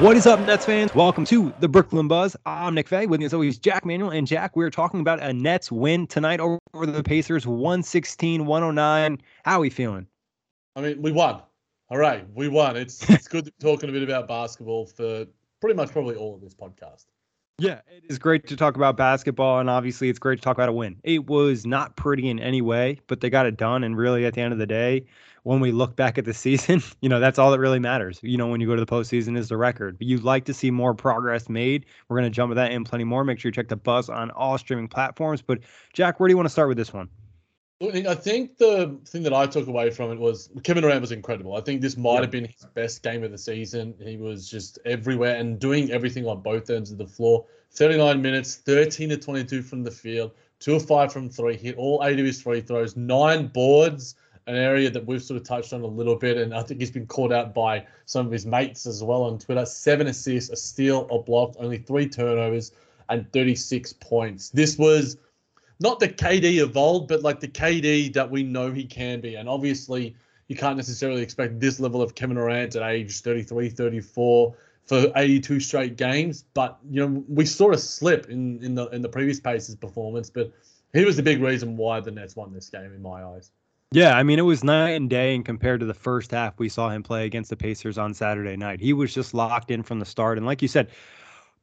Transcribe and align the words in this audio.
What 0.00 0.16
is 0.16 0.28
up, 0.28 0.38
Nets 0.46 0.64
fans? 0.64 0.94
Welcome 0.94 1.24
to 1.24 1.52
the 1.58 1.66
Brooklyn 1.66 2.06
Buzz. 2.06 2.36
I'm 2.46 2.72
Nick 2.76 2.86
Fay. 2.86 3.06
With 3.06 3.18
me 3.18 3.26
as 3.26 3.34
always, 3.34 3.58
Jack 3.58 3.84
Manuel. 3.84 4.10
And 4.10 4.28
Jack, 4.28 4.54
we're 4.54 4.70
talking 4.70 5.00
about 5.00 5.20
a 5.20 5.32
Nets 5.32 5.72
win 5.72 6.06
tonight 6.06 6.38
over 6.38 6.60
the 6.72 7.02
Pacers, 7.02 7.48
116 7.48 8.46
109. 8.46 9.18
How 9.44 9.56
are 9.56 9.60
we 9.60 9.70
feeling? 9.70 10.06
I 10.76 10.82
mean, 10.82 11.02
we 11.02 11.10
won. 11.10 11.42
All 11.90 11.98
right, 11.98 12.24
we 12.32 12.46
won. 12.46 12.76
It's 12.76 13.10
it's 13.10 13.26
good 13.26 13.52
talking 13.60 13.90
a 13.90 13.92
bit 13.92 14.04
about 14.04 14.28
basketball 14.28 14.86
for 14.86 15.26
pretty 15.60 15.74
much 15.74 15.90
probably 15.90 16.14
all 16.14 16.36
of 16.36 16.42
this 16.42 16.54
podcast. 16.54 17.06
Yeah, 17.58 17.80
it 17.88 18.04
is 18.08 18.20
great 18.20 18.46
to 18.46 18.56
talk 18.56 18.76
about 18.76 18.96
basketball, 18.96 19.58
and 19.58 19.68
obviously, 19.68 20.08
it's 20.08 20.20
great 20.20 20.36
to 20.36 20.42
talk 20.42 20.56
about 20.56 20.68
a 20.68 20.72
win. 20.72 21.00
It 21.02 21.26
was 21.26 21.66
not 21.66 21.96
pretty 21.96 22.28
in 22.28 22.38
any 22.38 22.62
way, 22.62 23.00
but 23.08 23.20
they 23.20 23.30
got 23.30 23.46
it 23.46 23.56
done. 23.56 23.82
And 23.82 23.96
really, 23.96 24.26
at 24.26 24.34
the 24.34 24.42
end 24.42 24.52
of 24.52 24.60
the 24.60 24.66
day, 24.66 25.06
when 25.48 25.60
we 25.60 25.72
look 25.72 25.96
back 25.96 26.18
at 26.18 26.26
the 26.26 26.34
season, 26.34 26.82
you 27.00 27.08
know, 27.08 27.20
that's 27.20 27.38
all 27.38 27.50
that 27.50 27.58
really 27.58 27.78
matters. 27.78 28.20
You 28.22 28.36
know, 28.36 28.48
when 28.48 28.60
you 28.60 28.66
go 28.66 28.76
to 28.76 28.84
the 28.84 28.86
postseason 28.90 29.34
is 29.34 29.48
the 29.48 29.56
record. 29.56 29.96
But 29.96 30.06
you'd 30.06 30.22
like 30.22 30.44
to 30.44 30.52
see 30.52 30.70
more 30.70 30.92
progress 30.92 31.48
made. 31.48 31.86
We're 32.08 32.18
going 32.18 32.30
to 32.30 32.36
jump 32.36 32.50
with 32.50 32.56
that 32.56 32.70
and 32.70 32.84
plenty 32.84 33.04
more. 33.04 33.24
Make 33.24 33.38
sure 33.38 33.48
you 33.48 33.54
check 33.54 33.68
the 33.68 33.76
buzz 33.76 34.10
on 34.10 34.30
all 34.32 34.58
streaming 34.58 34.88
platforms. 34.88 35.40
But 35.40 35.60
Jack, 35.94 36.20
where 36.20 36.28
do 36.28 36.32
you 36.32 36.36
want 36.36 36.44
to 36.44 36.50
start 36.50 36.68
with 36.68 36.76
this 36.76 36.92
one? 36.92 37.08
I 37.80 38.14
think 38.14 38.58
the 38.58 38.98
thing 39.06 39.22
that 39.22 39.32
I 39.32 39.46
took 39.46 39.68
away 39.68 39.88
from 39.88 40.10
it 40.10 40.18
was 40.18 40.50
Kevin 40.64 40.82
Durant 40.82 41.00
was 41.00 41.12
incredible. 41.12 41.56
I 41.56 41.62
think 41.62 41.80
this 41.80 41.96
might 41.96 42.14
yep. 42.14 42.22
have 42.24 42.30
been 42.30 42.44
his 42.44 42.66
best 42.74 43.02
game 43.02 43.24
of 43.24 43.30
the 43.30 43.38
season. 43.38 43.94
He 44.02 44.18
was 44.18 44.50
just 44.50 44.78
everywhere 44.84 45.36
and 45.36 45.58
doing 45.58 45.90
everything 45.90 46.26
on 46.26 46.42
both 46.42 46.68
ends 46.68 46.90
of 46.90 46.98
the 46.98 47.06
floor. 47.06 47.46
39 47.72 48.20
minutes, 48.20 48.56
13 48.56 49.08
to 49.10 49.16
22 49.16 49.62
from 49.62 49.82
the 49.82 49.90
field, 49.90 50.32
two 50.58 50.74
of 50.74 50.84
five 50.84 51.10
from 51.10 51.30
three, 51.30 51.56
hit 51.56 51.76
all 51.76 52.02
eight 52.04 52.18
of 52.18 52.26
his 52.26 52.42
free 52.42 52.60
throws, 52.60 52.96
nine 52.96 53.46
boards, 53.46 54.14
an 54.48 54.56
area 54.56 54.90
that 54.90 55.06
we've 55.06 55.22
sort 55.22 55.38
of 55.40 55.46
touched 55.46 55.74
on 55.74 55.82
a 55.82 55.86
little 55.86 56.16
bit. 56.16 56.38
And 56.38 56.54
I 56.54 56.62
think 56.62 56.80
he's 56.80 56.90
been 56.90 57.06
called 57.06 57.32
out 57.32 57.54
by 57.54 57.86
some 58.06 58.26
of 58.26 58.32
his 58.32 58.46
mates 58.46 58.86
as 58.86 59.04
well 59.04 59.22
on 59.22 59.38
Twitter. 59.38 59.66
Seven 59.66 60.06
assists, 60.06 60.50
a 60.50 60.56
steal, 60.56 61.06
a 61.10 61.18
block, 61.18 61.54
only 61.58 61.78
three 61.78 62.08
turnovers, 62.08 62.72
and 63.10 63.30
36 63.32 63.92
points. 63.94 64.48
This 64.48 64.78
was 64.78 65.18
not 65.80 66.00
the 66.00 66.08
KD 66.08 66.62
of 66.62 66.76
old, 66.76 67.08
but 67.08 67.22
like 67.22 67.40
the 67.40 67.48
KD 67.48 68.12
that 68.14 68.30
we 68.30 68.42
know 68.42 68.72
he 68.72 68.84
can 68.84 69.20
be. 69.20 69.34
And 69.34 69.48
obviously, 69.48 70.16
you 70.48 70.56
can't 70.56 70.76
necessarily 70.76 71.20
expect 71.20 71.60
this 71.60 71.78
level 71.78 72.00
of 72.00 72.14
Kevin 72.14 72.36
Durant 72.36 72.74
at 72.74 72.82
age 72.82 73.20
33, 73.20 73.68
34 73.68 74.54
for 74.86 75.12
82 75.14 75.60
straight 75.60 75.96
games. 75.96 76.44
But 76.54 76.78
you 76.90 77.06
know, 77.06 77.22
we 77.28 77.44
saw 77.44 77.72
a 77.72 77.78
slip 77.78 78.30
in 78.30 78.64
in 78.64 78.74
the 78.74 78.86
in 78.88 79.02
the 79.02 79.10
previous 79.10 79.40
Pacers 79.40 79.76
performance, 79.76 80.30
but 80.30 80.52
he 80.94 81.04
was 81.04 81.16
the 81.16 81.22
big 81.22 81.42
reason 81.42 81.76
why 81.76 82.00
the 82.00 82.10
Nets 82.10 82.34
won 82.34 82.52
this 82.54 82.70
game 82.70 82.94
in 82.94 83.02
my 83.02 83.22
eyes. 83.22 83.50
Yeah, 83.92 84.14
I 84.18 84.22
mean 84.22 84.38
it 84.38 84.42
was 84.42 84.62
night 84.62 84.90
and 84.90 85.08
day, 85.08 85.34
and 85.34 85.44
compared 85.44 85.80
to 85.80 85.86
the 85.86 85.94
first 85.94 86.30
half 86.32 86.58
we 86.58 86.68
saw 86.68 86.90
him 86.90 87.02
play 87.02 87.24
against 87.24 87.48
the 87.48 87.56
Pacers 87.56 87.96
on 87.96 88.12
Saturday 88.12 88.54
night, 88.56 88.80
he 88.80 88.92
was 88.92 89.14
just 89.14 89.32
locked 89.32 89.70
in 89.70 89.82
from 89.82 89.98
the 89.98 90.04
start. 90.04 90.36
And 90.36 90.46
like 90.46 90.60
you 90.60 90.68
said, 90.68 90.90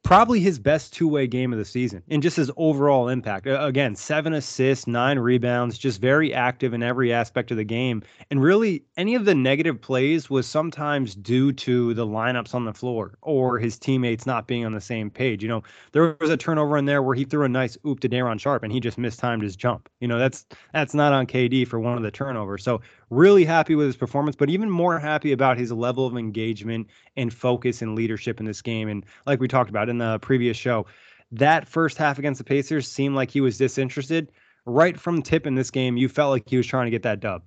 probably 0.05 0.39
his 0.39 0.59
best 0.59 0.93
two-way 0.93 1.25
game 1.25 1.51
of 1.51 1.57
the 1.57 1.65
season 1.65 2.03
and 2.09 2.21
just 2.21 2.37
his 2.37 2.51
overall 2.57 3.09
impact. 3.09 3.47
Again 3.47 3.95
seven 3.95 4.33
assists 4.33 4.85
nine 4.85 5.17
rebounds 5.17 5.79
just 5.79 5.99
very 5.99 6.31
active 6.31 6.75
in 6.75 6.83
every 6.83 7.11
aspect 7.11 7.49
of 7.49 7.57
the 7.57 7.63
game. 7.63 8.03
And 8.29 8.41
really 8.41 8.85
any 8.97 9.15
of 9.15 9.25
the 9.25 9.33
negative 9.33 9.81
plays 9.81 10.29
was 10.29 10.45
sometimes 10.45 11.15
due 11.15 11.51
to 11.53 11.95
the 11.95 12.05
lineups 12.05 12.53
on 12.53 12.65
the 12.65 12.73
floor 12.73 13.17
or 13.23 13.57
his 13.57 13.79
teammates 13.79 14.27
not 14.27 14.45
being 14.45 14.63
on 14.63 14.73
the 14.73 14.79
same 14.79 15.09
page. 15.09 15.41
You 15.41 15.49
know 15.49 15.63
there 15.91 16.15
was 16.21 16.29
a 16.29 16.37
turnover 16.37 16.77
in 16.77 16.85
there 16.85 17.01
where 17.01 17.15
he 17.15 17.25
threw 17.25 17.43
a 17.43 17.49
nice 17.49 17.75
oop 17.87 17.99
to 18.01 18.07
Day'Ron 18.07 18.37
Sharpe 18.37 18.61
and 18.61 18.71
he 18.71 18.79
just 18.79 18.99
mistimed 18.99 19.41
his 19.41 19.55
jump. 19.55 19.89
You 20.01 20.07
know 20.07 20.19
that's 20.19 20.45
that's 20.71 20.93
not 20.93 21.13
on 21.13 21.25
KD 21.25 21.67
for 21.67 21.79
one 21.79 21.97
of 21.97 22.03
the 22.03 22.11
turnovers. 22.11 22.63
So 22.63 22.79
really 23.09 23.45
happy 23.45 23.75
with 23.75 23.87
his 23.87 23.95
performance, 23.95 24.35
but 24.35 24.49
even 24.49 24.69
more 24.69 24.99
happy 24.99 25.31
about 25.31 25.57
his 25.57 25.71
level 25.71 26.05
of 26.05 26.17
engagement 26.17 26.87
and 27.15 27.33
focus 27.33 27.81
and 27.81 27.95
leadership 27.95 28.39
in 28.39 28.45
this 28.45 28.61
game. 28.61 28.87
And 28.87 29.05
like 29.25 29.39
we 29.39 29.47
talked 29.47 29.69
about 29.69 29.89
in 29.89 29.97
the 29.97 30.19
previous 30.19 30.57
show, 30.57 30.85
that 31.31 31.67
first 31.67 31.97
half 31.97 32.19
against 32.19 32.37
the 32.39 32.43
Pacers 32.43 32.91
seemed 32.91 33.15
like 33.15 33.31
he 33.31 33.41
was 33.41 33.57
disinterested. 33.57 34.31
Right 34.65 34.99
from 34.99 35.21
tip 35.21 35.45
in 35.45 35.53
this 35.53 35.69
game, 35.69 35.95
you 35.95 36.09
felt 36.09 36.31
like 36.31 36.49
he 36.49 36.57
was 36.57 36.65
trying 36.65 36.85
to 36.85 36.91
get 36.91 37.03
that 37.03 37.19
dub. 37.19 37.43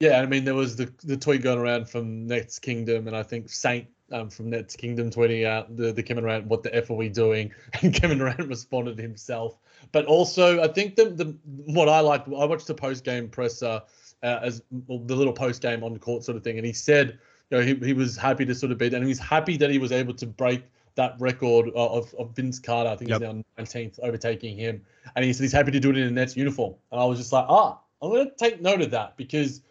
Yeah, 0.00 0.20
I 0.20 0.26
mean 0.26 0.44
there 0.44 0.54
was 0.54 0.76
the 0.76 0.92
the 1.02 1.16
tweet 1.16 1.42
going 1.42 1.58
around 1.58 1.90
from 1.90 2.26
Nets 2.26 2.58
Kingdom, 2.58 3.06
and 3.06 3.16
I 3.16 3.22
think 3.22 3.50
Saint 3.50 3.88
um, 4.12 4.30
from 4.30 4.50
Nets 4.50 4.76
Kingdom 4.76 5.10
tweeting 5.10 5.46
out 5.46 5.76
the, 5.76 5.92
the 5.92 6.02
Kevin 6.02 6.24
Durant, 6.24 6.46
what 6.46 6.62
the 6.62 6.74
F 6.74 6.90
are 6.90 6.94
we 6.94 7.08
doing? 7.08 7.52
And 7.82 7.94
Kevin 7.94 8.18
Durant 8.18 8.48
responded 8.48 8.98
himself. 8.98 9.58
But 9.92 10.06
also, 10.06 10.62
I 10.62 10.68
think 10.68 10.96
the, 10.96 11.06
the 11.06 11.36
what 11.46 11.88
I 11.88 12.00
liked, 12.00 12.28
I 12.28 12.44
watched 12.44 12.66
the 12.66 12.74
post 12.74 13.04
game 13.04 13.28
presser 13.28 13.82
uh, 14.22 14.38
as 14.42 14.62
well, 14.86 14.98
the 14.98 15.14
little 15.14 15.32
post 15.32 15.62
game 15.62 15.84
on 15.84 15.92
the 15.92 15.98
court 15.98 16.24
sort 16.24 16.36
of 16.36 16.44
thing, 16.44 16.56
and 16.56 16.66
he 16.66 16.72
said, 16.72 17.18
you 17.50 17.58
know, 17.58 17.64
he, 17.64 17.74
he 17.74 17.92
was 17.92 18.16
happy 18.16 18.44
to 18.44 18.54
sort 18.54 18.72
of 18.72 18.78
beat, 18.78 18.94
and 18.94 19.02
he 19.02 19.08
was 19.08 19.18
happy 19.18 19.56
that 19.56 19.70
he 19.70 19.78
was 19.78 19.92
able 19.92 20.14
to 20.14 20.26
break 20.26 20.64
that 20.96 21.14
record 21.20 21.70
of, 21.74 22.12
of 22.18 22.34
Vince 22.34 22.58
Carter. 22.58 22.90
I 22.90 22.96
think 22.96 23.10
yep. 23.10 23.20
he's 23.20 23.32
now 23.32 23.44
19th, 23.58 24.00
overtaking 24.02 24.56
him, 24.56 24.84
and 25.14 25.24
he 25.24 25.32
said 25.32 25.44
he's 25.44 25.52
happy 25.52 25.70
to 25.70 25.80
do 25.80 25.90
it 25.90 25.96
in 25.96 26.08
a 26.08 26.10
Nets 26.10 26.36
uniform. 26.36 26.74
And 26.90 27.00
I 27.00 27.04
was 27.04 27.18
just 27.18 27.32
like, 27.32 27.46
ah, 27.48 27.78
I'm 28.02 28.10
going 28.10 28.28
to 28.28 28.34
take 28.36 28.60
note 28.60 28.82
of 28.82 28.90
that 28.90 29.16
because 29.16 29.62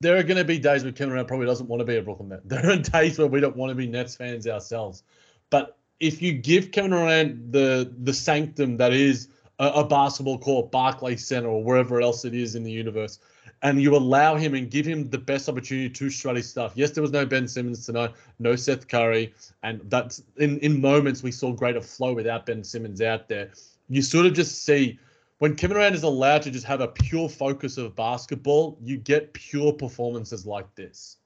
there 0.00 0.16
are 0.16 0.22
going 0.22 0.36
to 0.36 0.44
be 0.44 0.58
days 0.58 0.84
where 0.84 0.92
Kevin 0.92 1.10
Durant 1.10 1.28
probably 1.28 1.46
doesn't 1.46 1.68
want 1.68 1.80
to 1.80 1.84
be 1.84 1.96
a 1.96 2.02
Brooklyn 2.02 2.28
Net. 2.28 2.40
There 2.44 2.70
are 2.70 2.76
days 2.76 3.18
where 3.18 3.26
we 3.26 3.40
don't 3.40 3.56
want 3.56 3.70
to 3.70 3.74
be 3.74 3.86
Nets 3.86 4.14
fans 4.14 4.46
ourselves. 4.46 5.02
But 5.50 5.76
if 6.00 6.22
you 6.22 6.32
give 6.32 6.70
Kevin 6.70 6.92
Durant 6.92 7.52
the 7.52 7.92
the 8.02 8.12
sanctum 8.12 8.76
that 8.76 8.92
is 8.92 9.28
a, 9.58 9.66
a 9.68 9.84
basketball 9.84 10.38
court, 10.38 10.70
Barclays 10.70 11.26
Center, 11.26 11.48
or 11.48 11.64
wherever 11.64 12.00
else 12.00 12.24
it 12.24 12.34
is 12.34 12.54
in 12.54 12.62
the 12.62 12.70
universe, 12.70 13.18
and 13.62 13.82
you 13.82 13.96
allow 13.96 14.36
him 14.36 14.54
and 14.54 14.70
give 14.70 14.86
him 14.86 15.10
the 15.10 15.18
best 15.18 15.48
opportunity 15.48 15.90
to 15.90 16.10
strut 16.10 16.36
his 16.36 16.48
stuff. 16.48 16.72
Yes, 16.76 16.92
there 16.92 17.02
was 17.02 17.10
no 17.10 17.26
Ben 17.26 17.48
Simmons 17.48 17.84
tonight, 17.84 18.12
no 18.38 18.54
Seth 18.54 18.86
Curry, 18.86 19.34
and 19.64 19.80
that's 19.90 20.22
in 20.36 20.58
in 20.60 20.80
moments 20.80 21.24
we 21.24 21.32
saw 21.32 21.52
greater 21.52 21.80
flow 21.80 22.12
without 22.12 22.46
Ben 22.46 22.62
Simmons 22.62 23.00
out 23.02 23.28
there. 23.28 23.50
You 23.88 24.02
sort 24.02 24.26
of 24.26 24.34
just 24.34 24.64
see 24.64 24.98
when 25.38 25.54
Kevin 25.54 25.76
Durant 25.76 25.94
is 25.94 26.02
allowed 26.02 26.42
to 26.42 26.50
just 26.50 26.66
have 26.66 26.80
a 26.80 26.88
pure 26.88 27.28
focus 27.28 27.78
of 27.78 27.94
basketball, 27.94 28.78
you 28.82 28.96
get 28.96 29.32
pure 29.34 29.72
performances 29.72 30.46
like 30.46 30.74
this. 30.74 31.16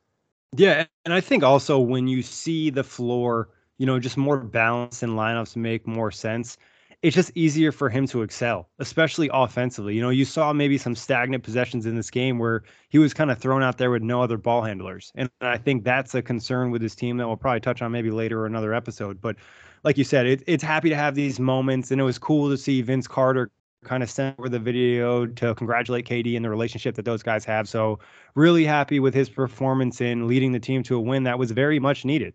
Yeah, 0.56 0.84
and 1.04 1.14
I 1.14 1.20
think 1.20 1.42
also 1.42 1.78
when 1.78 2.06
you 2.06 2.22
see 2.22 2.70
the 2.70 2.84
floor, 2.84 3.48
you 3.78 3.86
know, 3.86 3.98
just 3.98 4.16
more 4.16 4.38
balance 4.38 5.02
and 5.02 5.12
lineups 5.12 5.56
make 5.56 5.86
more 5.86 6.10
sense 6.10 6.58
it's 7.02 7.16
just 7.16 7.32
easier 7.34 7.72
for 7.72 7.90
him 7.90 8.06
to 8.06 8.22
excel, 8.22 8.68
especially 8.78 9.28
offensively. 9.32 9.94
You 9.94 10.02
know, 10.02 10.10
you 10.10 10.24
saw 10.24 10.52
maybe 10.52 10.78
some 10.78 10.94
stagnant 10.94 11.42
possessions 11.42 11.84
in 11.84 11.96
this 11.96 12.10
game 12.10 12.38
where 12.38 12.62
he 12.90 12.98
was 12.98 13.12
kind 13.12 13.30
of 13.30 13.38
thrown 13.38 13.62
out 13.62 13.76
there 13.76 13.90
with 13.90 14.02
no 14.02 14.22
other 14.22 14.38
ball 14.38 14.62
handlers. 14.62 15.10
And 15.16 15.28
I 15.40 15.58
think 15.58 15.82
that's 15.82 16.14
a 16.14 16.22
concern 16.22 16.70
with 16.70 16.80
his 16.80 16.94
team 16.94 17.16
that 17.16 17.26
we'll 17.26 17.36
probably 17.36 17.60
touch 17.60 17.82
on 17.82 17.90
maybe 17.90 18.12
later 18.12 18.40
or 18.40 18.46
another 18.46 18.72
episode. 18.72 19.20
But 19.20 19.36
like 19.82 19.98
you 19.98 20.04
said, 20.04 20.26
it, 20.26 20.44
it's 20.46 20.62
happy 20.62 20.90
to 20.90 20.96
have 20.96 21.16
these 21.16 21.40
moments. 21.40 21.90
And 21.90 22.00
it 22.00 22.04
was 22.04 22.18
cool 22.18 22.48
to 22.50 22.56
see 22.56 22.82
Vince 22.82 23.08
Carter 23.08 23.50
kind 23.84 24.02
of 24.02 24.10
sent 24.10 24.38
over 24.38 24.48
the 24.48 24.58
video 24.58 25.26
to 25.26 25.54
congratulate 25.54 26.06
KD 26.06 26.36
and 26.36 26.44
the 26.44 26.50
relationship 26.50 26.94
that 26.94 27.04
those 27.04 27.22
guys 27.22 27.44
have. 27.44 27.68
So 27.68 27.98
really 28.34 28.64
happy 28.64 29.00
with 29.00 29.14
his 29.14 29.28
performance 29.28 30.00
in 30.00 30.28
leading 30.28 30.52
the 30.52 30.60
team 30.60 30.82
to 30.84 30.96
a 30.96 31.00
win 31.00 31.24
that 31.24 31.38
was 31.38 31.50
very 31.50 31.78
much 31.78 32.04
needed. 32.04 32.34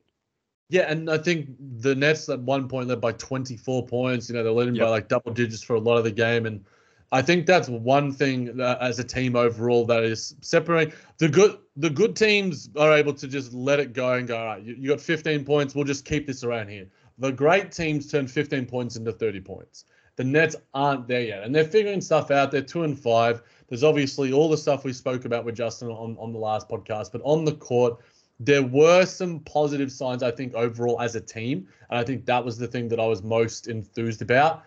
Yeah, 0.70 0.92
and 0.92 1.10
I 1.10 1.18
think 1.18 1.50
the 1.60 1.96
Nets 1.96 2.28
at 2.28 2.42
one 2.42 2.68
point 2.68 2.90
led 2.90 3.00
by 3.00 3.14
24 3.14 3.86
points. 3.88 4.30
You 4.30 4.36
know, 4.36 4.44
they're 4.44 4.52
leading 4.52 4.76
yep. 4.76 4.86
by 4.86 4.90
like 4.90 5.08
double 5.08 5.32
digits 5.32 5.64
for 5.64 5.76
a 5.76 5.80
lot 5.80 5.98
of 5.98 6.04
the 6.04 6.12
game, 6.12 6.46
and 6.46 6.66
I 7.14 7.22
think 7.22 7.46
that's 7.46 7.70
one 7.70 8.12
thing 8.12 8.60
uh, 8.60 8.78
as 8.82 9.00
a 9.00 9.04
team 9.04 9.38
overall 9.38 9.86
that 9.86 10.04
is 10.04 10.36
separating 10.42 10.94
the 11.20 11.30
good. 11.30 11.58
The 11.78 11.90
good 11.90 12.18
teams 12.18 12.70
are 12.76 12.92
able 12.92 13.14
to 13.14 13.28
just 13.28 13.54
let 13.54 13.80
it 13.80 13.94
go 13.94 14.14
and 14.14 14.28
go. 14.28 14.38
All 14.38 14.46
right, 14.46 14.62
you, 14.62 14.76
you 14.78 14.90
got 14.90 15.00
15 15.00 15.46
points. 15.46 15.74
We'll 15.74 15.86
just 15.86 16.04
keep 16.04 16.28
this 16.28 16.44
around 16.44 16.68
here. 16.68 16.88
The 17.18 17.32
great 17.32 17.72
teams 17.72 18.12
turn 18.12 18.28
15 18.28 18.66
points 18.66 18.98
into 18.98 19.14
30 19.14 19.42
points. 19.42 19.86
The 20.18 20.26
Nets 20.26 20.56
aren't 20.74 21.08
there 21.08 21.22
yet, 21.22 21.44
and 21.44 21.56
they're 21.56 21.64
figuring 21.64 22.02
stuff 22.02 22.30
out. 22.30 22.52
They're 22.52 22.62
two 22.62 22.84
and 22.84 23.00
five. 23.00 23.42
There's 23.70 23.84
obviously 23.84 24.34
all 24.34 24.50
the 24.50 24.58
stuff 24.58 24.84
we 24.84 24.94
spoke 24.94 25.26
about 25.26 25.46
with 25.46 25.56
Justin 25.56 25.90
on 25.90 26.18
on 26.20 26.34
the 26.34 26.40
last 26.40 26.68
podcast, 26.68 27.12
but 27.12 27.22
on 27.24 27.46
the 27.46 27.54
court 27.54 28.00
there 28.40 28.64
were 28.64 29.06
some 29.06 29.40
positive 29.42 29.92
signs, 29.92 30.22
I 30.22 30.32
think, 30.32 30.54
overall 30.54 31.02
as 31.02 31.16
a 31.16 31.22
team. 31.22 31.68
And 31.90 31.98
I 32.00 32.04
think 32.04 32.26
that 32.26 32.44
was 32.44 32.58
the 32.58 32.68
thing 32.68 32.88
that 32.90 33.00
I 33.00 33.08
was 33.08 33.24
most 33.24 33.68
enthused 33.68 34.22
about. 34.22 34.64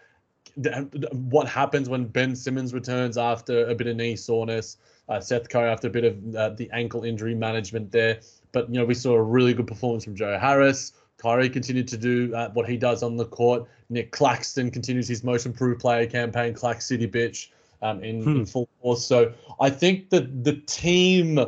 What 1.12 1.46
happens 1.46 1.88
when 1.88 2.06
Ben 2.06 2.34
Simmons 2.34 2.74
returns 2.74 3.16
after 3.16 3.68
a 3.68 3.74
bit 3.74 3.86
of 3.86 3.96
knee 3.96 4.16
soreness, 4.16 4.78
uh, 5.08 5.20
Seth 5.20 5.48
Curry 5.48 5.70
after 5.70 5.86
a 5.86 5.90
bit 5.90 6.04
of 6.04 6.34
uh, 6.34 6.48
the 6.50 6.68
ankle 6.72 7.04
injury 7.04 7.34
management 7.34 7.92
there. 7.92 8.20
But, 8.52 8.68
you 8.68 8.80
know, 8.80 8.84
we 8.84 8.94
saw 8.94 9.14
a 9.14 9.22
really 9.22 9.54
good 9.54 9.68
performance 9.68 10.04
from 10.04 10.16
Joe 10.16 10.36
Harris. 10.38 10.92
Kyrie 11.18 11.50
continued 11.50 11.86
to 11.88 11.96
do 11.96 12.34
uh, 12.34 12.50
what 12.50 12.68
he 12.68 12.76
does 12.76 13.02
on 13.02 13.16
the 13.16 13.26
court. 13.26 13.68
Nic 13.90 14.12
Claxton 14.12 14.70
continues 14.70 15.08
his 15.08 15.22
most 15.22 15.46
improved 15.46 15.80
player 15.80 16.06
campaign, 16.06 16.54
Clax 16.54 16.82
City 16.82 17.08
Bitch, 17.08 17.48
um, 17.82 18.02
in, 18.02 18.22
hmm. 18.22 18.36
in 18.36 18.46
full 18.46 18.68
force. 18.80 19.04
So 19.04 19.32
I 19.60 19.68
think 19.70 20.10
that 20.10 20.44
the 20.44 20.54
team 20.66 21.38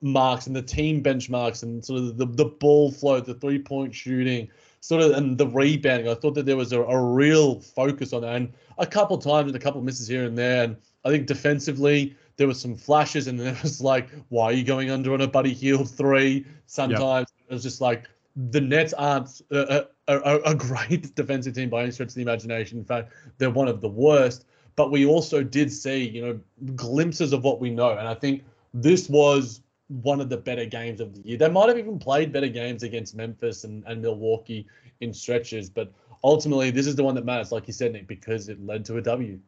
marks 0.00 0.48
and 0.48 0.56
the 0.56 0.62
team 0.62 1.02
benchmarks 1.02 1.62
and 1.62 1.84
sort 1.84 2.00
of 2.00 2.16
the, 2.18 2.26
the 2.26 2.44
ball 2.44 2.90
flow, 2.90 3.20
the 3.20 3.34
three 3.34 3.58
point 3.58 3.94
shooting, 3.94 4.48
sort 4.80 5.02
of 5.02 5.12
and 5.12 5.38
the 5.38 5.46
rebounding. 5.46 6.08
I 6.08 6.14
thought 6.14 6.34
that 6.34 6.44
there 6.44 6.56
was 6.56 6.72
a, 6.72 6.82
a 6.82 7.00
real 7.00 7.60
focus 7.60 8.12
on 8.12 8.22
that. 8.22 8.34
And 8.34 8.52
a 8.78 8.86
couple 8.86 9.16
times 9.18 9.46
and 9.48 9.56
a 9.56 9.60
couple 9.60 9.80
misses 9.80 10.08
here 10.08 10.24
and 10.24 10.36
there. 10.36 10.64
And 10.64 10.76
I 11.04 11.10
think 11.10 11.26
defensively 11.26 12.16
there 12.36 12.48
was 12.48 12.60
some 12.60 12.76
flashes 12.76 13.28
and 13.28 13.38
then 13.38 13.54
it 13.54 13.62
was 13.62 13.80
like, 13.80 14.08
why 14.28 14.46
are 14.46 14.52
you 14.52 14.64
going 14.64 14.90
under 14.90 15.14
on 15.14 15.20
a 15.20 15.28
Buddy 15.28 15.54
Hield 15.54 15.88
three? 15.88 16.44
Sometimes 16.66 17.28
yep. 17.38 17.46
it 17.48 17.54
was 17.54 17.62
just 17.62 17.80
like 17.80 18.08
the 18.34 18.60
Nets 18.60 18.92
aren't 18.94 19.42
a, 19.50 19.86
a, 20.08 20.40
a, 20.46 20.54
great 20.54 21.14
defensive 21.16 21.54
team 21.54 21.68
by 21.68 21.82
any 21.82 21.90
stretch 21.90 22.08
of 22.08 22.14
the 22.14 22.22
imagination. 22.22 22.78
In 22.78 22.84
fact, 22.84 23.12
they're 23.38 23.50
one 23.50 23.68
of 23.68 23.80
the 23.80 23.88
worst. 23.88 24.46
But 24.74 24.90
we 24.90 25.04
also 25.04 25.42
did 25.42 25.70
see, 25.70 26.08
you 26.08 26.22
know, 26.22 26.40
glimpses 26.74 27.32
of 27.32 27.44
what 27.44 27.60
we 27.60 27.70
know. 27.70 27.90
And 27.90 28.08
I 28.08 28.14
think 28.14 28.42
this 28.72 29.08
was 29.08 29.60
one 29.88 30.20
of 30.20 30.30
the 30.30 30.36
better 30.36 30.64
games 30.64 31.00
of 31.00 31.14
the 31.14 31.20
year. 31.28 31.36
They 31.36 31.50
might 31.50 31.68
have 31.68 31.78
even 31.78 31.98
played 31.98 32.32
better 32.32 32.48
games 32.48 32.82
against 32.82 33.14
Memphis 33.14 33.64
and, 33.64 33.84
and 33.86 34.00
Milwaukee 34.00 34.66
in 35.00 35.12
stretches, 35.12 35.68
but 35.68 35.92
ultimately 36.24 36.70
this 36.70 36.86
is 36.86 36.96
the 36.96 37.04
one 37.04 37.14
that 37.16 37.26
matters, 37.26 37.52
like 37.52 37.66
you 37.66 37.74
said, 37.74 37.92
Nick, 37.92 38.06
because 38.06 38.48
it 38.48 38.64
led 38.64 38.84
to 38.86 38.96
a 38.96 39.02
W. 39.02 39.38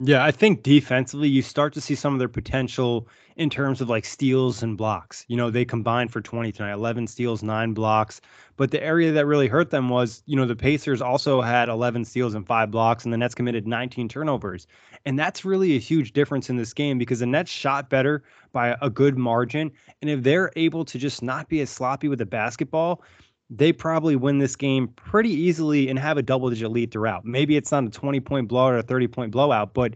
Yeah, 0.00 0.24
I 0.24 0.30
think 0.30 0.62
defensively 0.62 1.28
you 1.28 1.42
start 1.42 1.72
to 1.74 1.80
see 1.80 1.96
some 1.96 2.12
of 2.12 2.20
their 2.20 2.28
potential 2.28 3.08
in 3.34 3.50
terms 3.50 3.80
of 3.80 3.88
like 3.88 4.04
steals 4.04 4.62
and 4.62 4.78
blocks. 4.78 5.24
You 5.26 5.36
know, 5.36 5.50
they 5.50 5.64
combined 5.64 6.12
for 6.12 6.20
20 6.20 6.52
tonight, 6.52 6.72
11 6.74 7.08
steals, 7.08 7.42
9 7.42 7.74
blocks. 7.74 8.20
But 8.56 8.70
the 8.70 8.80
area 8.80 9.10
that 9.10 9.26
really 9.26 9.48
hurt 9.48 9.70
them 9.70 9.88
was, 9.88 10.22
you 10.26 10.36
know, 10.36 10.46
the 10.46 10.54
Pacers 10.54 11.02
also 11.02 11.40
had 11.40 11.68
11 11.68 12.04
steals 12.04 12.34
and 12.34 12.46
5 12.46 12.70
blocks 12.70 13.02
and 13.04 13.12
the 13.12 13.18
Nets 13.18 13.34
committed 13.34 13.66
19 13.66 14.08
turnovers. 14.08 14.68
And 15.04 15.18
that's 15.18 15.44
really 15.44 15.74
a 15.74 15.80
huge 15.80 16.12
difference 16.12 16.48
in 16.48 16.56
this 16.56 16.72
game 16.72 16.96
because 16.98 17.18
the 17.18 17.26
Nets 17.26 17.50
shot 17.50 17.90
better 17.90 18.22
by 18.52 18.76
a 18.80 18.88
good 18.90 19.18
margin, 19.18 19.70
and 20.00 20.10
if 20.10 20.22
they're 20.22 20.50
able 20.56 20.84
to 20.84 20.98
just 20.98 21.22
not 21.22 21.48
be 21.48 21.60
as 21.60 21.70
sloppy 21.70 22.08
with 22.08 22.18
the 22.20 22.26
basketball, 22.26 23.02
they 23.50 23.72
probably 23.72 24.16
win 24.16 24.38
this 24.38 24.56
game 24.56 24.88
pretty 24.88 25.30
easily 25.30 25.88
and 25.88 25.98
have 25.98 26.18
a 26.18 26.22
double 26.22 26.50
digit 26.50 26.70
lead 26.70 26.90
throughout. 26.90 27.24
Maybe 27.24 27.56
it's 27.56 27.72
not 27.72 27.84
a 27.84 27.90
20 27.90 28.20
point 28.20 28.48
blowout 28.48 28.74
or 28.74 28.78
a 28.78 28.82
30 28.82 29.08
point 29.08 29.30
blowout, 29.30 29.74
but 29.74 29.94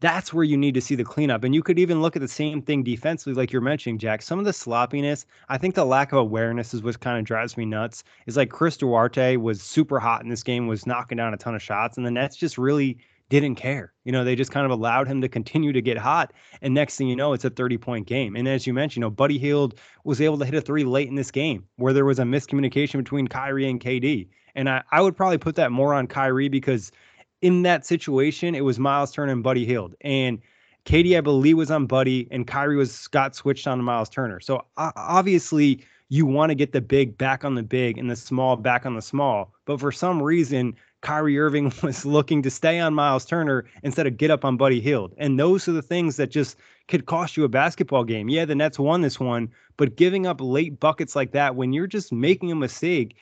that's 0.00 0.32
where 0.32 0.44
you 0.44 0.56
need 0.56 0.74
to 0.74 0.80
see 0.80 0.94
the 0.94 1.04
cleanup. 1.04 1.44
And 1.44 1.54
you 1.54 1.62
could 1.62 1.78
even 1.78 2.00
look 2.00 2.16
at 2.16 2.22
the 2.22 2.28
same 2.28 2.62
thing 2.62 2.82
defensively, 2.82 3.34
like 3.34 3.52
you're 3.52 3.60
mentioning, 3.60 3.98
Jack. 3.98 4.22
Some 4.22 4.38
of 4.38 4.46
the 4.46 4.52
sloppiness, 4.52 5.26
I 5.48 5.58
think 5.58 5.74
the 5.74 5.84
lack 5.84 6.12
of 6.12 6.18
awareness 6.18 6.72
is 6.72 6.82
what 6.82 7.00
kind 7.00 7.18
of 7.18 7.24
drives 7.24 7.56
me 7.56 7.66
nuts. 7.66 8.02
Is 8.26 8.36
like 8.36 8.50
Chris 8.50 8.78
Duarte 8.78 9.36
was 9.36 9.62
super 9.62 10.00
hot 10.00 10.22
in 10.22 10.28
this 10.28 10.42
game, 10.42 10.66
was 10.66 10.86
knocking 10.86 11.16
down 11.16 11.34
a 11.34 11.36
ton 11.36 11.54
of 11.54 11.62
shots, 11.62 11.96
and 11.98 12.06
the 12.06 12.10
Nets 12.10 12.36
just 12.36 12.56
really 12.56 12.98
didn't 13.30 13.54
care. 13.54 13.94
You 14.04 14.12
know, 14.12 14.24
they 14.24 14.34
just 14.34 14.50
kind 14.50 14.66
of 14.66 14.72
allowed 14.72 15.06
him 15.06 15.22
to 15.22 15.28
continue 15.28 15.72
to 15.72 15.80
get 15.80 15.96
hot. 15.96 16.34
And 16.60 16.74
next 16.74 16.96
thing 16.96 17.08
you 17.08 17.16
know, 17.16 17.32
it's 17.32 17.44
a 17.44 17.50
30 17.50 17.78
point 17.78 18.06
game. 18.06 18.36
And 18.36 18.46
as 18.46 18.66
you 18.66 18.74
mentioned, 18.74 18.96
you 18.96 19.06
know, 19.06 19.10
Buddy 19.10 19.38
Hield 19.38 19.78
was 20.04 20.20
able 20.20 20.36
to 20.38 20.44
hit 20.44 20.54
a 20.54 20.60
three 20.60 20.84
late 20.84 21.08
in 21.08 21.14
this 21.14 21.30
game 21.30 21.64
where 21.76 21.94
there 21.94 22.04
was 22.04 22.18
a 22.18 22.24
miscommunication 22.24 22.98
between 22.98 23.28
Kyrie 23.28 23.70
and 23.70 23.80
KD. 23.80 24.28
And 24.56 24.68
I, 24.68 24.82
I 24.90 25.00
would 25.00 25.16
probably 25.16 25.38
put 25.38 25.54
that 25.54 25.72
more 25.72 25.94
on 25.94 26.08
Kyrie 26.08 26.48
because 26.48 26.92
in 27.40 27.62
that 27.62 27.86
situation, 27.86 28.54
it 28.54 28.64
was 28.64 28.78
Myles 28.78 29.12
Turner 29.12 29.32
and 29.32 29.42
Buddy 29.42 29.64
Hield. 29.64 29.94
And 30.02 30.40
KD, 30.84 31.16
I 31.16 31.20
believe, 31.20 31.56
was 31.56 31.70
on 31.70 31.86
Buddy, 31.86 32.26
and 32.30 32.46
Kyrie 32.46 32.76
was 32.76 33.06
got 33.08 33.36
switched 33.36 33.66
on 33.66 33.78
to 33.78 33.84
Myles 33.84 34.08
Turner. 34.08 34.40
So 34.40 34.64
uh, 34.76 34.90
obviously, 34.96 35.84
you 36.08 36.26
want 36.26 36.50
to 36.50 36.54
get 36.54 36.72
the 36.72 36.80
big 36.80 37.16
back 37.16 37.44
on 37.44 37.54
the 37.54 37.62
big 37.62 37.96
and 37.96 38.10
the 38.10 38.16
small 38.16 38.56
back 38.56 38.84
on 38.84 38.96
the 38.96 39.02
small. 39.02 39.54
But 39.66 39.78
for 39.78 39.92
some 39.92 40.20
reason, 40.20 40.74
Kyrie 41.02 41.38
Irving 41.38 41.72
was 41.82 42.04
looking 42.04 42.42
to 42.42 42.50
stay 42.50 42.78
on 42.78 42.94
Myles 42.94 43.24
Turner 43.24 43.64
instead 43.82 44.06
of 44.06 44.16
get 44.16 44.30
up 44.30 44.44
on 44.44 44.56
Buddy 44.56 44.80
Hield. 44.80 45.14
And 45.16 45.38
those 45.38 45.68
are 45.68 45.72
the 45.72 45.82
things 45.82 46.16
that 46.16 46.30
just 46.30 46.56
could 46.88 47.06
cost 47.06 47.36
you 47.36 47.44
a 47.44 47.48
basketball 47.48 48.04
game. 48.04 48.28
Yeah, 48.28 48.44
the 48.44 48.54
Nets 48.54 48.78
won 48.78 49.00
this 49.00 49.18
one, 49.18 49.50
but 49.76 49.96
giving 49.96 50.26
up 50.26 50.40
late 50.40 50.80
buckets 50.80 51.16
like 51.16 51.32
that 51.32 51.56
when 51.56 51.72
you're 51.72 51.86
just 51.86 52.12
making 52.12 52.52
a 52.52 52.56
mistake 52.56 53.16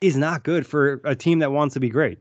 is 0.00 0.16
not 0.16 0.42
good 0.42 0.66
for 0.66 1.00
a 1.04 1.14
team 1.14 1.38
that 1.38 1.52
wants 1.52 1.74
to 1.74 1.80
be 1.80 1.88
great. 1.88 2.18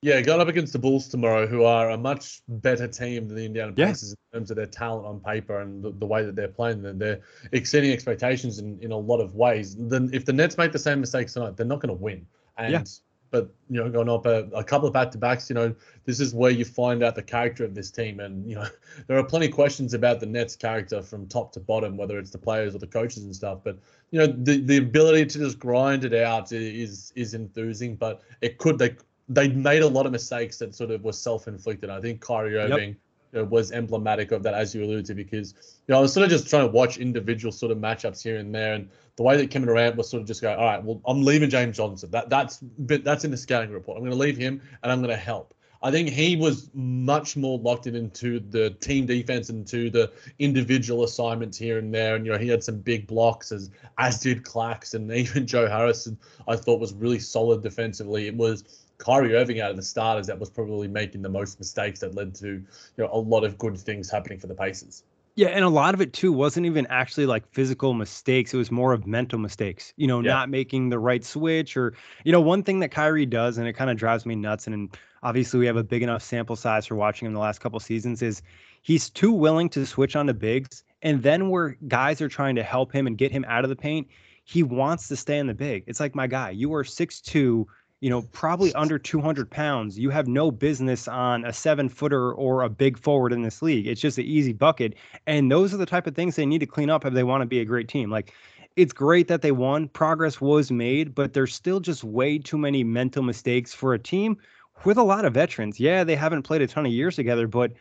Yeah, 0.00 0.20
going 0.20 0.40
up 0.40 0.46
against 0.46 0.72
the 0.72 0.78
Bulls 0.78 1.08
tomorrow, 1.08 1.48
who 1.48 1.64
are 1.64 1.90
a 1.90 1.98
much 1.98 2.40
better 2.46 2.86
team 2.86 3.26
than 3.26 3.36
the 3.36 3.44
Indiana 3.44 3.72
Pacers 3.72 4.10
yeah. 4.10 4.38
in 4.38 4.40
terms 4.40 4.50
of 4.52 4.56
their 4.56 4.66
talent 4.66 5.04
on 5.04 5.18
paper 5.18 5.58
and 5.58 5.82
the, 5.82 5.90
the 5.90 6.06
way 6.06 6.24
that 6.24 6.36
they're 6.36 6.46
playing. 6.46 6.82
Then 6.82 7.00
they're 7.00 7.20
exceeding 7.50 7.90
expectations 7.90 8.60
in, 8.60 8.78
in 8.80 8.92
a 8.92 8.96
lot 8.96 9.18
of 9.18 9.34
ways. 9.34 9.74
Then 9.76 10.08
if 10.12 10.24
the 10.24 10.32
Nets 10.32 10.56
make 10.56 10.70
the 10.70 10.78
same 10.78 11.00
mistakes 11.00 11.32
tonight, 11.32 11.56
they're 11.56 11.66
not 11.66 11.80
going 11.80 11.88
to 11.88 12.00
win. 12.00 12.24
And 12.56 12.72
yeah 12.72 12.84
but 13.30 13.50
you 13.68 13.82
know, 13.82 13.90
going 13.90 14.08
up 14.08 14.26
a, 14.26 14.48
a 14.54 14.64
couple 14.64 14.86
of 14.86 14.94
back 14.94 15.10
to 15.12 15.18
backs, 15.18 15.48
you 15.50 15.54
know, 15.54 15.74
this 16.04 16.20
is 16.20 16.34
where 16.34 16.50
you 16.50 16.64
find 16.64 17.02
out 17.02 17.14
the 17.14 17.22
character 17.22 17.64
of 17.64 17.74
this 17.74 17.90
team. 17.90 18.20
And 18.20 18.48
you 18.48 18.56
know, 18.56 18.66
there 19.06 19.18
are 19.18 19.24
plenty 19.24 19.46
of 19.46 19.52
questions 19.52 19.94
about 19.94 20.20
the 20.20 20.26
Nets' 20.26 20.56
character 20.56 21.02
from 21.02 21.26
top 21.26 21.52
to 21.52 21.60
bottom, 21.60 21.96
whether 21.96 22.18
it's 22.18 22.30
the 22.30 22.38
players 22.38 22.74
or 22.74 22.78
the 22.78 22.86
coaches 22.86 23.24
and 23.24 23.34
stuff. 23.34 23.60
But 23.62 23.78
you 24.10 24.18
know, 24.18 24.26
the 24.26 24.60
the 24.60 24.78
ability 24.78 25.26
to 25.26 25.38
just 25.38 25.58
grind 25.58 26.04
it 26.04 26.14
out 26.14 26.52
is 26.52 27.12
is 27.14 27.34
enthusing. 27.34 27.96
But 27.96 28.22
it 28.40 28.58
could 28.58 28.78
they 28.78 28.96
they 29.28 29.48
made 29.48 29.82
a 29.82 29.88
lot 29.88 30.06
of 30.06 30.12
mistakes 30.12 30.58
that 30.58 30.74
sort 30.74 30.90
of 30.90 31.04
were 31.04 31.12
self 31.12 31.48
inflicted. 31.48 31.90
I 31.90 32.00
think 32.00 32.20
Kyrie 32.20 32.56
Irving. 32.56 32.88
Yep 32.90 32.96
know, 33.32 33.44
was 33.44 33.72
emblematic 33.72 34.32
of 34.32 34.42
that, 34.42 34.54
as 34.54 34.74
you 34.74 34.82
alluded 34.84 35.06
to, 35.06 35.14
because 35.14 35.54
you 35.86 35.92
know 35.92 35.98
I 35.98 36.00
was 36.00 36.12
sort 36.12 36.24
of 36.24 36.30
just 36.30 36.48
trying 36.48 36.66
to 36.66 36.72
watch 36.72 36.98
individual 36.98 37.52
sort 37.52 37.72
of 37.72 37.78
matchups 37.78 38.22
here 38.22 38.36
and 38.36 38.54
there, 38.54 38.74
and 38.74 38.88
the 39.16 39.22
way 39.22 39.36
that 39.36 39.50
Kevin 39.50 39.68
Durant 39.68 39.96
was 39.96 40.08
sort 40.08 40.20
of 40.20 40.26
just 40.26 40.40
go, 40.40 40.54
all 40.54 40.64
right, 40.64 40.82
well, 40.82 41.00
I'm 41.06 41.22
leaving 41.22 41.50
James 41.50 41.76
Johnson. 41.76 42.10
That 42.10 42.30
that's 42.30 42.60
that's 42.78 43.24
in 43.24 43.30
the 43.30 43.36
scouting 43.36 43.70
report. 43.70 43.96
I'm 43.96 44.02
going 44.02 44.12
to 44.12 44.18
leave 44.18 44.36
him, 44.36 44.62
and 44.82 44.92
I'm 44.92 45.00
going 45.00 45.10
to 45.10 45.16
help. 45.16 45.54
I 45.82 45.90
think 45.92 46.08
he 46.08 46.34
was 46.34 46.70
much 46.74 47.36
more 47.36 47.58
locked 47.58 47.86
in 47.86 47.94
into 47.94 48.40
the 48.40 48.70
team 48.70 49.06
defense 49.06 49.48
and 49.48 49.66
to 49.68 49.90
the 49.90 50.12
individual 50.38 51.04
assignments 51.04 51.56
here 51.56 51.78
and 51.78 51.94
there. 51.94 52.16
And 52.16 52.26
you 52.26 52.32
know, 52.32 52.38
he 52.38 52.48
had 52.48 52.64
some 52.64 52.78
big 52.80 53.06
blocks 53.06 53.52
as 53.52 53.70
as 53.96 54.20
did 54.20 54.42
Clax 54.42 54.94
and 54.94 55.10
even 55.12 55.46
Joe 55.46 55.68
Harrison. 55.68 56.18
I 56.48 56.56
thought 56.56 56.80
was 56.80 56.94
really 56.94 57.20
solid 57.20 57.62
defensively. 57.62 58.26
It 58.26 58.34
was 58.34 58.87
Kyrie 58.98 59.34
Irving 59.34 59.60
out 59.60 59.70
of 59.70 59.76
the 59.76 59.82
starters 59.82 60.26
that 60.26 60.38
was 60.38 60.50
probably 60.50 60.88
making 60.88 61.22
the 61.22 61.28
most 61.28 61.58
mistakes 61.58 62.00
that 62.00 62.14
led 62.14 62.34
to 62.36 62.46
you 62.48 62.64
know 62.96 63.08
a 63.12 63.18
lot 63.18 63.44
of 63.44 63.58
good 63.58 63.78
things 63.78 64.10
happening 64.10 64.38
for 64.38 64.46
the 64.46 64.54
Pacers. 64.54 65.04
Yeah, 65.36 65.48
and 65.48 65.64
a 65.64 65.68
lot 65.68 65.94
of 65.94 66.00
it 66.00 66.12
too 66.12 66.32
wasn't 66.32 66.66
even 66.66 66.84
actually 66.88 67.26
like 67.26 67.48
physical 67.52 67.94
mistakes. 67.94 68.52
It 68.52 68.56
was 68.56 68.72
more 68.72 68.92
of 68.92 69.06
mental 69.06 69.38
mistakes. 69.38 69.92
You 69.96 70.08
know, 70.08 70.20
yeah. 70.20 70.32
not 70.32 70.50
making 70.50 70.88
the 70.88 70.98
right 70.98 71.24
switch 71.24 71.76
or 71.76 71.94
you 72.24 72.32
know, 72.32 72.40
one 72.40 72.64
thing 72.64 72.80
that 72.80 72.90
Kyrie 72.90 73.24
does 73.24 73.56
and 73.56 73.68
it 73.68 73.74
kind 73.74 73.88
of 73.88 73.96
drives 73.96 74.26
me 74.26 74.34
nuts 74.34 74.66
and 74.66 74.96
obviously 75.22 75.60
we 75.60 75.66
have 75.66 75.76
a 75.76 75.84
big 75.84 76.02
enough 76.02 76.22
sample 76.22 76.56
size 76.56 76.86
for 76.86 76.96
watching 76.96 77.26
him 77.26 77.34
the 77.34 77.40
last 77.40 77.60
couple 77.60 77.78
seasons 77.78 78.20
is 78.20 78.42
he's 78.82 79.10
too 79.10 79.32
willing 79.32 79.68
to 79.68 79.86
switch 79.86 80.16
on 80.16 80.26
the 80.26 80.34
bigs 80.34 80.82
and 81.02 81.22
then 81.22 81.50
where 81.50 81.76
guys 81.86 82.20
are 82.20 82.28
trying 82.28 82.56
to 82.56 82.62
help 82.62 82.92
him 82.92 83.06
and 83.06 83.16
get 83.16 83.30
him 83.30 83.44
out 83.46 83.64
of 83.64 83.70
the 83.70 83.76
paint, 83.76 84.08
he 84.44 84.62
wants 84.62 85.08
to 85.08 85.16
stay 85.16 85.38
in 85.38 85.46
the 85.46 85.54
big. 85.54 85.84
It's 85.86 86.00
like 86.00 86.14
my 86.14 86.26
guy, 86.26 86.50
you 86.50 86.74
are 86.74 86.82
six 86.82 87.20
two 87.20 87.66
you 88.00 88.10
know, 88.10 88.22
probably 88.22 88.72
under 88.74 88.98
200 88.98 89.50
pounds, 89.50 89.98
you 89.98 90.10
have 90.10 90.28
no 90.28 90.50
business 90.50 91.08
on 91.08 91.44
a 91.44 91.52
seven 91.52 91.88
footer 91.88 92.32
or 92.32 92.62
a 92.62 92.68
big 92.68 92.96
forward 92.96 93.32
in 93.32 93.42
this 93.42 93.60
league. 93.60 93.86
It's 93.86 94.00
just 94.00 94.18
an 94.18 94.24
easy 94.24 94.52
bucket. 94.52 94.94
And 95.26 95.50
those 95.50 95.74
are 95.74 95.78
the 95.78 95.86
type 95.86 96.06
of 96.06 96.14
things 96.14 96.36
they 96.36 96.46
need 96.46 96.60
to 96.60 96.66
clean 96.66 96.90
up 96.90 97.04
if 97.04 97.12
they 97.12 97.24
want 97.24 97.42
to 97.42 97.46
be 97.46 97.60
a 97.60 97.64
great 97.64 97.88
team. 97.88 98.10
Like, 98.10 98.32
it's 98.76 98.92
great 98.92 99.26
that 99.26 99.42
they 99.42 99.50
won. 99.50 99.88
Progress 99.88 100.40
was 100.40 100.70
made, 100.70 101.12
but 101.12 101.32
there's 101.32 101.52
still 101.52 101.80
just 101.80 102.04
way 102.04 102.38
too 102.38 102.56
many 102.56 102.84
mental 102.84 103.24
mistakes 103.24 103.74
for 103.74 103.92
a 103.92 103.98
team 103.98 104.36
with 104.84 104.96
a 104.96 105.02
lot 105.02 105.24
of 105.24 105.34
veterans. 105.34 105.80
Yeah, 105.80 106.04
they 106.04 106.14
haven't 106.14 106.42
played 106.42 106.62
a 106.62 106.68
ton 106.68 106.86
of 106.86 106.92
years 106.92 107.16
together, 107.16 107.48
but 107.48 107.72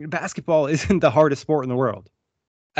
basketball 0.00 0.66
isn't 0.66 1.00
the 1.00 1.10
hardest 1.10 1.40
sport 1.40 1.64
in 1.64 1.70
the 1.70 1.76
world. 1.76 2.10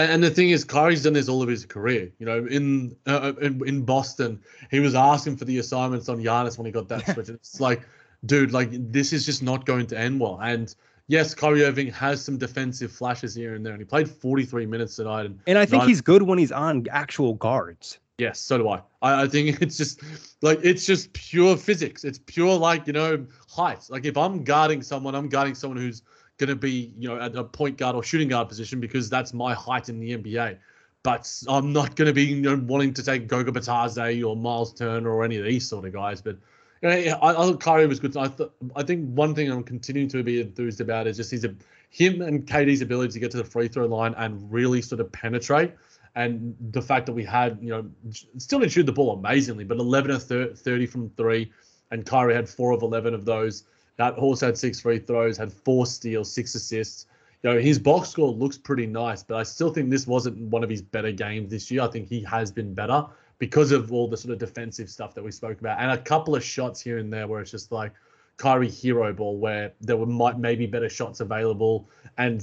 And, 0.03 0.23
the 0.23 0.31
thing 0.31 0.51
is, 0.51 0.65
Kyrie's 0.65 1.03
done 1.03 1.13
this 1.13 1.29
all 1.29 1.43
of 1.43 1.49
his 1.49 1.65
career. 1.65 2.11
You 2.19 2.27
know, 2.27 2.47
in 2.47 2.97
uh, 3.07 3.33
in, 3.41 3.67
in 3.67 3.83
Boston, 3.83 4.41
he 4.71 4.81
was 4.81 4.95
asking 4.95 5.37
for 5.37 5.45
the 5.45 5.59
assignments 5.59 6.09
on 6.09 6.23
Giannis 6.23 6.59
when 6.59 6.67
he 6.67 6.73
got 6.73 6.89
that 6.89 7.07
switch. 7.13 7.29
it's 7.29 7.61
like, 7.61 7.83
dude, 8.27 8.53
like 8.53 8.69
this 8.93 9.13
is 9.13 9.27
just 9.27 9.43
not 9.43 9.67
going 9.67 9.87
to 9.89 9.99
end 9.99 10.21
well. 10.21 10.39
And 10.43 10.75
yes, 11.09 11.35
Kyrie 11.35 11.65
Irving 11.65 11.89
has 11.93 12.25
some 12.25 12.39
defensive 12.39 12.93
flashes 12.93 13.35
here 13.35 13.55
and 13.55 13.65
there, 13.65 13.73
and 13.73 13.81
he 13.81 13.85
played 13.85 14.09
43 14.09 14.67
minutes 14.67 14.97
tonight. 14.97 15.27
And, 15.27 15.41
and 15.47 15.59
I 15.59 15.67
think 15.67 15.85
he's 15.85 16.01
good 16.01 16.23
when 16.23 16.39
he's 16.39 16.53
on 16.53 16.87
actual 16.91 17.35
guards. 17.35 17.99
Yes, 18.19 18.39
so 18.39 18.59
do 18.59 18.69
I. 18.69 18.83
I. 19.01 19.23
I 19.23 19.27
think 19.29 19.63
it's 19.63 19.79
just 19.79 20.03
like 20.43 20.61
it's 20.63 20.87
just 20.87 21.13
pure 21.15 21.57
physics. 21.57 22.05
It's 22.05 22.21
pure 22.27 22.57
like 22.57 22.87
you 22.87 22.93
know 22.93 23.27
height. 23.49 23.87
Like 23.89 24.05
if 24.05 24.17
I'm 24.17 24.45
guarding 24.45 24.83
someone, 24.83 25.15
I'm 25.15 25.29
guarding 25.29 25.55
someone 25.55 25.79
who's 25.79 26.03
going 26.41 26.49
to 26.49 26.57
be, 26.57 26.93
you 26.99 27.09
know, 27.09 27.21
at 27.21 27.37
a 27.37 27.45
point 27.45 27.77
guard 27.77 27.95
or 27.95 28.03
shooting 28.03 28.29
guard 28.29 28.49
position 28.49 28.81
because 28.81 29.11
that's 29.11 29.35
my 29.35 29.53
height 29.55 29.91
in 29.91 30.01
the 30.01 30.17
NBA. 30.17 30.57
But 31.03 31.31
I'm 31.49 31.73
not 31.73 31.95
going 31.97 32.07
to 32.07 32.15
be 32.15 32.25
you 32.25 32.41
know, 32.41 32.57
wanting 32.57 32.95
to 32.95 33.03
take 33.03 33.29
Goga 33.29 33.53
Bitadze 33.53 34.27
or 34.27 34.35
Myles 34.35 34.73
Turner 34.73 35.11
or 35.11 35.23
any 35.23 35.37
of 35.37 35.45
these 35.45 35.69
sort 35.69 35.85
of 35.85 35.93
guys. 35.93 36.21
But 36.21 36.39
you 36.83 36.89
know, 36.89 37.19
I, 37.23 37.31
I 37.31 37.35
thought 37.35 37.61
Kyrie 37.61 37.87
was 37.87 38.01
good. 38.01 38.17
I, 38.17 38.29
th- 38.29 38.51
I 38.75 38.83
think 38.83 39.09
one 39.11 39.35
thing 39.35 39.51
I'm 39.51 39.63
continuing 39.63 40.09
to 40.09 40.23
be 40.23 40.41
enthused 40.41 40.81
about 40.81 41.07
is 41.07 41.19
just 41.19 41.31
his, 41.31 41.47
him 41.91 42.23
and 42.23 42.47
KD's 42.47 42.81
ability 42.81 43.13
to 43.13 43.19
get 43.19 43.31
to 43.33 43.37
the 43.37 43.45
free 43.45 43.69
throw 43.69 43.87
line 43.87 44.15
and 44.17 44.51
really 44.51 44.81
sort 44.81 45.01
of 45.01 45.13
penetrate. 45.13 45.75
And 46.17 46.57
the 46.73 46.83
fact 46.83 47.07
that 47.07 47.13
we 47.13 47.25
had, 47.25 47.59
you 47.61 47.69
know, 47.69 47.87
still 48.39 48.61
didn't 48.61 48.73
shoot 48.73 48.85
the 48.85 48.93
ball 48.93 49.13
amazingly, 49.13 49.65
but 49.65 49.79
11 49.79 50.11
of 50.11 50.23
30 50.23 50.87
from 50.87 51.11
three, 51.11 51.53
and 51.91 52.05
Kyrie 52.05 52.35
had 52.35 52.49
four 52.49 52.73
of 52.73 52.83
11 52.83 53.15
of 53.15 53.25
those. 53.25 53.65
That 54.01 54.15
horse 54.15 54.41
had 54.41 54.57
six 54.57 54.81
free 54.81 54.99
throws, 54.99 55.37
had 55.37 55.53
four 55.53 55.85
steals, 55.85 56.33
six 56.33 56.55
assists. 56.55 57.05
You 57.43 57.51
know, 57.51 57.59
his 57.59 57.79
box 57.79 58.09
score 58.09 58.33
looks 58.33 58.57
pretty 58.57 58.87
nice, 58.87 59.23
but 59.23 59.37
I 59.37 59.43
still 59.43 59.71
think 59.71 59.91
this 59.91 60.07
wasn't 60.07 60.39
one 60.39 60.65
of 60.65 60.71
his 60.71 60.81
better 60.81 61.13
games 61.13 61.51
this 61.51 61.71
year. 61.71 61.83
I 61.83 61.89
think 61.89 62.09
he 62.09 62.23
has 62.23 62.51
been 62.51 62.73
better 62.73 63.05
because 63.39 63.73
of 63.73 63.93
all 63.93 64.09
the 64.09 64.17
sort 64.17 64.33
of 64.33 64.39
defensive 64.39 64.89
stuff 64.89 65.13
that 65.17 65.23
we 65.23 65.31
spoke 65.31 65.61
about, 65.61 65.79
and 65.79 65.91
a 65.91 65.99
couple 65.99 66.35
of 66.35 66.43
shots 66.43 66.81
here 66.81 66.97
and 66.97 67.13
there 67.13 67.27
where 67.27 67.43
it's 67.43 67.51
just 67.51 67.73
like 67.73 67.93
Kyrie 68.41 68.71
hero 68.71 69.13
ball, 69.13 69.37
where 69.37 69.73
there 69.83 69.99
were 69.99 70.07
might 70.07 70.39
maybe 70.39 70.67
better 70.67 70.89
shots 70.89 71.21
available, 71.21 71.91
and 72.17 72.43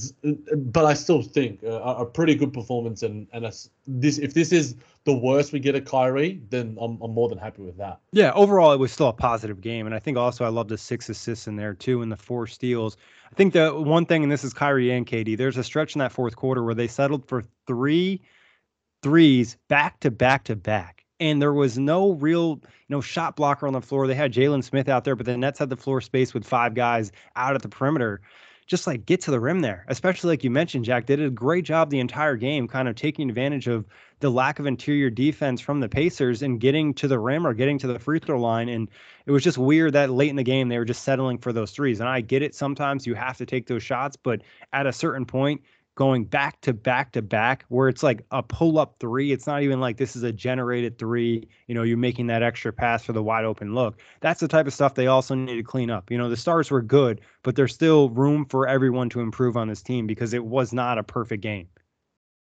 but 0.56 0.86
I 0.86 0.94
still 0.94 1.24
think 1.24 1.64
uh, 1.64 1.70
a, 1.70 2.04
a 2.04 2.06
pretty 2.06 2.36
good 2.36 2.54
performance, 2.54 3.02
and 3.02 3.28
and 3.34 3.46
a, 3.46 3.52
this 3.88 4.20
if 4.20 4.36
this 4.36 4.52
is 4.52 4.76
the 5.06 5.18
worst 5.18 5.54
we 5.54 5.60
get 5.60 5.74
at 5.74 5.86
Kyrie, 5.86 6.42
then 6.50 6.78
I'm, 6.80 7.02
I'm 7.02 7.14
more 7.14 7.30
than 7.30 7.38
happy 7.38 7.64
with 7.64 7.78
that. 7.78 8.00
Yeah, 8.12 8.32
overall, 8.34 8.74
it 8.74 8.78
was 8.78 8.92
still 8.92 9.08
a 9.08 9.14
positive 9.14 9.62
game. 9.62 9.86
And 9.86 9.96
I 9.96 10.00
think 10.00 10.18
also 10.18 10.44
I 10.44 10.50
love 10.50 10.68
the 10.68 10.78
six 10.78 11.08
assists 11.10 11.48
in 11.48 11.56
there 11.56 11.74
too 11.74 12.02
and 12.02 12.12
the 12.12 12.18
four 12.18 12.46
steals. 12.46 12.98
I 13.32 13.36
think 13.36 13.54
the 13.54 13.74
one 13.74 14.06
thing, 14.06 14.24
and 14.24 14.32
this 14.32 14.44
is 14.44 14.54
Kyrie 14.54 14.92
and 14.92 15.08
KD, 15.08 15.38
there's 15.38 15.58
a 15.58 15.64
stretch 15.64 15.96
in 15.96 16.00
that 16.00 16.12
fourth 16.12 16.36
quarter 16.36 16.62
where 16.62 16.76
they 16.76 16.88
settled 16.88 17.26
for 17.26 17.44
three 17.66 18.22
threes 19.02 19.58
back 19.70 20.00
to 20.02 20.12
back 20.12 20.44
to 20.44 20.56
back. 20.58 21.06
And 21.20 21.42
there 21.42 21.54
was 21.54 21.78
no 21.78 22.12
real, 22.12 22.60
you 22.64 22.90
know, 22.90 23.02
shot 23.02 23.36
blocker 23.36 23.66
on 23.66 23.74
the 23.74 23.82
floor. 23.82 24.06
They 24.06 24.16
had 24.16 24.34
Jalen 24.34 24.64
Smith 24.64 24.88
out 24.88 25.04
there, 25.04 25.16
but 25.16 25.26
the 25.26 25.36
Nets 25.36 25.60
had 25.60 25.70
the 25.70 25.76
floor 25.76 26.00
space 26.02 26.34
with 26.34 26.46
five 26.46 26.76
guys 26.76 27.12
out 27.36 27.56
at 27.56 27.62
the 27.62 27.70
perimeter 27.70 28.22
just 28.68 28.86
like 28.86 29.06
get 29.06 29.22
to 29.22 29.32
the 29.32 29.40
rim 29.40 29.62
there, 29.62 29.86
especially 29.88 30.30
like 30.30 30.44
you 30.44 30.52
mentioned, 30.52 30.84
Jack. 30.84 31.06
Did 31.06 31.22
a 31.22 31.30
great 31.30 31.64
job 31.64 31.90
the 31.90 32.02
entire 32.02 32.36
game, 32.36 32.68
kind 32.68 32.88
of 32.90 32.96
taking 32.96 33.30
advantage 33.30 33.68
of 33.68 33.86
the 34.20 34.30
lack 34.30 34.60
of 34.60 34.66
interior 34.66 35.10
defense 35.10 35.62
from 35.62 35.80
the 35.80 35.88
Pacers 35.88 36.42
and 36.42 36.60
getting 36.60 36.94
to 36.96 37.08
the 37.08 37.18
rim 37.18 37.48
or 37.48 37.54
getting 37.54 37.80
to 37.80 37.88
the 37.88 37.98
free 37.98 38.20
throw 38.20 38.40
line. 38.40 38.68
And 38.68 38.90
it 39.26 39.32
was 39.32 39.44
just 39.44 39.58
weird 39.58 39.94
that 39.94 40.10
late 40.10 40.30
in 40.30 40.36
the 40.36 40.44
game 40.44 40.68
they 40.68 40.78
were 40.78 40.86
just 40.86 41.04
settling 41.04 41.38
for 41.38 41.54
those 41.54 41.72
threes. 41.72 42.02
And 42.02 42.10
I 42.10 42.20
get 42.20 42.44
it. 42.44 42.54
Sometimes 42.54 43.08
you 43.08 43.16
have 43.16 43.38
to 43.38 43.46
take 43.46 43.68
those 43.68 43.84
shots, 43.84 44.18
but 44.18 44.42
at 44.74 44.86
a 44.86 44.94
certain 44.94 45.26
point, 45.26 45.62
going 45.98 46.24
back 46.24 46.62
to 46.62 46.74
back 46.74 47.12
to 47.12 47.24
back 47.24 47.66
where 47.70 47.90
it's 47.90 48.04
like 48.04 48.24
a 48.30 48.44
pull 48.44 48.78
up 48.78 48.98
three. 49.00 49.32
It's 49.32 49.48
not 49.48 49.64
even 49.64 49.82
like 49.82 49.98
this 49.98 50.16
is 50.16 50.22
a 50.22 50.32
generated 50.32 51.00
three. 51.00 51.50
You 51.66 51.74
know, 51.74 51.82
you're 51.82 51.98
making 51.98 52.28
that 52.28 52.44
extra 52.44 52.72
pass 52.72 53.04
for 53.04 53.14
the 53.14 53.24
wide 53.24 53.46
open 53.46 53.74
look. 53.74 54.00
That's 54.22 54.40
the 54.40 54.48
type 54.48 54.68
of 54.68 54.74
stuff 54.74 54.94
they 54.94 55.08
also 55.08 55.34
need 55.34 55.56
to 55.56 55.64
clean 55.64 55.90
up. 55.90 56.12
You 56.12 56.20
know, 56.20 56.30
the 56.30 56.38
stars 56.38 56.70
were 56.70 56.84
good, 56.84 57.22
but 57.42 57.56
there's 57.56 57.74
still 57.74 58.12
room 58.12 58.46
for 58.46 58.68
everyone 58.68 59.10
to 59.10 59.22
improve 59.22 59.58
on 59.58 59.68
this 59.68 59.82
team 59.82 60.06
because 60.06 60.34
it 60.34 60.46
was 60.46 60.72
not 60.72 61.00
a 61.00 61.04
perfect 61.04 61.42
game. 61.42 61.68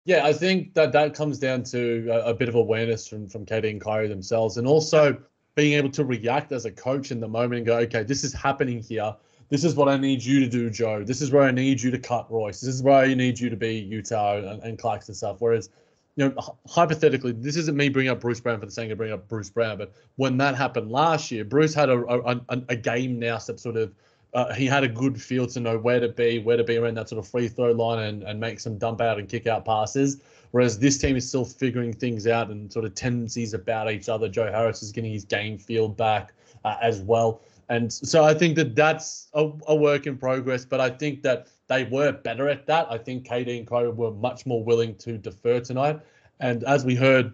Yeah, 0.06 0.26
I 0.26 0.32
think 0.32 0.76
that 0.76 0.92
that 0.92 1.16
comes 1.16 1.40
down 1.40 1.64
to 1.64 2.08
a, 2.12 2.30
a 2.30 2.34
bit 2.36 2.50
of 2.50 2.56
awareness 2.56 3.08
from 3.08 3.28
from 3.28 3.48
KD 3.48 3.72
and 3.72 3.82
Kyrie 3.82 4.08
themselves, 4.08 4.58
and 4.58 4.68
also 4.68 5.18
being 5.56 5.74
able 5.74 5.90
to 5.90 6.06
react 6.06 6.52
as 6.52 6.66
a 6.66 6.72
coach 6.72 7.12
in 7.12 7.20
the 7.20 7.28
moment 7.28 7.58
and 7.58 7.66
go, 7.66 7.80
okay, 7.80 8.04
this 8.04 8.24
is 8.24 8.32
happening 8.32 8.80
here 8.80 9.16
this 9.50 9.64
is 9.64 9.76
what 9.76 9.90
I 9.90 9.98
need 9.98 10.24
you 10.24 10.40
to 10.42 10.48
do, 10.48 10.70
Joe. 10.70 11.04
This 11.04 11.22
is 11.22 11.32
where 11.32 11.44
I 11.44 11.52
need 11.52 11.82
you 11.82 11.92
to 11.92 12.00
cut 12.00 12.32
Royce. 12.32 12.62
This 12.62 12.76
is 12.76 12.84
where 12.84 12.96
I 12.96 13.14
need 13.14 13.40
you 13.40 13.50
to 13.50 13.56
be 13.56 13.80
Utah 13.80 14.38
and, 14.38 14.62
and 14.62 14.78
Clarkson 14.78 15.16
stuff. 15.16 15.38
Whereas, 15.40 15.70
you 16.16 16.30
know, 16.30 16.58
hypothetically, 16.68 17.32
this 17.32 17.56
isn't 17.56 17.76
me 17.76 17.90
bringing 17.90 18.12
up 18.12 18.20
Bruce 18.20 18.40
Brown 18.40 18.60
for 18.60 18.66
the 18.66 18.72
sake 18.72 18.92
of 18.92 18.98
bringing 18.98 19.16
up 19.16 19.28
Bruce 19.28 19.50
Brown, 19.50 19.78
but 19.78 19.94
when 20.18 20.38
that 20.38 20.56
happened 20.56 20.92
last 20.92 21.32
year, 21.32 21.44
Bruce 21.44 21.74
had 21.74 21.90
a 21.90 22.00
a, 22.06 22.42
a, 22.70 22.76
game 22.76 23.20
now 23.20 23.38
that 23.38 23.60
sort 23.60 23.78
of 23.78 23.94
uh, 24.34 24.54
he 24.54 24.66
had 24.68 24.84
a 24.84 24.88
good 24.88 25.20
feel 25.20 25.48
to 25.48 25.60
know 25.60 25.78
where 25.78 26.00
to 26.00 26.10
be, 26.10 26.40
where 26.40 26.58
to 26.58 26.64
be 26.64 26.78
around 26.78 26.96
that 26.96 27.10
sort 27.10 27.18
of 27.18 27.28
free 27.28 27.48
throw 27.48 27.72
line 27.72 28.00
and, 28.00 28.24
and 28.24 28.40
make 28.40 28.60
some 28.60 28.78
dump 28.78 29.02
out 29.02 29.18
and 29.18 29.28
kick 29.28 29.48
out 29.48 29.66
passes. 29.66 30.22
Whereas 30.52 30.78
this 30.80 30.98
team 30.98 31.16
is 31.16 31.28
still 31.28 31.46
figuring 31.46 31.94
things 31.94 32.28
out 32.28 32.50
and 32.50 32.72
sort 32.72 32.86
of 32.86 32.96
tendencies 32.96 33.54
about 33.54 33.92
each 33.92 34.10
other. 34.10 34.28
Joe 34.28 34.52
Harris 34.52 34.84
is 34.84 34.92
getting 34.92 35.12
his 35.12 35.26
game 35.26 35.58
field 35.58 35.96
back 35.98 36.34
uh, 36.66 36.76
as 36.82 37.02
well. 37.02 37.42
And 37.70 37.94
so 37.94 38.24
I 38.24 38.34
think 38.34 38.56
that 38.56 38.76
that's 38.76 39.28
a, 39.34 39.52
a, 39.68 39.76
work 39.76 40.08
in 40.08 40.18
progress, 40.18 40.66
but 40.66 40.82
I 40.82 40.90
think 40.90 41.22
that 41.22 41.48
they 41.68 41.84
were 41.84 42.12
better 42.12 42.50
at 42.50 42.66
that. 42.66 42.88
I 42.90 42.98
think 42.98 43.28
KD 43.28 43.60
and 43.60 43.68
Kyrie 43.68 43.92
were 43.92 44.12
much 44.12 44.48
more 44.48 44.64
willing 44.64 44.96
to 44.96 45.20
defer 45.20 45.60
tonight. 45.60 46.00
And 46.40 46.64
as 46.64 46.84
we 46.84 46.96
heard, 46.96 47.32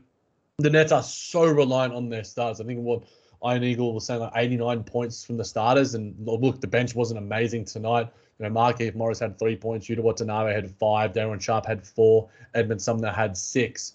the 0.57 0.69
Nets 0.69 0.91
are 0.91 1.03
so 1.03 1.45
reliant 1.45 1.93
on 1.93 2.09
their 2.09 2.25
stars. 2.25 2.59
I 2.59 2.65
think 2.65 2.81
what 2.81 3.03
Iron 3.43 3.63
Eagle 3.63 3.93
was 3.93 4.05
saying, 4.05 4.19
like 4.19 4.33
89 4.35 4.83
points 4.83 5.23
from 5.23 5.37
the 5.37 5.45
starters. 5.45 5.95
And 5.95 6.13
look, 6.27 6.59
the 6.59 6.67
bench 6.67 6.95
wasn't 6.95 7.19
amazing 7.19 7.63
tonight. 7.63 8.09
You 8.37 8.49
know, 8.49 8.51
Markieff 8.53 8.93
Morris 8.93 9.19
had 9.19 9.39
three 9.39 9.55
points, 9.55 9.87
Yuta 9.87 10.01
Watanabe 10.01 10.53
had 10.53 10.69
five, 10.69 11.13
Day'Ron 11.13 11.39
Sharpe 11.39 11.65
had 11.65 11.87
four, 11.87 12.27
Edmund 12.53 12.81
Sumner 12.81 13.11
had 13.11 13.37
six 13.37 13.93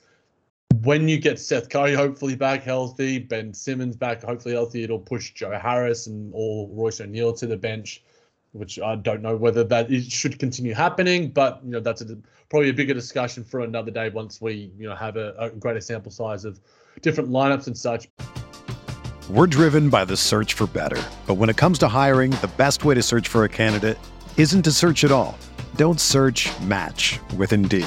when 0.83 1.09
you 1.09 1.19
get 1.19 1.39
Seth 1.39 1.69
Curry 1.69 1.95
hopefully 1.95 2.35
back 2.35 2.63
healthy, 2.63 3.19
Ben 3.19 3.53
Simmons 3.53 3.97
back 3.97 4.23
hopefully 4.23 4.55
healthy, 4.55 4.83
it'll 4.83 4.99
push 4.99 5.33
Joe 5.33 5.59
Harris 5.59 6.07
and 6.07 6.33
or 6.35 6.69
Royce 6.71 7.01
O'Neale 7.01 7.35
to 7.35 7.47
the 7.47 7.57
bench, 7.57 8.03
which 8.53 8.79
I 8.79 8.97
don't 8.97 9.23
know 9.23 9.37
whether 9.37 9.63
that 9.65 9.93
should 10.09 10.39
continue 10.39 10.75
happening, 10.75 11.31
but 11.31 11.61
you 11.65 11.71
know 11.71 11.81
that's 11.81 12.01
a, 12.03 12.17
probably 12.49 12.71
a 12.71 12.75
bigger 12.75 12.95
discussion 12.95 13.45
for 13.45 13.61
another 13.61 13.91
day 13.91 14.09
once 14.09 14.41
we 14.41 14.73
you 14.79 14.89
know 14.89 14.95
have 14.95 15.17
a, 15.17 15.35
a 15.39 15.51
greater 15.51 15.81
sample 15.81 16.11
size 16.11 16.45
of 16.45 16.61
different 17.03 17.31
lineups 17.31 17.67
and 17.67 17.77
such. 17.77 18.09
We're 19.29 19.47
driven 19.47 19.91
by 19.91 20.05
the 20.07 20.17
search 20.17 20.55
for 20.55 20.67
better, 20.67 21.03
but 21.27 21.35
when 21.35 21.51
it 21.51 21.57
comes 21.57 21.79
to 21.81 21.89
hiring, 21.89 22.33
the 22.33 22.51
best 22.57 22.85
way 22.85 22.95
to 22.95 23.03
search 23.03 23.29
for 23.29 23.45
a 23.45 23.49
candidate 23.49 23.99
isn't 24.37 24.63
to 24.63 24.73
search 24.73 25.05
at 25.05 25.13
all. 25.13 25.39
Don't 25.77 26.01
search. 26.01 26.49
Match 26.63 27.21
with 27.37 27.53
Indeed. 27.53 27.87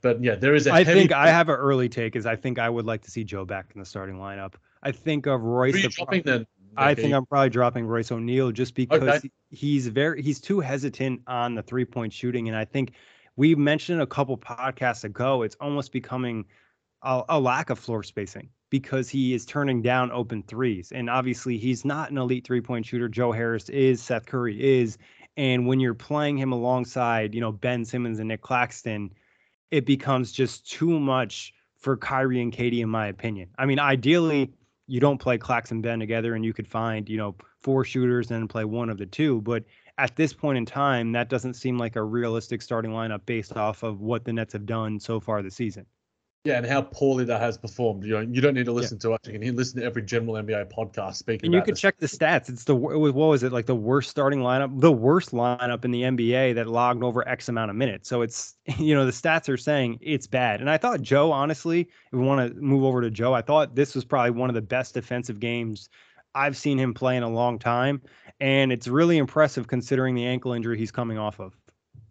But 0.00 0.22
yeah, 0.22 0.34
there 0.34 0.54
is 0.54 0.66
a. 0.66 0.72
I 0.72 0.84
think 0.84 1.12
I 1.12 1.28
have 1.30 1.48
an 1.48 1.56
early 1.56 1.88
take. 1.88 2.16
Is 2.16 2.26
I 2.26 2.36
think 2.36 2.58
I 2.58 2.68
would 2.68 2.86
like 2.86 3.02
to 3.02 3.10
see 3.10 3.24
Joe 3.24 3.44
back 3.44 3.70
in 3.74 3.80
the 3.80 3.86
starting 3.86 4.16
lineup. 4.16 4.54
I 4.82 4.92
think 4.92 5.26
of 5.26 5.42
Royce. 5.42 5.74
Who 5.74 5.80
are 5.80 5.82
you 5.82 5.88
dropping 5.88 6.22
then? 6.22 6.46
I 6.76 6.94
think 6.94 7.12
I'm 7.12 7.26
probably 7.26 7.50
dropping 7.50 7.86
Royce 7.86 8.12
O'Neale 8.12 8.52
just 8.52 8.74
because 8.74 9.02
okay. 9.02 9.30
he's 9.50 9.88
very 9.88 10.22
he's 10.22 10.40
too 10.40 10.60
hesitant 10.60 11.20
on 11.26 11.54
the 11.54 11.62
three 11.62 11.84
point 11.84 12.12
shooting, 12.12 12.48
and 12.48 12.56
I 12.56 12.64
think 12.64 12.92
we 13.36 13.54
mentioned 13.54 14.00
a 14.00 14.06
couple 14.06 14.36
podcasts 14.38 15.04
ago. 15.04 15.42
It's 15.42 15.56
almost 15.60 15.92
becoming 15.92 16.44
a, 17.02 17.22
a 17.28 17.40
lack 17.40 17.70
of 17.70 17.78
floor 17.78 18.02
spacing 18.02 18.48
because 18.70 19.08
he 19.08 19.34
is 19.34 19.44
turning 19.44 19.82
down 19.82 20.12
open 20.12 20.42
threes, 20.44 20.92
and 20.92 21.10
obviously 21.10 21.58
he's 21.58 21.84
not 21.84 22.10
an 22.10 22.18
elite 22.18 22.46
three 22.46 22.60
point 22.60 22.86
shooter. 22.86 23.08
Joe 23.08 23.32
Harris 23.32 23.68
is, 23.68 24.00
Seth 24.00 24.26
Curry 24.26 24.80
is, 24.80 24.96
and 25.36 25.66
when 25.66 25.80
you're 25.80 25.94
playing 25.94 26.38
him 26.38 26.52
alongside, 26.52 27.34
you 27.34 27.40
know 27.40 27.52
Ben 27.52 27.84
Simmons 27.84 28.20
and 28.20 28.28
Nic 28.28 28.42
Claxton, 28.42 29.12
it 29.70 29.86
becomes 29.86 30.32
just 30.32 30.70
too 30.70 30.98
much 30.98 31.52
for 31.78 31.96
Kyrie 31.96 32.42
and 32.42 32.52
KD, 32.52 32.80
in 32.80 32.88
my 32.88 33.06
opinion. 33.06 33.48
I 33.58 33.66
mean, 33.66 33.78
ideally 33.78 34.52
you 34.86 35.00
don't 35.00 35.18
play 35.18 35.38
Clax 35.38 35.70
and 35.70 35.82
Ben 35.82 36.00
together 36.00 36.34
and 36.34 36.44
you 36.44 36.52
could 36.52 36.66
find, 36.66 37.08
you 37.08 37.16
know, 37.16 37.36
four 37.62 37.84
shooters 37.84 38.30
and 38.30 38.50
play 38.50 38.64
one 38.64 38.90
of 38.90 38.98
the 38.98 39.06
two. 39.06 39.40
But 39.42 39.64
at 39.98 40.16
this 40.16 40.32
point 40.32 40.58
in 40.58 40.66
time, 40.66 41.12
that 41.12 41.28
doesn't 41.28 41.54
seem 41.54 41.78
like 41.78 41.96
a 41.96 42.02
realistic 42.02 42.60
starting 42.60 42.90
lineup 42.90 43.20
based 43.24 43.56
off 43.56 43.82
of 43.82 44.00
what 44.00 44.24
the 44.24 44.32
Nets 44.32 44.52
have 44.52 44.66
done 44.66 44.98
so 44.98 45.20
far 45.20 45.42
this 45.42 45.54
season. 45.54 45.86
Yeah, 46.44 46.56
and 46.56 46.64
how 46.64 46.80
poorly 46.80 47.24
that 47.24 47.38
has 47.38 47.58
performed. 47.58 48.02
You 48.02 48.14
know, 48.14 48.20
you 48.20 48.40
don't 48.40 48.54
need 48.54 48.64
to 48.64 48.72
listen 48.72 48.96
yeah. 48.96 49.10
to 49.10 49.12
us. 49.12 49.20
You 49.26 49.38
can 49.38 49.56
listen 49.56 49.78
to 49.80 49.84
every 49.84 50.00
general 50.00 50.36
NBA 50.36 50.72
podcast 50.72 51.16
speaking. 51.16 51.48
And 51.48 51.54
you 51.54 51.60
can 51.60 51.74
check 51.74 51.98
the 51.98 52.06
stats. 52.06 52.48
It's 52.48 52.64
the 52.64 52.74
what 52.74 53.14
was 53.14 53.42
it 53.42 53.52
like 53.52 53.66
the 53.66 53.74
worst 53.74 54.08
starting 54.08 54.40
lineup, 54.40 54.80
the 54.80 54.90
worst 54.90 55.32
lineup 55.32 55.84
in 55.84 55.90
the 55.90 56.02
NBA 56.02 56.54
that 56.54 56.66
logged 56.66 57.04
over 57.04 57.28
X 57.28 57.50
amount 57.50 57.70
of 57.70 57.76
minutes. 57.76 58.08
So 58.08 58.22
it's 58.22 58.54
you 58.78 58.94
know 58.94 59.04
the 59.04 59.12
stats 59.12 59.50
are 59.50 59.58
saying 59.58 59.98
it's 60.00 60.26
bad. 60.26 60.60
And 60.60 60.70
I 60.70 60.78
thought 60.78 61.02
Joe, 61.02 61.30
honestly, 61.30 61.82
if 61.82 62.12
we 62.12 62.20
want 62.20 62.54
to 62.54 62.58
move 62.58 62.84
over 62.84 63.02
to 63.02 63.10
Joe, 63.10 63.34
I 63.34 63.42
thought 63.42 63.74
this 63.74 63.94
was 63.94 64.06
probably 64.06 64.30
one 64.30 64.48
of 64.48 64.54
the 64.54 64.62
best 64.62 64.94
defensive 64.94 65.40
games 65.40 65.90
I've 66.34 66.56
seen 66.56 66.78
him 66.78 66.94
play 66.94 67.18
in 67.18 67.22
a 67.22 67.28
long 67.28 67.58
time, 67.58 68.00
and 68.40 68.72
it's 68.72 68.88
really 68.88 69.18
impressive 69.18 69.68
considering 69.68 70.14
the 70.14 70.24
ankle 70.24 70.54
injury 70.54 70.78
he's 70.78 70.92
coming 70.92 71.18
off 71.18 71.38
of. 71.38 71.54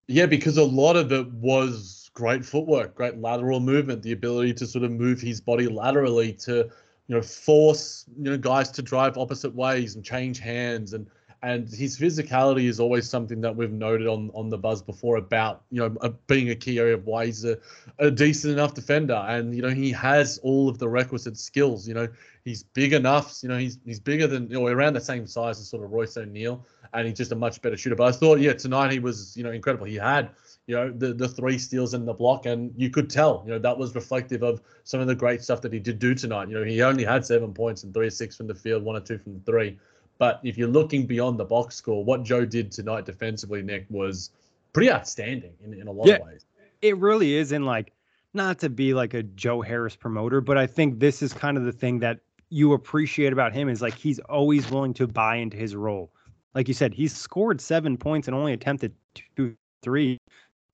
Yeah, 0.08 0.28
because 0.28 0.58
a 0.58 0.64
lot 0.64 0.98
of 0.98 1.12
it 1.12 1.32
was 1.34 1.99
great 2.14 2.46
footwork, 2.46 2.96
great 2.96 3.18
lateral 3.20 3.60
movement, 3.60 4.02
the 4.04 4.12
ability 4.12 4.54
to 4.56 4.68
sort 4.68 4.84
of 4.84 4.92
move 4.92 5.22
his 5.22 5.42
body 5.42 5.68
laterally 5.68 6.34
to, 6.34 6.70
you 7.08 7.16
know, 7.16 7.22
force 7.22 8.06
you 8.18 8.32
know 8.32 8.38
guys 8.38 8.70
to 8.72 8.82
drive 8.82 9.18
opposite 9.18 9.54
ways 9.56 9.96
and 9.96 10.04
change 10.04 10.40
hands. 10.40 10.94
And 10.94 11.08
and 11.42 11.70
his 11.70 11.98
physicality 11.98 12.66
is 12.66 12.82
always 12.82 13.10
something 13.10 13.40
that 13.42 13.56
we've 13.56 13.72
noted 13.72 14.08
on 14.08 14.30
on 14.34 14.50
the 14.50 14.58
buzz 14.58 14.82
before 14.82 15.18
about 15.18 15.64
you 15.72 15.80
know 15.80 16.14
being 16.28 16.50
a 16.50 16.56
key 16.56 16.80
area 16.80 16.96
of 16.96 17.06
why 17.06 17.28
he's 17.28 17.46
a, 17.46 17.58
a 18.00 18.12
decent 18.12 18.54
enough 18.54 18.74
defender. 18.74 19.26
And 19.28 19.56
you 19.56 19.62
know 19.62 19.70
he 19.70 19.92
has 19.94 20.40
all 20.44 20.68
of 20.68 20.78
the 20.78 20.90
requisite 20.90 21.38
skills. 21.38 21.88
You 21.88 21.94
know 21.94 22.08
he's 22.44 22.64
big 22.64 22.94
enough 22.94 23.40
you 23.42 23.50
know 23.50 23.58
he's 23.58 23.80
he's 23.86 24.00
bigger 24.00 24.28
than 24.28 24.54
or 24.56 24.72
around 24.72 24.94
the 24.94 25.02
same 25.02 25.26
size 25.26 25.60
as 25.60 25.70
sort 25.70 25.84
of 25.84 25.92
Royce 25.92 26.18
O'Neale 26.18 26.66
and 26.94 27.08
he's 27.08 27.18
just 27.18 27.32
a 27.32 27.36
much 27.36 27.62
better 27.62 27.78
shooter. 27.78 27.96
But 27.96 28.08
I 28.08 28.12
thought 28.12 28.40
yeah 28.40 28.54
tonight 28.54 28.92
he 28.92 29.00
was 29.00 29.36
you 29.38 29.44
know 29.44 29.52
incredible. 29.52 29.86
He 29.86 29.96
had 29.96 30.32
you 30.70 30.76
know, 30.76 30.92
the, 30.92 31.16
the 31.16 31.28
three 31.28 31.58
steals 31.58 31.96
in 31.96 32.06
the 32.06 32.14
block. 32.14 32.46
And 32.46 32.72
you 32.78 32.92
could 32.92 33.10
tell, 33.10 33.42
you 33.44 33.52
know, 33.52 33.58
that 33.58 33.76
was 33.76 33.96
reflective 33.96 34.44
of 34.44 34.62
some 34.84 35.00
of 35.00 35.08
the 35.08 35.16
great 35.16 35.42
stuff 35.42 35.62
that 35.62 35.74
he 35.74 35.80
did 35.80 35.98
do 35.98 36.14
tonight. 36.14 36.48
You 36.48 36.60
know, 36.60 36.64
he 36.64 36.84
only 36.84 37.04
had 37.04 37.26
seven 37.26 37.56
points 37.56 37.84
and 37.84 37.92
three 37.92 38.06
or 38.06 38.12
six 38.12 38.38
from 38.38 38.46
the 38.46 38.54
field, 38.54 38.84
one 38.84 38.96
or 38.96 39.00
two 39.00 39.18
from 39.18 39.34
the 39.34 39.40
three. 39.40 39.80
But 40.20 40.40
if 40.44 40.60
you're 40.60 40.68
looking 40.68 41.08
beyond 41.08 41.40
the 41.40 41.46
box 41.46 41.76
score, 41.76 42.06
what 42.06 42.22
Joe 42.22 42.46
did 42.46 42.72
tonight 42.72 43.08
defensively, 43.08 43.64
Nick, 43.64 43.88
was 43.90 44.30
pretty 44.72 44.92
outstanding 44.92 45.54
in, 45.66 45.74
in 45.74 45.88
a 45.88 45.92
lot 45.92 46.06
yeah, 46.06 46.18
of 46.18 46.28
ways. 46.28 46.46
It 46.84 46.96
really 46.98 47.34
is. 47.34 47.52
And 47.52 47.66
like, 47.66 47.92
not 48.36 48.60
to 48.60 48.70
be 48.70 48.94
like 48.94 49.16
a 49.16 49.24
Joe 49.24 49.62
Harris 49.62 49.96
promoter, 49.96 50.40
but 50.40 50.56
I 50.56 50.68
think 50.68 51.00
this 51.00 51.24
is 51.24 51.34
kind 51.34 51.58
of 51.58 51.64
the 51.64 51.72
thing 51.72 51.98
that 52.00 52.20
you 52.50 52.74
appreciate 52.74 53.34
about 53.34 53.54
him 53.54 53.70
is 53.70 53.82
like 53.82 53.96
he's 53.96 54.20
always 54.20 54.70
willing 54.70 54.94
to 54.94 55.08
buy 55.08 55.38
into 55.38 55.58
his 55.58 55.76
role. 55.76 56.12
Like 56.54 56.68
you 56.68 56.76
said, 56.76 56.94
he's 56.94 57.16
scored 57.16 57.60
seven 57.60 57.98
points 57.98 58.28
and 58.28 58.36
only 58.36 58.54
attempted 58.54 58.94
two, 59.36 59.56
three 59.82 60.20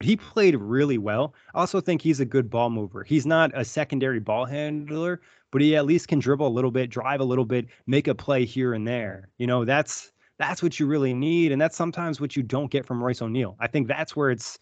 he 0.02 0.16
played 0.16 0.56
really 0.56 0.98
well. 0.98 1.34
I 1.54 1.60
also 1.60 1.80
think 1.80 2.02
he's 2.02 2.20
a 2.20 2.26
good 2.26 2.50
ball 2.50 2.70
mover. 2.70 3.04
He's 3.04 3.26
not 3.26 3.52
a 3.54 3.64
secondary 3.64 4.20
ball 4.20 4.46
handler, 4.46 5.22
but 5.52 5.62
he 5.62 5.76
at 5.76 5.86
least 5.86 6.08
can 6.08 6.20
dribble 6.20 6.48
a 6.48 6.50
little 6.50 6.72
bit, 6.72 6.90
drive 6.90 7.22
a 7.22 7.26
little 7.26 7.46
bit, 7.46 7.68
make 7.88 8.08
a 8.08 8.16
play 8.16 8.46
here 8.46 8.74
and 8.74 8.88
there. 8.88 9.30
You 9.38 9.48
know, 9.48 9.66
that's 9.66 10.12
that's 10.38 10.62
what 10.62 10.80
you 10.80 10.86
really 10.86 11.14
need, 11.14 11.52
and 11.52 11.62
that's 11.62 11.78
sometimes 11.78 12.20
what 12.20 12.36
you 12.36 12.44
don't 12.44 12.70
get 12.70 12.86
from 12.86 13.02
Royce 13.02 13.22
O'Neale. 13.22 13.56
I 13.60 13.68
think 13.68 13.88
that's 13.88 14.16
where 14.16 14.32
it's 14.32 14.60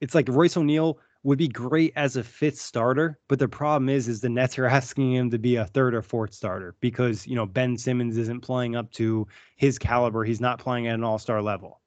it's 0.00 0.14
like 0.14 0.28
Royce 0.28 0.56
O'Neale 0.56 0.98
would 1.26 1.38
be 1.38 1.48
great 1.48 1.92
as 1.96 2.14
a 2.14 2.22
fifth 2.22 2.60
starter, 2.60 3.18
but 3.26 3.40
the 3.40 3.48
problem 3.48 3.88
is 3.88 4.06
is 4.06 4.20
the 4.20 4.28
Nets 4.28 4.58
are 4.58 4.66
asking 4.78 5.12
him 5.12 5.30
to 5.30 5.38
be 5.38 5.56
a 5.56 5.64
third 5.64 5.94
or 5.94 6.02
fourth 6.02 6.32
starter 6.32 6.76
because, 6.80 7.26
you 7.26 7.34
know, 7.34 7.46
Ben 7.46 7.76
Simmons 7.76 8.16
isn't 8.16 8.42
playing 8.42 8.76
up 8.76 8.92
to 8.92 9.26
his 9.56 9.78
caliber. 9.78 10.22
He's 10.22 10.40
not 10.40 10.60
playing 10.60 10.86
at 10.86 10.94
an 10.94 11.02
all-star 11.02 11.42
level. 11.42 11.80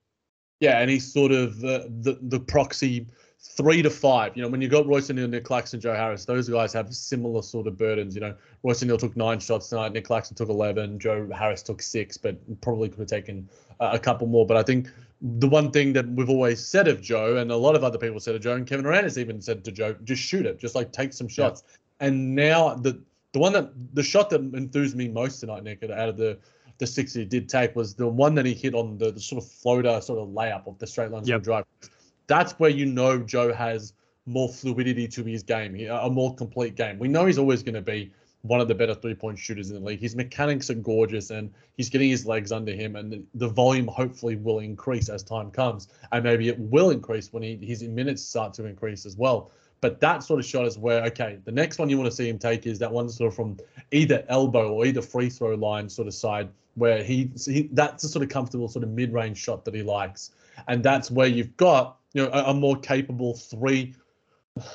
Yeah, 0.59 0.79
and 0.79 0.89
he's 0.89 1.11
sort 1.11 1.31
of 1.31 1.59
the, 1.59 1.91
the, 2.01 2.17
the 2.21 2.39
proxy 2.39 3.07
three 3.39 3.81
to 3.81 3.89
five. 3.89 4.35
You 4.35 4.43
know, 4.43 4.49
when 4.49 4.61
you've 4.61 4.71
got 4.71 4.85
Royce 4.85 5.09
O'Neale, 5.09 5.27
Nic 5.27 5.45
Claxton, 5.45 5.79
Joe 5.79 5.93
Harris, 5.93 6.25
those 6.25 6.49
guys 6.49 6.73
have 6.73 6.93
similar 6.93 7.41
sort 7.41 7.67
of 7.67 7.77
burdens. 7.77 8.13
You 8.15 8.21
know, 8.21 8.35
Royce 8.63 8.83
O'Neale 8.83 8.97
took 8.97 9.15
nine 9.15 9.39
shots 9.39 9.69
tonight, 9.69 9.93
Nic 9.93 10.05
Claxton 10.05 10.35
took 10.35 10.49
11, 10.49 10.99
Joe 10.99 11.29
Harris 11.33 11.63
took 11.63 11.81
six, 11.81 12.17
but 12.17 12.37
probably 12.61 12.89
could 12.89 12.99
have 12.99 13.07
taken 13.07 13.49
uh, 13.79 13.91
a 13.93 13.99
couple 13.99 14.27
more. 14.27 14.45
But 14.45 14.57
I 14.57 14.63
think 14.63 14.89
the 15.21 15.47
one 15.47 15.71
thing 15.71 15.93
that 15.93 16.07
we've 16.09 16.29
always 16.29 16.65
said 16.65 16.87
of 16.87 17.01
Joe, 17.01 17.37
and 17.37 17.51
a 17.51 17.57
lot 17.57 17.75
of 17.75 17.83
other 17.83 17.97
people 17.97 18.19
said 18.19 18.35
of 18.35 18.41
Joe, 18.41 18.55
and 18.55 18.67
Kevin 18.67 18.83
Durant 18.83 19.03
has 19.03 19.17
even 19.17 19.41
said 19.41 19.63
to 19.65 19.71
Joe, 19.71 19.95
just 20.03 20.21
shoot 20.21 20.45
it, 20.45 20.59
just 20.59 20.75
like 20.75 20.91
take 20.91 21.13
some 21.13 21.27
shots. 21.27 21.63
Yeah. 21.65 22.07
And 22.07 22.35
now 22.35 22.75
the 22.75 23.01
the 23.31 23.39
one 23.39 23.53
that 23.53 23.71
the 23.93 24.03
shot 24.03 24.29
that 24.31 24.41
enthused 24.41 24.95
me 24.95 25.07
most 25.07 25.39
tonight, 25.39 25.63
Nick, 25.63 25.83
out 25.83 26.09
of 26.09 26.17
the 26.17 26.39
the 26.79 26.87
six 26.87 27.13
he 27.13 27.25
did 27.25 27.47
take 27.47 27.75
was 27.75 27.93
the 27.93 28.07
one 28.07 28.33
that 28.35 28.45
he 28.45 28.53
hit 28.53 28.73
on 28.73 28.97
the, 28.97 29.11
the 29.11 29.19
sort 29.19 29.43
of 29.43 29.49
floater 29.49 30.01
sort 30.01 30.19
of 30.19 30.29
layup 30.29 30.65
of 30.65 30.79
the 30.79 30.87
straight 30.87 31.11
line 31.11 31.25
yep. 31.25 31.43
drive. 31.43 31.65
That's 32.27 32.53
where 32.53 32.69
you 32.69 32.85
know 32.85 33.19
Joe 33.19 33.53
has 33.53 33.93
more 34.25 34.49
fluidity 34.49 35.07
to 35.07 35.23
his 35.23 35.43
game, 35.43 35.75
a 35.89 36.09
more 36.09 36.33
complete 36.35 36.75
game. 36.75 36.97
We 36.99 37.07
know 37.07 37.25
he's 37.25 37.37
always 37.37 37.63
going 37.63 37.75
to 37.75 37.81
be 37.81 38.11
one 38.43 38.61
of 38.61 38.67
the 38.69 38.75
better 38.75 38.95
three 38.95 39.15
point 39.15 39.37
shooters 39.37 39.69
in 39.69 39.75
the 39.75 39.81
league. 39.81 39.99
His 39.99 40.15
mechanics 40.15 40.69
are 40.69 40.75
gorgeous 40.75 41.31
and 41.31 41.51
he's 41.75 41.89
getting 41.89 42.09
his 42.09 42.25
legs 42.25 42.51
under 42.51 42.71
him, 42.71 42.95
and 42.95 43.25
the 43.33 43.47
volume 43.47 43.87
hopefully 43.87 44.37
will 44.37 44.59
increase 44.59 45.09
as 45.09 45.23
time 45.23 45.51
comes. 45.51 45.89
And 46.11 46.23
maybe 46.23 46.47
it 46.47 46.57
will 46.59 46.91
increase 46.91 47.33
when 47.33 47.43
he, 47.43 47.57
his 47.57 47.83
minutes 47.83 48.23
start 48.23 48.53
to 48.55 48.65
increase 48.65 49.05
as 49.05 49.17
well. 49.17 49.51
But 49.81 49.99
that 50.01 50.23
sort 50.23 50.39
of 50.39 50.45
shot 50.45 50.65
is 50.65 50.77
where, 50.77 51.03
okay, 51.05 51.39
the 51.45 51.51
next 51.51 51.79
one 51.79 51.89
you 51.89 51.97
want 51.97 52.09
to 52.09 52.15
see 52.15 52.27
him 52.27 52.37
take 52.37 52.65
is 52.65 52.79
that 52.79 52.91
one 52.91 53.09
sort 53.09 53.29
of 53.29 53.35
from 53.35 53.57
either 53.91 54.25
elbow 54.27 54.73
or 54.73 54.85
either 54.85 55.01
free 55.01 55.29
throw 55.29 55.55
line 55.55 55.87
sort 55.89 56.07
of 56.07 56.13
side 56.13 56.49
where 56.75 57.03
he, 57.03 57.31
he 57.45 57.69
that's 57.73 58.03
a 58.03 58.09
sort 58.09 58.23
of 58.23 58.29
comfortable 58.29 58.67
sort 58.67 58.83
of 58.83 58.89
mid-range 58.89 59.37
shot 59.37 59.65
that 59.65 59.73
he 59.73 59.83
likes. 59.83 60.31
And 60.67 60.83
that's 60.83 61.09
where 61.09 61.27
you've 61.27 61.55
got, 61.57 61.97
you 62.13 62.23
know, 62.23 62.29
a, 62.31 62.51
a 62.51 62.53
more 62.53 62.77
capable 62.77 63.35
three 63.35 63.95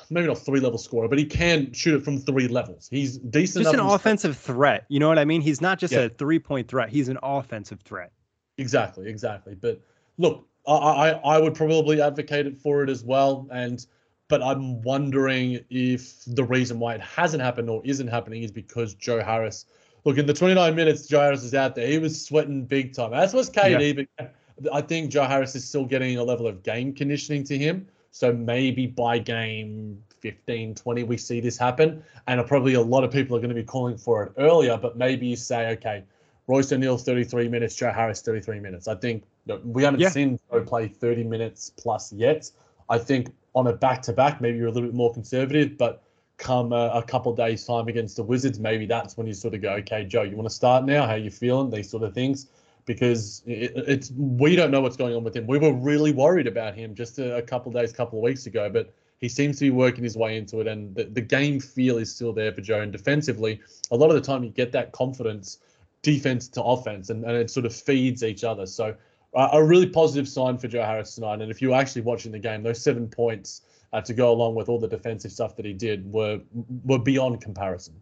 maybe 0.09 0.27
not 0.27 0.37
three 0.37 0.59
level 0.59 0.77
scorer, 0.77 1.07
but 1.07 1.17
he 1.17 1.25
can 1.25 1.71
shoot 1.73 1.95
it 1.95 2.03
from 2.03 2.19
three 2.19 2.47
levels. 2.47 2.87
He's 2.89 3.17
decent. 3.17 3.63
Just 3.63 3.75
an 3.75 3.81
offensive 3.81 4.37
threat. 4.37 4.85
You 4.89 4.99
know 4.99 5.07
what 5.07 5.19
I 5.19 5.25
mean? 5.25 5.41
He's 5.41 5.61
not 5.61 5.79
just 5.79 5.93
yeah. 5.93 6.01
a 6.01 6.09
three 6.09 6.39
point 6.39 6.67
threat. 6.67 6.89
He's 6.89 7.09
an 7.09 7.17
offensive 7.21 7.81
threat. 7.81 8.11
Exactly, 8.57 9.07
exactly. 9.09 9.55
But 9.55 9.81
look, 10.17 10.47
I, 10.67 10.73
I 10.73 11.09
I 11.09 11.37
would 11.39 11.55
probably 11.55 12.01
advocate 12.01 12.47
it 12.47 12.57
for 12.57 12.83
it 12.83 12.89
as 12.89 13.03
well. 13.03 13.47
And 13.51 13.85
but 14.27 14.41
I'm 14.41 14.81
wondering 14.81 15.63
if 15.69 16.23
the 16.25 16.43
reason 16.43 16.79
why 16.79 16.95
it 16.95 17.01
hasn't 17.01 17.43
happened 17.43 17.69
or 17.69 17.81
isn't 17.85 18.07
happening 18.07 18.43
is 18.43 18.51
because 18.51 18.93
Joe 18.95 19.21
Harris. 19.21 19.65
Look, 20.05 20.19
in 20.19 20.27
the 20.27 20.33
29 20.33 20.75
minutes 20.75 21.07
Joe 21.07 21.21
Harris 21.21 21.43
is 21.43 21.53
out 21.55 21.75
there, 21.75 21.87
he 21.87 21.97
was 21.97 22.23
sweating 22.23 22.63
big 22.63 22.93
time. 22.93 23.13
As 23.13 23.33
was 23.33 23.49
KD, 23.49 23.97
yeah. 23.97 24.27
but 24.59 24.73
I 24.73 24.81
think 24.81 25.11
Joe 25.11 25.25
Harris 25.25 25.55
is 25.55 25.67
still 25.67 25.85
getting 25.85 26.17
a 26.17 26.23
level 26.23 26.47
of 26.47 26.61
game 26.63 26.93
conditioning 26.93 27.43
to 27.45 27.57
him. 27.57 27.87
So 28.11 28.31
maybe 28.31 28.85
by 28.85 29.17
game 29.17 30.01
15, 30.21 30.75
20, 30.75 31.03
we 31.03 31.17
see 31.17 31.41
this 31.41 31.57
happen. 31.57 32.03
And 32.27 32.45
probably 32.47 32.75
a 32.75 32.81
lot 32.81 33.03
of 33.03 33.11
people 33.11 33.35
are 33.35 33.39
going 33.39 33.49
to 33.49 33.55
be 33.55 33.63
calling 33.63 33.97
for 33.97 34.23
it 34.23 34.33
earlier, 34.37 34.77
but 34.77 34.95
maybe 34.95 35.27
you 35.27 35.35
say, 35.35 35.71
okay, 35.71 36.03
Royce 36.47 36.71
O'Neale 36.71 36.97
33 36.97 37.49
minutes, 37.49 37.75
Joe 37.75 37.91
Harris 37.91 38.21
33 38.21 38.59
minutes. 38.59 38.87
I 38.87 38.95
think 38.95 39.23
we 39.63 39.83
haven't 39.83 39.99
yeah. 39.99 40.09
seen 40.09 40.39
Joe 40.51 40.61
play 40.61 40.87
30 40.87 41.23
minutes 41.23 41.71
plus 41.71 42.13
yet. 42.13 42.49
I 42.89 42.99
think 42.99 43.33
on 43.55 43.67
a 43.67 43.73
back 43.73 44.03
to 44.03 44.13
back, 44.13 44.39
maybe 44.39 44.59
you're 44.59 44.67
a 44.67 44.71
little 44.71 44.87
bit 44.87 44.95
more 44.95 45.11
conservative, 45.11 45.77
but 45.77 46.03
come 46.37 46.73
a, 46.73 46.89
a 46.95 47.03
couple 47.03 47.33
days 47.35 47.65
time 47.65 47.87
against 47.87 48.17
the 48.17 48.23
Wizards, 48.23 48.59
maybe 48.59 48.85
that's 48.85 49.15
when 49.17 49.27
you 49.27 49.33
sort 49.33 49.53
of 49.53 49.61
go, 49.61 49.73
okay, 49.73 50.03
Joe, 50.03 50.23
you 50.23 50.35
want 50.35 50.49
to 50.49 50.55
start 50.55 50.85
now? 50.85 51.07
How 51.07 51.15
you 51.15 51.31
feeling? 51.31 51.69
These 51.69 51.89
sort 51.89 52.03
of 52.03 52.13
things, 52.13 52.47
because 52.85 53.41
it, 53.45 53.71
it's 53.75 54.11
we 54.11 54.55
don't 54.55 54.71
know 54.71 54.81
what's 54.81 54.97
going 54.97 55.15
on 55.15 55.23
with 55.23 55.35
him. 55.35 55.47
We 55.47 55.57
were 55.57 55.73
really 55.73 56.11
worried 56.11 56.47
about 56.47 56.75
him 56.75 56.93
just 56.93 57.19
a, 57.19 57.37
a 57.37 57.41
couple 57.41 57.71
days, 57.71 57.93
couple 57.93 58.19
of 58.19 58.23
weeks 58.23 58.45
ago, 58.45 58.69
but 58.69 58.93
he 59.19 59.29
seems 59.29 59.57
to 59.59 59.65
be 59.65 59.71
working 59.71 60.03
his 60.03 60.17
way 60.17 60.37
into 60.37 60.59
it, 60.59 60.67
and 60.67 60.93
the, 60.93 61.05
the 61.05 61.21
game 61.21 61.59
feel 61.59 61.97
is 61.97 62.13
still 62.13 62.33
there 62.33 62.51
for 62.51 62.61
Joe. 62.61 62.81
And 62.81 62.91
defensively, 62.91 63.61
a 63.91 63.95
lot 63.95 64.09
of 64.09 64.15
the 64.15 64.21
time 64.21 64.43
you 64.43 64.49
get 64.49 64.73
that 64.73 64.91
confidence, 64.91 65.59
defense 66.01 66.49
to 66.49 66.61
offense, 66.61 67.09
and, 67.09 67.23
and 67.23 67.35
it 67.37 67.49
sort 67.49 67.65
of 67.65 67.73
feeds 67.73 68.23
each 68.23 68.43
other. 68.43 68.65
So 68.65 68.93
a 69.35 69.61
really 69.61 69.87
positive 69.87 70.29
sign 70.29 70.57
for 70.57 70.69
Joe 70.69 70.83
Harris 70.83 71.15
tonight. 71.15 71.41
And 71.41 71.51
if 71.51 71.61
you 71.61 71.69
were 71.69 71.75
actually 71.75 72.03
watching 72.03 72.31
the 72.31 72.39
game, 72.39 72.63
those 72.63 72.81
seven 72.81 73.07
points 73.07 73.63
uh, 73.95 74.01
to 74.01 74.13
go 74.13 74.29
along 74.31 74.55
with 74.55 74.67
all 74.67 74.77
the 74.77 74.89
defensive 74.89 75.31
stuff 75.31 75.55
that 75.55 75.65
he 75.65 75.73
did 75.73 76.11
were 76.11 76.41
were 76.83 76.99
beyond 76.99 77.39
comparison. 77.41 77.95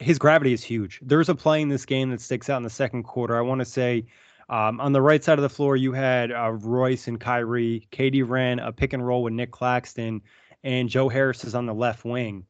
his 0.00 0.18
gravity 0.18 0.52
is 0.52 0.64
huge. 0.64 1.00
There's 1.02 1.28
a 1.28 1.34
play 1.34 1.62
in 1.62 1.68
this 1.68 1.84
game 1.84 2.10
that 2.10 2.20
sticks 2.20 2.50
out 2.50 2.56
in 2.56 2.64
the 2.64 2.70
second 2.70 3.04
quarter. 3.04 3.36
I 3.36 3.40
want 3.40 3.60
to 3.60 3.64
say 3.64 4.04
um, 4.48 4.80
on 4.80 4.92
the 4.92 5.02
right 5.02 5.22
side 5.22 5.38
of 5.38 5.42
the 5.42 5.48
floor, 5.48 5.76
you 5.76 5.92
had 5.92 6.32
uh, 6.32 6.52
Royce 6.52 7.06
and 7.06 7.20
Kyrie. 7.20 7.86
KD 7.92 8.28
ran 8.28 8.58
a 8.58 8.72
pick 8.72 8.92
and 8.92 9.06
roll 9.06 9.22
with 9.22 9.32
Nic 9.32 9.50
Claxton, 9.52 10.22
and 10.64 10.88
Joe 10.88 11.08
Harris 11.08 11.44
is 11.44 11.54
on 11.54 11.66
the 11.66 11.74
left 11.74 12.04
wing. 12.04 12.44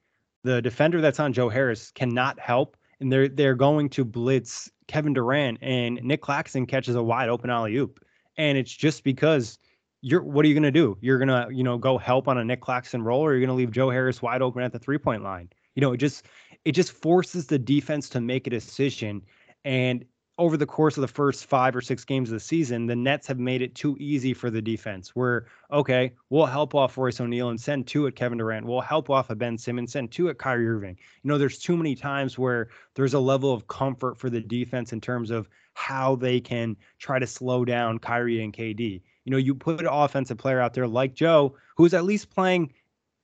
The 0.44 0.62
defender 0.62 1.00
that's 1.00 1.20
on 1.20 1.32
Joe 1.32 1.48
Harris 1.50 1.90
cannot 1.90 2.40
help, 2.40 2.76
and 3.00 3.12
they're 3.12 3.28
they're 3.28 3.54
going 3.54 3.90
to 3.90 4.04
blitz 4.04 4.70
Kevin 4.86 5.12
Durant, 5.12 5.58
and 5.60 6.00
Nic 6.02 6.22
Claxton 6.22 6.64
catches 6.64 6.94
a 6.94 7.02
wide 7.02 7.28
open 7.28 7.50
alley 7.50 7.76
oop, 7.76 8.02
and 8.38 8.56
it's 8.56 8.72
just 8.72 9.04
because 9.04 9.58
you're 10.00 10.22
what 10.22 10.44
are 10.44 10.48
you 10.48 10.54
going 10.54 10.62
to 10.62 10.70
do? 10.70 10.96
You're 11.00 11.18
going 11.18 11.28
to, 11.28 11.48
you 11.54 11.64
know, 11.64 11.78
go 11.78 11.98
help 11.98 12.28
on 12.28 12.38
a 12.38 12.44
Nic 12.44 12.60
Claxton 12.60 13.02
roll 13.02 13.20
or 13.20 13.32
you're 13.32 13.40
going 13.40 13.48
to 13.48 13.54
leave 13.54 13.70
Joe 13.70 13.90
Harris 13.90 14.22
wide 14.22 14.42
open 14.42 14.62
at 14.62 14.72
the 14.72 14.78
three-point 14.78 15.22
line. 15.22 15.50
You 15.74 15.80
know, 15.80 15.92
it 15.92 15.98
just 15.98 16.26
it 16.64 16.72
just 16.72 16.92
forces 16.92 17.46
the 17.46 17.58
defense 17.58 18.08
to 18.10 18.20
make 18.20 18.46
a 18.46 18.50
decision 18.50 19.22
and 19.64 20.04
over 20.38 20.56
the 20.56 20.66
course 20.66 20.96
of 20.96 21.00
the 21.00 21.08
first 21.08 21.46
5 21.46 21.74
or 21.74 21.80
6 21.80 22.04
games 22.04 22.30
of 22.30 22.34
the 22.34 22.40
season, 22.40 22.86
the 22.86 22.94
Nets 22.94 23.26
have 23.26 23.40
made 23.40 23.60
it 23.60 23.74
too 23.74 23.96
easy 23.98 24.32
for 24.32 24.50
the 24.50 24.62
defense. 24.62 25.14
Where 25.14 25.46
okay, 25.72 26.12
we'll 26.30 26.46
help 26.46 26.74
off 26.74 26.96
Royce 26.96 27.20
O'Neale 27.20 27.50
and 27.50 27.60
send 27.60 27.88
two 27.88 28.06
at 28.06 28.14
Kevin 28.14 28.38
Durant. 28.38 28.64
We'll 28.64 28.80
help 28.80 29.10
off 29.10 29.30
a 29.30 29.34
Ben 29.34 29.58
Simmons, 29.58 29.92
send 29.92 30.12
two 30.12 30.28
at 30.28 30.38
Kyrie 30.38 30.68
Irving. 30.68 30.96
You 31.22 31.28
know, 31.28 31.38
there's 31.38 31.58
too 31.58 31.76
many 31.76 31.96
times 31.96 32.38
where 32.38 32.68
there's 32.94 33.14
a 33.14 33.20
level 33.20 33.52
of 33.52 33.66
comfort 33.66 34.16
for 34.16 34.30
the 34.30 34.40
defense 34.40 34.92
in 34.92 35.00
terms 35.00 35.30
of 35.30 35.48
how 35.74 36.14
they 36.16 36.40
can 36.40 36.76
try 36.98 37.18
to 37.18 37.26
slow 37.26 37.64
down 37.64 37.98
Kyrie 37.98 38.42
and 38.42 38.52
KD. 38.52 39.02
You 39.28 39.32
know, 39.32 39.36
you 39.36 39.54
put 39.54 39.80
an 39.80 39.86
offensive 39.86 40.38
player 40.38 40.58
out 40.58 40.72
there 40.72 40.88
like 40.88 41.12
Joe, 41.12 41.54
who's 41.76 41.92
at 41.92 42.04
least 42.04 42.30
playing, 42.30 42.72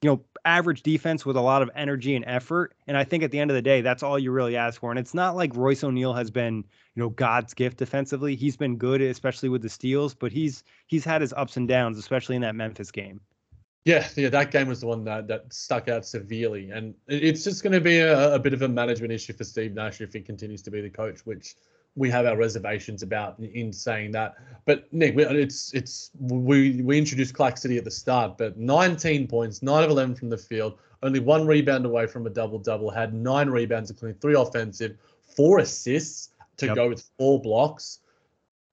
you 0.03 0.11
know, 0.11 0.21
average 0.45 0.83
defense 0.83 1.25
with 1.25 1.35
a 1.35 1.41
lot 1.41 1.63
of 1.63 1.71
energy 1.75 2.15
and 2.15 2.27
effort. 2.27 2.75
And 2.87 2.95
I 2.95 3.05
think 3.05 3.23
at 3.23 3.31
the 3.31 3.41
end 3.41 3.51
of 3.51 3.55
the 3.55 3.63
day, 3.63 3.81
that's 3.81 4.03
all 4.03 4.19
you 4.19 4.31
really 4.31 4.55
ask 4.55 4.79
for. 4.79 4.91
And 4.91 4.99
it's 4.99 5.15
not 5.15 5.35
like 5.35 5.57
Royce 5.57 5.83
O'Neale 5.83 6.13
has 6.13 6.31
been, 6.31 6.57
you 6.57 7.03
know, 7.03 7.09
God's 7.09 7.55
gift 7.55 7.79
defensively. 7.79 8.37
He's 8.37 8.55
been 8.55 8.77
good, 8.77 9.01
especially 9.01 9.49
with 9.49 9.63
the 9.63 9.71
steals, 9.71 10.13
but 10.13 10.31
he's 10.31 10.63
he's 10.89 11.07
had 11.07 11.23
his 11.23 11.33
ups 11.33 11.57
and 11.57 11.67
downs, 11.67 11.97
especially 11.97 12.37
in 12.37 12.43
that 12.43 12.55
Memphis 12.55 12.91
game. 12.91 13.19
Yeah, 13.87 14.07
yeah, 14.15 14.29
that 14.29 14.51
game 14.51 14.69
was 14.69 14.81
the 14.81 14.87
one 14.87 15.05
that, 15.05 15.27
that 15.29 15.55
stuck 15.55 15.89
out 15.89 16.05
severely, 16.05 16.71
and 16.71 16.95
it's 17.09 17.45
just 17.45 17.63
going 17.63 17.73
to 17.73 17.81
be 17.81 17.99
a, 17.99 18.35
a 18.35 18.39
bit 18.39 18.53
of 18.53 18.61
a 18.61 18.69
management 18.69 19.11
issue 19.11 19.33
for 19.33 19.45
Steve 19.45 19.73
Nash 19.73 20.03
if 20.03 20.13
he 20.13 20.21
continues 20.21 20.61
to 20.63 20.71
be 20.71 20.83
the 20.83 20.91
coach, 20.91 21.21
which 21.25 21.55
we 21.97 22.11
have 22.11 22.27
our 22.27 22.37
reservations 22.37 23.03
about 23.03 23.39
in 23.39 23.73
saying 23.73 24.13
that. 24.13 24.35
But 24.65 24.93
Nick, 24.93 25.15
it's 25.17 25.73
it's 25.75 26.11
we 26.19 26.83
we 26.83 26.99
introduced 26.99 27.35
Clark 27.35 27.57
City 27.57 27.79
at 27.79 27.85
the 27.85 27.91
start, 27.91 28.37
but 28.39 28.57
19 28.57 29.29
points, 29.29 29.63
nine 29.63 29.85
of 29.85 29.91
11 29.91 30.17
from 30.17 30.31
the 30.31 30.39
field, 30.39 30.79
only 31.03 31.21
one 31.21 31.47
rebound 31.47 31.87
away 31.87 32.07
from 32.07 32.27
a 32.27 32.31
double 32.31 32.59
double. 32.59 32.91
Had 32.91 33.15
nine 33.15 33.49
rebounds, 33.49 33.91
including 33.91 34.19
three 34.21 34.35
offensive, 34.35 34.97
four 35.37 35.59
assists 35.59 36.31
to 36.57 36.67
yep. 36.67 36.75
go 36.75 36.89
with 36.89 37.09
four 37.19 37.41
blocks. 37.41 38.01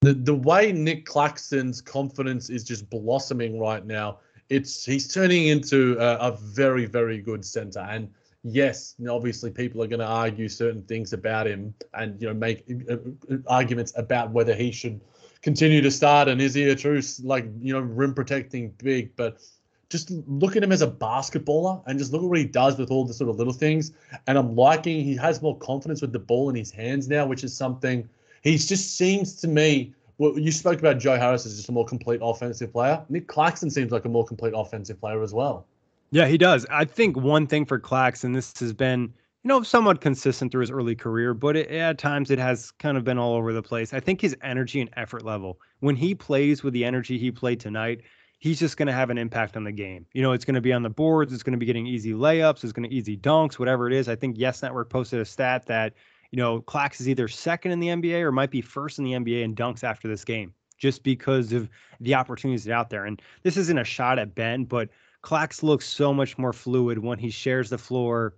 The 0.01 0.13
the 0.13 0.35
way 0.35 0.71
Nic 0.71 1.05
Claxton's 1.05 1.81
confidence 1.81 2.49
is 2.49 2.63
just 2.63 2.89
blossoming 2.89 3.59
right 3.59 3.85
now. 3.85 4.19
It's 4.49 4.83
he's 4.83 5.13
turning 5.13 5.47
into 5.47 5.95
a, 5.99 6.15
a 6.17 6.31
very 6.31 6.85
very 6.85 7.21
good 7.21 7.45
center 7.45 7.79
and 7.79 8.09
yes, 8.43 8.95
obviously 9.09 9.51
people 9.51 9.81
are 9.83 9.87
going 9.87 9.99
to 9.99 10.05
argue 10.05 10.49
certain 10.49 10.83
things 10.83 11.13
about 11.13 11.47
him 11.47 11.73
and 11.93 12.21
you 12.21 12.27
know 12.27 12.33
make 12.33 12.65
uh, 12.89 12.93
uh, 12.93 13.37
arguments 13.47 13.93
about 13.95 14.31
whether 14.31 14.53
he 14.53 14.71
should 14.71 14.99
continue 15.41 15.81
to 15.81 15.91
start 15.91 16.27
and 16.27 16.39
is 16.39 16.53
he 16.53 16.69
a 16.69 16.75
true 16.75 17.01
like 17.23 17.45
you 17.59 17.73
know 17.73 17.79
rim 17.79 18.13
protecting 18.13 18.73
big, 18.83 19.15
but 19.15 19.41
just 19.89 20.09
look 20.09 20.55
at 20.55 20.63
him 20.63 20.71
as 20.71 20.81
a 20.81 20.87
basketballer 20.87 21.83
and 21.85 21.99
just 21.99 22.13
look 22.13 22.23
at 22.23 22.29
what 22.29 22.37
he 22.37 22.45
does 22.45 22.77
with 22.77 22.89
all 22.91 23.03
the 23.03 23.13
sort 23.13 23.29
of 23.29 23.35
little 23.35 23.53
things. 23.53 23.91
And 24.25 24.37
I'm 24.37 24.55
liking 24.55 25.03
he 25.03 25.15
has 25.17 25.41
more 25.41 25.57
confidence 25.57 26.01
with 26.01 26.13
the 26.13 26.19
ball 26.19 26.49
in 26.49 26.55
his 26.55 26.71
hands 26.71 27.09
now, 27.09 27.25
which 27.25 27.43
is 27.43 27.55
something 27.55 28.07
he 28.41 28.57
just 28.57 28.97
seems 28.97 29.35
to 29.41 29.47
me. 29.47 29.93
Well, 30.17 30.37
you 30.37 30.51
spoke 30.51 30.79
about 30.79 30.99
Joe 30.99 31.17
Harris 31.17 31.45
as 31.45 31.55
just 31.55 31.69
a 31.69 31.71
more 31.71 31.85
complete 31.85 32.21
offensive 32.23 32.71
player. 32.71 33.03
Nic 33.09 33.27
Claxton 33.27 33.69
seems 33.69 33.91
like 33.91 34.05
a 34.05 34.09
more 34.09 34.25
complete 34.25 34.53
offensive 34.55 34.99
player 34.99 35.21
as 35.23 35.33
well. 35.33 35.65
Yeah, 36.11 36.27
he 36.27 36.37
does. 36.37 36.65
I 36.69 36.85
think 36.85 37.15
one 37.17 37.47
thing 37.47 37.65
for 37.65 37.79
Clax, 37.79 38.23
and 38.23 38.35
this 38.35 38.59
has 38.59 38.73
been, 38.73 39.13
you 39.43 39.47
know, 39.47 39.63
somewhat 39.63 40.01
consistent 40.01 40.51
through 40.51 40.61
his 40.61 40.71
early 40.71 40.95
career, 40.95 41.33
but 41.33 41.55
it, 41.55 41.71
at 41.71 41.97
times 41.97 42.29
it 42.29 42.37
has 42.37 42.71
kind 42.71 42.97
of 42.97 43.05
been 43.05 43.17
all 43.17 43.33
over 43.33 43.53
the 43.53 43.63
place. 43.63 43.93
I 43.93 44.01
think 44.01 44.19
his 44.19 44.35
energy 44.43 44.81
and 44.81 44.89
effort 44.97 45.23
level, 45.23 45.59
when 45.79 45.95
he 45.95 46.13
plays 46.13 46.63
with 46.63 46.73
the 46.73 46.83
energy 46.83 47.17
he 47.17 47.31
played 47.31 47.61
tonight, 47.61 48.01
he's 48.39 48.59
just 48.59 48.75
going 48.75 48.87
to 48.87 48.93
have 48.93 49.09
an 49.09 49.17
impact 49.17 49.55
on 49.55 49.63
the 49.63 49.71
game. 49.71 50.05
You 50.13 50.21
know, 50.21 50.33
it's 50.33 50.43
going 50.43 50.55
to 50.55 50.61
be 50.61 50.73
on 50.73 50.83
the 50.83 50.89
boards, 50.89 51.31
it's 51.31 51.43
going 51.43 51.53
to 51.53 51.59
be 51.59 51.65
getting 51.65 51.87
easy 51.87 52.11
layups, 52.11 52.63
it's 52.65 52.73
going 52.73 52.89
to 52.89 52.93
easy 52.93 53.15
dunks, 53.15 53.57
whatever 53.57 53.87
it 53.87 53.93
is. 53.93 54.09
I 54.09 54.15
think 54.15 54.37
Yes 54.37 54.61
Network 54.61 54.89
posted 54.89 55.21
a 55.21 55.25
stat 55.25 55.65
that, 55.67 55.93
you 56.31 56.37
know, 56.37 56.61
Clax 56.61 56.99
is 56.99 57.07
either 57.07 57.29
second 57.29 57.71
in 57.71 57.79
the 57.79 57.87
NBA 57.87 58.21
or 58.21 58.33
might 58.33 58.51
be 58.51 58.61
first 58.61 58.99
in 58.99 59.05
the 59.05 59.13
NBA 59.13 59.43
in 59.43 59.55
dunks 59.55 59.83
after 59.83 60.09
this 60.09 60.25
game, 60.25 60.53
just 60.77 61.03
because 61.03 61.53
of 61.53 61.69
the 62.01 62.15
opportunities 62.15 62.67
out 62.67 62.89
there. 62.89 63.05
And 63.05 63.21
this 63.43 63.55
isn't 63.55 63.77
a 63.77 63.83
shot 63.85 64.19
at 64.19 64.35
Ben, 64.35 64.65
but 64.65 64.89
Clax 65.23 65.63
looks 65.63 65.87
so 65.87 66.13
much 66.13 66.37
more 66.37 66.53
fluid 66.53 66.99
when 66.99 67.19
he 67.19 67.29
shares 67.29 67.69
the 67.69 67.77
floor 67.77 68.35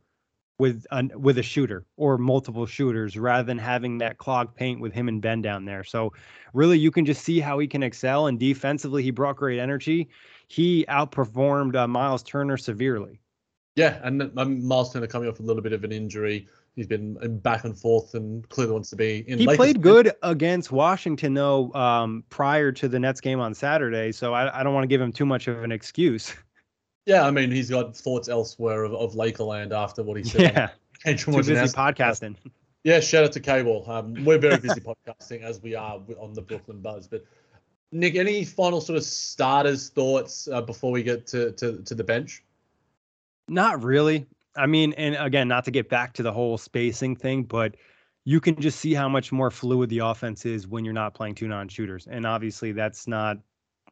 with 0.59 0.85
a, 0.91 1.09
with 1.17 1.37
a 1.37 1.43
shooter 1.43 1.85
or 1.97 2.17
multiple 2.17 2.65
shooters 2.65 3.17
rather 3.17 3.43
than 3.43 3.57
having 3.57 3.97
that 3.97 4.17
clog 4.17 4.53
paint 4.55 4.79
with 4.79 4.93
him 4.93 5.07
and 5.07 5.21
Ben 5.21 5.41
down 5.41 5.65
there. 5.65 5.83
So 5.83 6.13
really 6.53 6.77
you 6.77 6.91
can 6.91 7.05
just 7.05 7.23
see 7.23 7.39
how 7.39 7.59
he 7.59 7.67
can 7.67 7.83
excel 7.83 8.27
and 8.27 8.39
defensively 8.39 9.01
he 9.01 9.11
brought 9.11 9.35
great 9.35 9.59
energy. 9.59 10.09
He 10.47 10.85
outperformed 10.89 11.75
uh, 11.75 11.87
Myles 11.87 12.23
Turner 12.23 12.57
severely. 12.57 13.19
Yeah, 13.75 13.99
and 14.03 14.31
um, 14.37 14.63
Myles 14.65 14.93
Turner 14.93 15.07
coming 15.07 15.27
off 15.27 15.39
a 15.39 15.43
little 15.43 15.63
bit 15.63 15.73
of 15.73 15.83
an 15.83 15.91
injury. 15.91 16.47
He's 16.75 16.87
been 16.87 17.17
back 17.39 17.65
and 17.65 17.77
forth 17.77 18.13
and 18.13 18.47
clearly 18.49 18.73
wants 18.73 18.89
to 18.91 18.95
be 18.95 19.23
in. 19.27 19.39
He 19.39 19.45
Lakers 19.45 19.57
played 19.57 19.81
good 19.81 20.11
against 20.21 20.71
Washington 20.71 21.33
though 21.33 21.73
um, 21.73 22.23
prior 22.29 22.71
to 22.71 22.87
the 22.87 22.99
Nets 22.99 23.21
game 23.21 23.39
on 23.39 23.53
Saturday, 23.53 24.11
so 24.11 24.33
I, 24.33 24.59
I 24.59 24.63
don't 24.63 24.73
want 24.73 24.83
to 24.83 24.87
give 24.87 25.01
him 25.01 25.11
too 25.11 25.25
much 25.25 25.47
of 25.47 25.63
an 25.63 25.71
excuse. 25.71 26.33
Yeah, 27.05 27.25
I 27.25 27.31
mean, 27.31 27.51
he's 27.51 27.69
got 27.69 27.95
thoughts 27.95 28.29
elsewhere 28.29 28.83
of, 28.83 28.93
of 28.93 29.13
Lakerland 29.13 29.71
after 29.71 30.03
what 30.03 30.17
he 30.17 30.23
said. 30.23 30.73
Yeah, 31.05 31.15
too 31.15 31.31
busy 31.31 31.53
podcasting. 31.53 32.35
Yeah, 32.83 32.99
shout 32.99 33.23
out 33.23 33.31
to 33.33 33.39
Cable. 33.39 33.85
Um, 33.87 34.25
we're 34.25 34.37
very 34.37 34.57
busy 34.57 34.81
podcasting 34.81 35.41
as 35.41 35.61
we 35.61 35.75
are 35.75 35.99
on 36.19 36.33
the 36.33 36.41
Brooklyn 36.41 36.81
Buzz. 36.81 37.07
But 37.07 37.25
Nick, 37.91 38.15
any 38.15 38.43
final 38.43 38.81
sort 38.81 38.97
of 38.97 39.03
starters 39.03 39.89
thoughts 39.89 40.47
uh, 40.51 40.61
before 40.61 40.91
we 40.91 41.03
get 41.03 41.27
to, 41.27 41.51
to 41.53 41.81
to 41.83 41.95
the 41.95 42.03
bench? 42.03 42.43
Not 43.47 43.83
really. 43.83 44.25
I 44.55 44.67
mean, 44.67 44.93
and 44.93 45.15
again, 45.15 45.47
not 45.47 45.65
to 45.65 45.71
get 45.71 45.89
back 45.89 46.13
to 46.13 46.23
the 46.23 46.31
whole 46.31 46.57
spacing 46.57 47.15
thing, 47.15 47.43
but 47.43 47.75
you 48.25 48.39
can 48.39 48.59
just 48.59 48.79
see 48.79 48.93
how 48.93 49.09
much 49.09 49.31
more 49.31 49.51
fluid 49.51 49.89
the 49.89 49.99
offense 49.99 50.45
is 50.45 50.67
when 50.67 50.85
you're 50.85 50.93
not 50.93 51.13
playing 51.13 51.35
two 51.35 51.47
non-shooters, 51.47 52.07
and 52.07 52.25
obviously 52.25 52.71
that's 52.71 53.07
not 53.07 53.37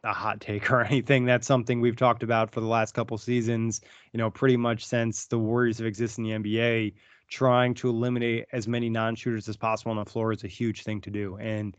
a 0.03 0.13
hot 0.13 0.41
take 0.41 0.71
or 0.71 0.81
anything. 0.81 1.25
That's 1.25 1.47
something 1.47 1.81
we've 1.81 1.95
talked 1.95 2.23
about 2.23 2.51
for 2.51 2.61
the 2.61 2.67
last 2.67 2.93
couple 2.93 3.17
seasons, 3.17 3.81
you 4.13 4.17
know, 4.17 4.29
pretty 4.29 4.57
much 4.57 4.85
since 4.85 5.25
the 5.25 5.39
Warriors 5.39 5.77
have 5.77 5.87
existed 5.87 6.21
in 6.25 6.43
the 6.43 6.49
NBA. 6.49 6.93
Trying 7.29 7.73
to 7.75 7.87
eliminate 7.87 8.45
as 8.51 8.67
many 8.67 8.89
non 8.89 9.15
shooters 9.15 9.47
as 9.47 9.55
possible 9.55 9.91
on 9.91 9.97
the 9.97 10.05
floor 10.05 10.33
is 10.33 10.43
a 10.43 10.49
huge 10.49 10.83
thing 10.83 10.99
to 11.01 11.09
do. 11.09 11.37
And 11.37 11.77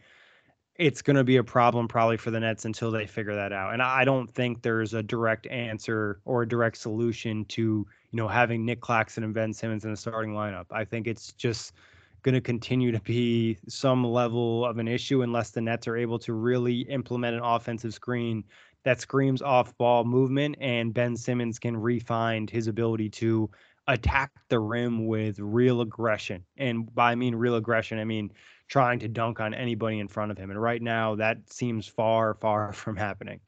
it's 0.77 1.03
going 1.03 1.17
to 1.17 1.25
be 1.25 1.37
a 1.37 1.45
problem 1.45 1.87
probably 1.87 2.17
for 2.17 2.31
the 2.31 2.41
Nets 2.41 2.65
until 2.65 2.91
they 2.91 3.07
figure 3.07 3.35
that 3.35 3.53
out. 3.53 3.75
And 3.75 3.83
I 3.83 4.05
don't 4.05 4.29
think 4.31 4.63
there's 4.63 4.95
a 4.95 5.03
direct 5.03 5.47
answer 5.49 6.21
or 6.25 6.43
a 6.43 6.49
direct 6.49 6.79
solution 6.79 7.45
to, 7.47 7.63
you 7.63 7.87
know, 8.17 8.29
having 8.29 8.65
Nic 8.65 8.81
Claxton 8.81 9.25
and 9.25 9.35
Ben 9.35 9.53
Simmons 9.53 9.85
in 9.85 9.91
the 9.91 9.97
starting 9.97 10.33
lineup. 10.33 10.65
I 10.71 10.85
think 10.87 11.07
it's 11.07 11.33
just 11.33 11.75
going 12.23 12.35
to 12.35 12.41
continue 12.41 12.93
to 12.93 13.01
be 13.01 13.59
some 13.69 14.05
level 14.05 14.65
of 14.65 14.79
an 14.79 14.89
issue 14.89 15.23
unless 15.23 15.51
the 15.51 15.61
Nets 15.61 15.89
are 15.89 15.97
able 15.97 16.19
to 16.21 16.33
really 16.33 16.81
implement 16.83 17.37
an 17.37 17.43
offensive 17.43 17.93
screen 17.95 18.45
that 18.85 19.01
screams 19.01 19.43
off 19.43 19.77
ball 19.79 20.05
movement 20.05 20.57
and 20.61 20.95
Ben 20.95 21.17
Simmons 21.17 21.59
can 21.59 21.77
refine 21.77 22.47
his 22.49 22.67
ability 22.67 23.09
to 23.11 23.51
attack 23.89 24.31
the 24.49 24.59
rim 24.59 25.07
with 25.07 25.39
real 25.39 25.81
aggression. 25.81 26.45
And 26.57 26.93
by 26.95 27.13
I 27.13 27.15
mean 27.15 27.35
real 27.35 27.57
aggression, 27.57 27.99
I 27.99 28.05
mean 28.05 28.33
trying 28.69 29.01
to 29.01 29.09
dunk 29.09 29.41
on 29.41 29.55
anybody 29.55 29.99
in 29.99 30.09
front 30.09 30.31
of 30.31 30.39
him. 30.39 30.51
And 30.51 30.61
right 30.61 30.81
now 30.81 31.17
that 31.17 31.53
seems 31.53 31.87
far, 31.87 32.35
far 32.35 32.73
from 32.73 32.97
happening 32.97 33.41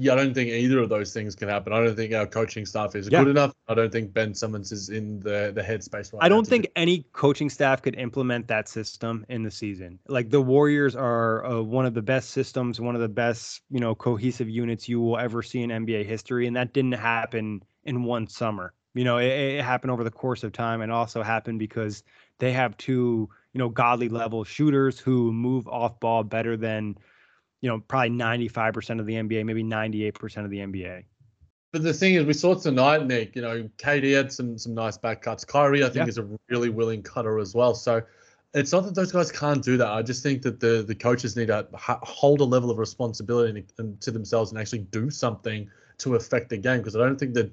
yeah, 0.00 0.14
I 0.14 0.16
don't 0.16 0.32
think 0.32 0.48
either 0.48 0.78
of 0.78 0.88
those 0.88 1.12
things 1.12 1.34
can 1.34 1.48
happen. 1.48 1.74
I 1.74 1.84
don't 1.84 1.94
think 1.94 2.14
our 2.14 2.26
coaching 2.26 2.64
staff 2.64 2.96
is 2.96 3.06
yeah. 3.10 3.22
good 3.22 3.30
enough. 3.30 3.52
I 3.68 3.74
don't 3.74 3.92
think 3.92 4.14
Ben 4.14 4.34
Simmons 4.34 4.72
is 4.72 4.88
in 4.88 5.20
the 5.20 5.52
the 5.54 5.60
headspace 5.60 6.12
right 6.14 6.22
I 6.22 6.28
don't 6.30 6.46
think 6.46 6.64
do. 6.64 6.70
any 6.74 7.04
coaching 7.12 7.50
staff 7.50 7.82
could 7.82 7.94
implement 7.96 8.48
that 8.48 8.66
system 8.66 9.26
in 9.28 9.42
the 9.42 9.50
season. 9.50 9.98
Like 10.08 10.30
the 10.30 10.40
Warriors 10.40 10.96
are 10.96 11.44
uh, 11.44 11.60
one 11.60 11.84
of 11.84 11.92
the 11.92 12.00
best 12.00 12.30
systems, 12.30 12.80
one 12.80 12.94
of 12.94 13.02
the 13.02 13.08
best 13.08 13.60
you 13.70 13.78
know 13.78 13.94
cohesive 13.94 14.48
units 14.48 14.88
you 14.88 15.02
will 15.02 15.18
ever 15.18 15.42
see 15.42 15.62
in 15.62 15.68
NBA 15.68 16.06
history, 16.06 16.46
and 16.46 16.56
that 16.56 16.72
didn't 16.72 16.92
happen 16.92 17.62
in 17.84 18.02
one 18.02 18.26
summer. 18.26 18.72
You 18.94 19.04
know, 19.04 19.18
it, 19.18 19.26
it 19.26 19.62
happened 19.62 19.90
over 19.90 20.02
the 20.02 20.10
course 20.10 20.44
of 20.44 20.52
time, 20.52 20.80
and 20.80 20.90
also 20.90 21.22
happened 21.22 21.58
because 21.58 22.02
they 22.38 22.52
have 22.52 22.74
two 22.78 23.28
you 23.52 23.58
know 23.58 23.68
godly 23.68 24.08
level 24.08 24.44
shooters 24.44 24.98
who 24.98 25.30
move 25.30 25.68
off 25.68 26.00
ball 26.00 26.24
better 26.24 26.56
than 26.56 26.96
you 27.60 27.68
know, 27.68 27.80
probably 27.80 28.10
95% 28.10 29.00
of 29.00 29.06
the 29.06 29.14
NBA, 29.14 29.44
maybe 29.44 29.62
98% 29.62 30.44
of 30.44 30.50
the 30.50 30.58
NBA. 30.58 31.04
But 31.72 31.82
the 31.82 31.92
thing 31.94 32.14
is, 32.14 32.24
we 32.24 32.32
saw 32.32 32.54
tonight, 32.54 33.06
Nick. 33.06 33.36
You 33.36 33.42
know, 33.42 33.68
KD 33.78 34.16
had 34.16 34.32
some 34.32 34.58
some 34.58 34.74
nice 34.74 34.98
back 34.98 35.22
cuts. 35.22 35.44
Kyrie, 35.44 35.84
I 35.84 35.86
think, 35.86 36.06
yeah. 36.06 36.06
is 36.06 36.18
a 36.18 36.28
really 36.48 36.68
willing 36.68 37.00
cutter 37.02 37.38
as 37.38 37.54
well. 37.54 37.74
So 37.74 38.02
it's 38.54 38.72
not 38.72 38.84
that 38.84 38.96
those 38.96 39.12
guys 39.12 39.30
can't 39.30 39.62
do 39.62 39.76
that. 39.76 39.86
I 39.86 40.02
just 40.02 40.22
think 40.22 40.42
that 40.42 40.58
the 40.58 40.82
the 40.82 40.96
coaches 40.96 41.36
need 41.36 41.46
to 41.46 41.68
ha- 41.74 42.00
hold 42.02 42.40
a 42.40 42.44
level 42.44 42.72
of 42.72 42.78
responsibility 42.78 43.64
to 44.00 44.10
themselves 44.10 44.50
and 44.50 44.60
actually 44.60 44.80
do 44.80 45.10
something 45.10 45.70
to 45.98 46.16
affect 46.16 46.48
the 46.48 46.56
game. 46.56 46.78
Because 46.78 46.96
I 46.96 47.00
don't 47.00 47.18
think 47.18 47.34
that. 47.34 47.52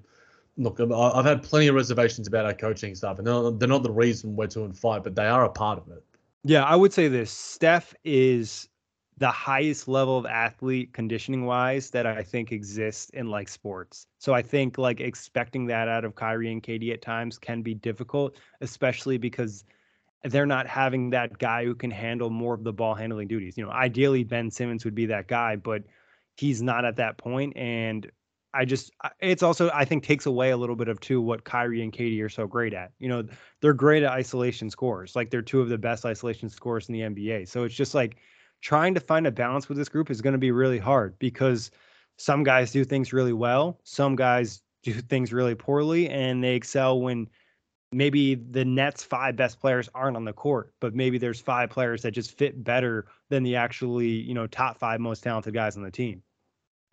Look, 0.59 0.79
I've 0.79 1.23
had 1.23 1.43
plenty 1.43 1.67
of 1.67 1.75
reservations 1.75 2.27
about 2.27 2.45
our 2.45 2.53
coaching 2.55 2.95
stuff, 2.95 3.19
and 3.19 3.27
they're 3.27 3.33
not, 3.35 3.59
they're 3.59 3.69
not 3.69 3.83
the 3.83 3.91
reason 3.91 4.35
we're 4.35 4.47
two 4.47 4.65
and 4.65 4.75
five, 4.75 5.03
but 5.03 5.13
they 5.13 5.27
are 5.27 5.45
a 5.45 5.49
part 5.49 5.77
of 5.77 5.87
it. 5.89 6.03
Yeah, 6.43 6.63
I 6.63 6.75
would 6.75 6.91
say 6.91 7.07
this: 7.07 7.29
Steph 7.29 7.93
is 8.03 8.67
the 9.17 9.31
highest 9.31 9.87
level 9.87 10.17
of 10.17 10.25
athlete 10.27 10.93
conditioning 10.93 11.45
wise 11.45 11.89
that 11.89 12.05
I 12.05 12.21
think 12.21 12.51
exists 12.51 13.09
in 13.11 13.29
like 13.29 13.49
sports. 13.49 14.05
So 14.19 14.33
I 14.33 14.43
think 14.43 14.77
like 14.77 14.99
expecting 14.99 15.65
that 15.67 15.87
out 15.87 16.05
of 16.05 16.15
Kyrie 16.15 16.51
and 16.51 16.61
KD 16.61 16.93
at 16.93 17.01
times 17.01 17.39
can 17.39 17.63
be 17.63 17.73
difficult, 17.73 18.37
especially 18.61 19.17
because 19.17 19.63
they're 20.23 20.45
not 20.45 20.67
having 20.67 21.09
that 21.11 21.37
guy 21.39 21.65
who 21.65 21.73
can 21.73 21.89
handle 21.89 22.29
more 22.29 22.53
of 22.53 22.63
the 22.63 22.73
ball 22.73 22.93
handling 22.93 23.27
duties. 23.27 23.57
You 23.57 23.65
know, 23.65 23.71
ideally 23.71 24.23
Ben 24.23 24.51
Simmons 24.51 24.85
would 24.85 24.95
be 24.95 25.07
that 25.07 25.27
guy, 25.27 25.55
but 25.55 25.83
he's 26.35 26.61
not 26.61 26.85
at 26.85 26.97
that 26.97 27.17
point 27.17 27.57
and 27.57 28.11
I 28.53 28.65
just 28.65 28.91
it's 29.19 29.43
also 29.43 29.69
I 29.73 29.85
think 29.85 30.03
takes 30.03 30.25
away 30.25 30.51
a 30.51 30.57
little 30.57 30.75
bit 30.75 30.87
of 30.87 30.99
too 30.99 31.21
what 31.21 31.43
Kyrie 31.43 31.81
and 31.83 31.91
KD 31.91 32.23
are 32.23 32.29
so 32.29 32.47
great 32.47 32.73
at. 32.73 32.91
You 32.97 33.09
know, 33.09 33.23
they're 33.61 33.73
great 33.73 34.03
at 34.03 34.11
isolation 34.11 34.69
scores. 34.69 35.15
Like 35.15 35.29
they're 35.29 35.41
two 35.41 35.61
of 35.61 35.69
the 35.69 35.77
best 35.77 36.05
isolation 36.05 36.49
scores 36.49 36.87
in 36.87 36.93
the 36.93 37.01
NBA. 37.01 37.47
So 37.47 37.63
it's 37.63 37.75
just 37.75 37.93
like 37.93 38.17
trying 38.61 38.93
to 38.93 38.99
find 38.99 39.27
a 39.27 39.31
balance 39.31 39.69
with 39.69 39.77
this 39.77 39.89
group 39.89 40.09
is 40.09 40.21
going 40.21 40.33
to 40.33 40.39
be 40.39 40.51
really 40.51 40.79
hard 40.79 41.17
because 41.19 41.71
some 42.17 42.43
guys 42.43 42.71
do 42.71 42.83
things 42.83 43.13
really 43.13 43.33
well, 43.33 43.79
some 43.83 44.15
guys 44.15 44.61
do 44.83 44.93
things 44.93 45.31
really 45.31 45.55
poorly, 45.55 46.09
and 46.09 46.43
they 46.43 46.55
excel 46.55 46.99
when 47.01 47.27
maybe 47.91 48.35
the 48.35 48.65
Nets' 48.65 49.03
five 49.03 49.35
best 49.35 49.59
players 49.59 49.89
aren't 49.93 50.17
on 50.17 50.25
the 50.25 50.33
court, 50.33 50.73
but 50.79 50.93
maybe 50.93 51.17
there's 51.17 51.39
five 51.39 51.69
players 51.69 52.01
that 52.01 52.11
just 52.11 52.37
fit 52.37 52.63
better 52.63 53.07
than 53.29 53.43
the 53.43 53.55
actually, 53.55 54.07
you 54.07 54.33
know, 54.33 54.47
top 54.47 54.77
five 54.77 54.99
most 54.99 55.23
talented 55.23 55.53
guys 55.53 55.77
on 55.77 55.83
the 55.83 55.91
team. 55.91 56.21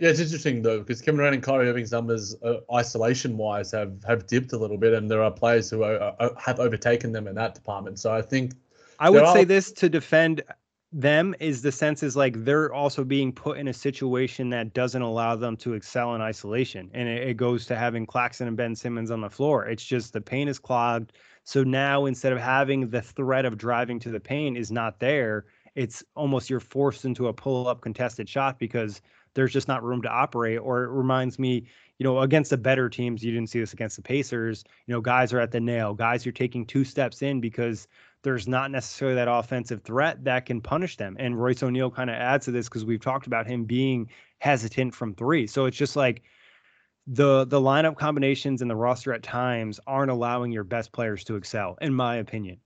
Yeah, 0.00 0.10
it's 0.10 0.20
interesting 0.20 0.60
though 0.60 0.80
because 0.80 1.00
Kevin 1.00 1.18
Durant 1.18 1.34
and 1.34 1.42
Kyrie 1.42 1.68
Irving's 1.68 1.92
numbers, 1.92 2.34
uh, 2.42 2.56
isolation-wise, 2.72 3.70
have 3.70 4.02
have 4.04 4.26
dipped 4.26 4.52
a 4.52 4.58
little 4.58 4.76
bit, 4.76 4.92
and 4.92 5.08
there 5.08 5.22
are 5.22 5.30
players 5.30 5.70
who 5.70 5.84
are, 5.84 6.14
are, 6.18 6.32
have 6.36 6.58
overtaken 6.58 7.12
them 7.12 7.28
in 7.28 7.34
that 7.36 7.54
department. 7.54 8.00
So 8.00 8.12
I 8.12 8.20
think 8.20 8.54
I 8.98 9.08
would 9.08 9.22
are... 9.22 9.32
say 9.32 9.44
this 9.44 9.70
to 9.72 9.88
defend 9.88 10.42
them 10.96 11.34
is 11.40 11.60
the 11.60 11.72
sense 11.72 12.04
is 12.04 12.14
like 12.14 12.44
they're 12.44 12.72
also 12.72 13.02
being 13.02 13.32
put 13.32 13.58
in 13.58 13.66
a 13.66 13.72
situation 13.72 14.48
that 14.50 14.72
doesn't 14.74 15.02
allow 15.02 15.34
them 15.34 15.56
to 15.56 15.74
excel 15.74 16.14
in 16.14 16.20
isolation. 16.20 16.88
And 16.94 17.08
it, 17.08 17.30
it, 17.30 17.36
goes 17.36 17.66
to 17.66 17.74
having 17.74 18.06
Claxton 18.06 18.46
and 18.46 18.56
Ben 18.56 18.76
Simmons 18.76 19.10
on 19.10 19.20
the 19.20 19.28
floor. 19.28 19.66
It's 19.66 19.84
just 19.84 20.12
the 20.12 20.20
paint 20.20 20.48
is 20.48 20.60
clogged. 20.60 21.14
So 21.42 21.64
now 21.64 22.06
instead 22.06 22.32
of 22.32 22.38
having 22.38 22.88
the 22.88 23.02
threat 23.02 23.44
of 23.44 23.58
driving 23.58 23.98
to 24.00 24.10
the 24.10 24.20
paint 24.20 24.56
is 24.56 24.70
not 24.70 25.00
there, 25.00 25.46
it's 25.74 26.04
almost 26.14 26.48
you're 26.48 26.60
forced 26.60 27.04
into 27.04 27.26
a 27.26 27.32
pull 27.32 27.66
up 27.66 27.80
contested 27.80 28.28
shot 28.28 28.60
because 28.60 29.00
there's 29.34 29.52
just 29.52 29.66
not 29.66 29.82
room 29.82 30.00
to 30.02 30.08
operate. 30.08 30.60
Or 30.60 30.84
it 30.84 30.90
reminds 30.90 31.40
me, 31.40 31.66
you 31.98 32.04
know, 32.04 32.20
against 32.20 32.50
the 32.50 32.56
better 32.56 32.88
teams, 32.88 33.24
you 33.24 33.32
didn't 33.32 33.50
see 33.50 33.58
this 33.58 33.72
against 33.72 33.96
the 33.96 34.02
Pacers. 34.02 34.62
You 34.86 34.94
know, 34.94 35.00
guys 35.00 35.32
are 35.32 35.40
at 35.40 35.50
the 35.50 35.58
nail. 35.58 35.92
Guys, 35.92 36.24
you're 36.24 36.32
taking 36.32 36.64
two 36.64 36.84
steps 36.84 37.20
in 37.20 37.40
because 37.40 37.88
there's 38.24 38.48
not 38.48 38.70
necessarily 38.70 39.14
that 39.14 39.28
offensive 39.28 39.82
threat 39.82 40.24
that 40.24 40.46
can 40.46 40.60
punish 40.60 40.96
them. 40.96 41.16
And 41.20 41.40
Royce 41.40 41.62
O'Neale 41.62 41.90
kind 41.90 42.10
of 42.10 42.16
adds 42.16 42.46
to 42.46 42.50
this 42.50 42.68
because 42.68 42.84
we've 42.84 43.00
talked 43.00 43.28
about 43.28 43.46
him 43.46 43.64
being 43.64 44.10
hesitant 44.38 44.94
from 44.94 45.14
three. 45.14 45.46
So 45.46 45.66
it's 45.66 45.76
just 45.76 45.94
like 45.94 46.22
the 47.06 47.44
the 47.44 47.60
lineup 47.60 47.96
combinations 47.96 48.62
and 48.62 48.70
the 48.70 48.76
roster 48.76 49.12
at 49.12 49.22
times 49.22 49.78
aren't 49.86 50.10
allowing 50.10 50.50
your 50.50 50.64
best 50.64 50.90
players 50.90 51.22
to 51.24 51.36
excel, 51.36 51.76
in 51.80 51.94
my 51.94 52.16
opinion. 52.16 52.58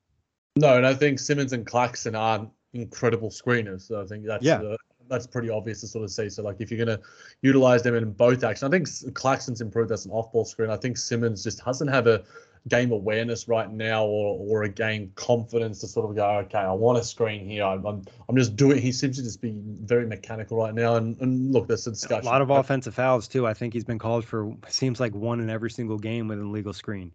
No, 0.56 0.76
and 0.76 0.86
I 0.86 0.94
think 0.94 1.18
Simmons 1.18 1.52
and 1.52 1.66
Claxton 1.66 2.14
are 2.14 2.48
incredible 2.72 3.30
screeners. 3.30 3.82
So 3.82 4.00
I 4.00 4.06
think 4.06 4.24
that's 4.24 4.44
yeah. 4.44 4.62
Uh, 4.62 4.76
that's 5.08 5.26
pretty 5.26 5.48
obvious 5.48 5.80
to 5.80 5.86
sort 5.86 6.04
of 6.04 6.10
see. 6.10 6.28
So 6.28 6.42
like 6.42 6.60
if 6.60 6.70
you're 6.70 6.84
going 6.84 6.98
to 6.98 7.02
utilize 7.40 7.82
them 7.82 7.94
in 7.94 8.12
both 8.12 8.44
actions, 8.44 8.62
I 8.62 8.70
think 8.70 9.14
Claxton's 9.14 9.60
improved 9.60 9.90
as 9.90 10.04
an 10.04 10.12
off-ball 10.12 10.44
screen. 10.44 10.68
I 10.68 10.76
think 10.76 10.98
Simmons 10.98 11.42
just 11.42 11.64
doesn't 11.64 11.88
have 11.88 12.06
a 12.06 12.22
game 12.68 12.92
awareness 12.92 13.48
right 13.48 13.70
now 13.70 14.04
or 14.04 14.38
or 14.38 14.62
a 14.64 14.68
game 14.68 15.12
confidence 15.14 15.80
to 15.80 15.86
sort 15.86 16.08
of 16.08 16.16
go, 16.16 16.26
okay, 16.38 16.58
I 16.58 16.72
want 16.72 16.98
a 16.98 17.04
screen 17.04 17.48
here. 17.48 17.64
I'm 17.64 17.84
I'm, 17.84 18.04
I'm 18.28 18.36
just 18.36 18.56
doing. 18.56 18.80
He 18.80 18.92
seems 18.92 19.16
to 19.16 19.22
just 19.22 19.40
be 19.40 19.54
very 19.56 20.06
mechanical 20.06 20.56
right 20.56 20.74
now. 20.74 20.96
And 20.96 21.20
and 21.20 21.52
look, 21.52 21.68
there's 21.68 21.86
a 21.86 21.90
discussion. 21.90 22.26
A 22.26 22.30
lot 22.30 22.42
of 22.42 22.50
offensive 22.50 22.94
fouls 22.94 23.28
too. 23.28 23.46
I 23.46 23.54
think 23.54 23.72
he's 23.74 23.84
been 23.84 23.98
called 23.98 24.24
for. 24.24 24.54
Seems 24.68 25.00
like 25.00 25.14
one 25.14 25.40
in 25.40 25.50
every 25.50 25.70
single 25.70 25.98
game 25.98 26.28
with 26.28 26.38
an 26.38 26.46
illegal 26.46 26.72
screen. 26.72 27.12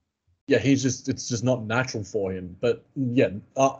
Yeah, 0.48 0.60
he's 0.60 0.84
just 0.84 1.10
it's 1.10 1.30
just 1.30 1.44
not 1.44 1.64
natural 1.64 2.04
for 2.04 2.32
him. 2.32 2.58
But 2.60 2.84
yeah. 2.96 3.30
Uh, 3.56 3.78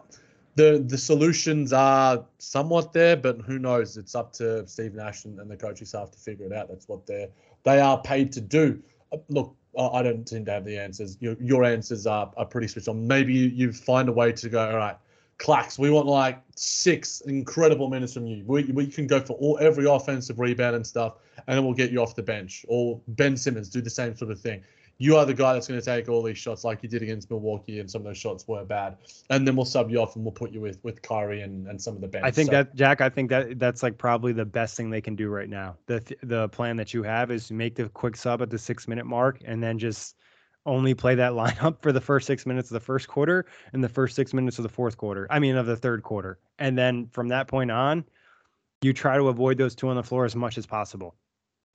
the 0.56 0.84
the 0.86 0.98
solutions 0.98 1.74
are 1.74 2.26
somewhat 2.38 2.94
there, 2.94 3.18
but 3.18 3.42
who 3.42 3.58
knows? 3.58 3.98
It's 3.98 4.16
up 4.16 4.34
to 4.34 4.68
Steve 4.68 4.94
Nash 4.94 5.26
and, 5.26 5.40
and 5.40 5.50
the 5.50 5.58
coaching 5.58 5.88
staff 5.88 6.12
to 6.12 6.20
figure 6.20 6.46
it 6.46 6.54
out. 6.54 6.70
That's 6.70 6.88
what 6.88 7.08
they're 7.08 7.30
they 7.64 7.80
are 7.80 8.00
paid 8.02 8.32
to 8.34 8.42
do. 8.42 8.82
Uh, 9.12 9.18
look, 9.30 9.56
I 9.78 10.04
don't 10.04 10.28
seem 10.28 10.46
to 10.46 10.52
have 10.52 10.66
the 10.66 10.78
answers. 10.78 11.18
Your, 11.20 11.36
your 11.40 11.64
answers 11.64 12.06
are, 12.06 12.32
are 12.38 12.46
pretty 12.46 12.68
switched 12.68 12.88
on. 12.88 13.08
Maybe 13.08 13.34
you, 13.34 13.48
you 13.48 13.74
find 13.74 14.08
a 14.08 14.12
way 14.12 14.32
to 14.32 14.50
go, 14.50 14.70
all 14.70 14.78
right, 14.78 14.98
Clax, 15.40 15.80
we 15.80 15.90
want 15.90 16.06
like 16.06 16.40
six 16.56 17.22
incredible 17.22 17.90
minutes 17.90 18.14
from 18.14 18.28
you. 18.28 18.44
We, 18.46 18.64
we 18.66 18.88
can 18.88 19.08
go 19.08 19.20
for 19.20 19.34
all 19.34 19.58
every 19.60 19.86
offensive 19.86 20.40
rebound 20.40 20.76
and 20.76 20.86
stuff, 20.86 21.16
and 21.48 21.58
then 21.58 21.66
we'll 21.66 21.74
get 21.74 21.92
you 21.92 22.02
off 22.02 22.16
the 22.16 22.24
bench. 22.24 22.66
Or 22.68 23.02
Ben 23.10 23.36
Simmons, 23.36 23.70
do 23.70 23.82
the 23.82 23.90
same 23.90 24.16
sort 24.16 24.32
of 24.32 24.40
thing 24.40 24.64
you 25.04 25.18
are 25.18 25.26
the 25.26 25.34
guy 25.34 25.52
that's 25.52 25.68
going 25.68 25.78
to 25.78 25.86
take 25.86 26.08
all 26.08 26.24
these 26.24 26.38
shots 26.38 26.64
like 26.64 26.82
you 26.82 26.88
did 26.88 27.04
against 27.04 27.30
Milwaukee, 27.30 27.82
and 27.82 27.92
some 27.92 28.00
of 28.00 28.06
those 28.06 28.18
shots 28.18 28.48
were 28.48 28.64
bad. 28.64 28.96
And 29.30 29.46
then 29.46 29.58
we'll 29.58 29.66
sub 29.66 29.92
you 29.92 30.00
off 30.00 30.16
and 30.16 30.24
we'll 30.24 30.32
put 30.32 30.52
you 30.52 30.62
with 30.62 30.82
with 30.84 31.02
Kyrie 31.02 31.42
and, 31.42 31.68
and 31.68 31.82
some 31.82 31.94
of 31.94 32.00
the 32.00 32.08
bench. 32.08 32.24
I 32.24 32.32
think 32.32 32.48
so. 32.48 32.52
that 32.54 32.74
Jack, 32.74 33.02
I 33.02 33.10
think 33.10 33.30
that 33.30 33.60
that's 33.60 33.84
like 33.84 33.98
probably 33.98 34.32
the 34.32 34.46
best 34.46 34.78
thing 34.78 34.90
they 34.90 35.02
can 35.02 35.18
do 35.18 35.28
right 35.28 35.50
now. 35.50 35.76
The 35.88 36.16
the 36.24 36.48
plan 36.50 36.78
that 36.78 36.94
you 36.94 37.04
have 37.04 37.32
is 37.32 37.52
make 37.52 37.76
the 37.76 37.90
quick 37.90 38.16
sub 38.16 38.42
at 38.42 38.50
the 38.50 38.58
six 38.58 38.88
minute 38.88 39.06
mark 39.06 39.42
and 39.44 39.62
then 39.62 39.78
just 39.78 40.16
only 40.66 40.94
play 40.94 41.16
that 41.16 41.32
lineup 41.42 41.82
for 41.82 41.92
the 41.92 42.00
first 42.00 42.26
six 42.26 42.46
minutes 42.46 42.70
of 42.72 42.76
the 42.76 42.86
first 42.86 43.10
quarter 43.10 43.46
and 43.74 43.84
the 43.84 43.90
first 43.90 44.16
six 44.16 44.34
minutes 44.34 44.58
of 44.58 44.64
the 44.64 44.70
fourth 44.70 44.96
quarter. 44.96 45.28
I 45.30 45.38
mean 45.38 45.58
of 45.58 45.66
the 45.66 45.76
third 45.76 46.04
quarter. 46.04 46.40
And 46.60 46.78
then 46.78 47.08
from 47.08 47.28
that 47.28 47.50
point 47.50 47.72
on, 47.72 48.06
you 48.82 48.94
try 48.94 49.18
to 49.18 49.28
avoid 49.28 49.58
those 49.58 49.76
two 49.76 49.90
on 49.90 49.98
the 49.98 50.04
floor 50.04 50.24
as 50.24 50.34
much 50.34 50.58
as 50.58 50.66
possible. 50.66 51.16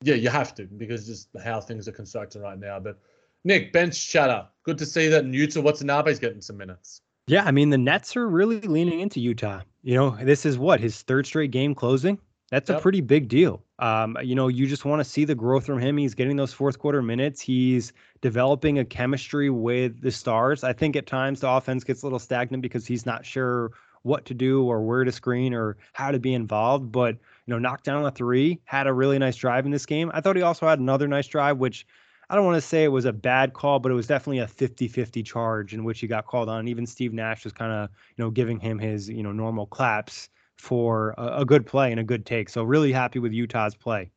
Yeah, 0.02 0.14
you 0.14 0.30
have 0.30 0.54
to 0.54 0.64
because 0.64 1.06
just 1.06 1.28
how 1.44 1.60
things 1.60 1.88
are 1.88 1.92
constructed 1.92 2.40
right 2.40 2.58
now. 2.58 2.78
But 2.78 2.98
Nick, 3.44 3.72
bench 3.72 4.08
chatter. 4.08 4.46
Good 4.64 4.78
to 4.78 4.86
see 4.86 5.08
that 5.08 5.24
in 5.24 5.32
Yuta 5.32 5.62
Watanabe's 5.62 6.18
getting 6.18 6.40
some 6.40 6.56
minutes. 6.56 7.00
Yeah, 7.26 7.44
I 7.44 7.50
mean 7.50 7.70
the 7.70 7.78
Nets 7.78 8.16
are 8.16 8.28
really 8.28 8.60
leaning 8.62 9.00
into 9.00 9.20
Yuta. 9.20 9.62
You 9.82 9.94
know, 9.94 10.10
this 10.22 10.46
is 10.46 10.58
what 10.58 10.80
his 10.80 11.02
third 11.02 11.26
straight 11.26 11.50
game 11.50 11.74
closing. 11.74 12.18
That's 12.50 12.70
yep. 12.70 12.78
a 12.78 12.82
pretty 12.82 13.02
big 13.02 13.28
deal. 13.28 13.62
Um, 13.78 14.16
you 14.22 14.34
know, 14.34 14.48
you 14.48 14.66
just 14.66 14.86
want 14.86 15.00
to 15.00 15.04
see 15.04 15.26
the 15.26 15.34
growth 15.34 15.66
from 15.66 15.78
him. 15.78 15.98
He's 15.98 16.14
getting 16.14 16.36
those 16.36 16.52
fourth 16.52 16.78
quarter 16.78 17.02
minutes. 17.02 17.40
He's 17.40 17.92
developing 18.22 18.78
a 18.78 18.84
chemistry 18.84 19.50
with 19.50 20.00
the 20.00 20.10
stars. 20.10 20.64
I 20.64 20.72
think 20.72 20.96
at 20.96 21.06
times 21.06 21.40
the 21.40 21.50
offense 21.50 21.84
gets 21.84 22.02
a 22.02 22.06
little 22.06 22.18
stagnant 22.18 22.62
because 22.62 22.86
he's 22.86 23.04
not 23.04 23.26
sure 23.26 23.72
what 24.02 24.24
to 24.24 24.34
do 24.34 24.64
or 24.64 24.82
where 24.82 25.04
to 25.04 25.12
screen 25.12 25.52
or 25.52 25.76
how 25.92 26.10
to 26.10 26.18
be 26.18 26.32
involved. 26.32 26.90
But 26.90 27.16
you 27.46 27.52
know, 27.52 27.58
knocked 27.58 27.84
down 27.84 28.04
a 28.04 28.10
three, 28.10 28.58
had 28.64 28.86
a 28.86 28.92
really 28.92 29.18
nice 29.18 29.36
drive 29.36 29.66
in 29.66 29.70
this 29.70 29.86
game. 29.86 30.10
I 30.14 30.22
thought 30.22 30.36
he 30.36 30.42
also 30.42 30.66
had 30.66 30.78
another 30.78 31.06
nice 31.06 31.26
drive, 31.26 31.58
which 31.58 31.86
I 32.30 32.34
don't 32.34 32.44
want 32.44 32.56
to 32.56 32.66
say 32.66 32.84
it 32.84 32.88
was 32.88 33.06
a 33.06 33.12
bad 33.12 33.54
call, 33.54 33.78
but 33.78 33.90
it 33.90 33.94
was 33.94 34.06
definitely 34.06 34.40
a 34.40 34.46
50-50 34.46 35.24
charge 35.24 35.72
in 35.72 35.82
which 35.82 36.00
he 36.00 36.06
got 36.06 36.26
called 36.26 36.48
on. 36.48 36.68
Even 36.68 36.86
Steve 36.86 37.14
Nash 37.14 37.44
was 37.44 37.52
kind 37.52 37.72
of, 37.72 37.88
you 38.16 38.24
know, 38.24 38.30
giving 38.30 38.60
him 38.60 38.78
his, 38.78 39.08
you 39.08 39.22
know, 39.22 39.32
normal 39.32 39.66
claps 39.66 40.28
for 40.56 41.14
a, 41.16 41.38
a, 41.38 41.44
good 41.44 41.64
play 41.64 41.90
and 41.90 42.00
a 42.00 42.04
good 42.04 42.26
take. 42.26 42.50
So 42.50 42.64
really 42.64 42.92
happy 42.92 43.18
with 43.18 43.32
Yuta's 43.32 43.74
play. 43.74 44.10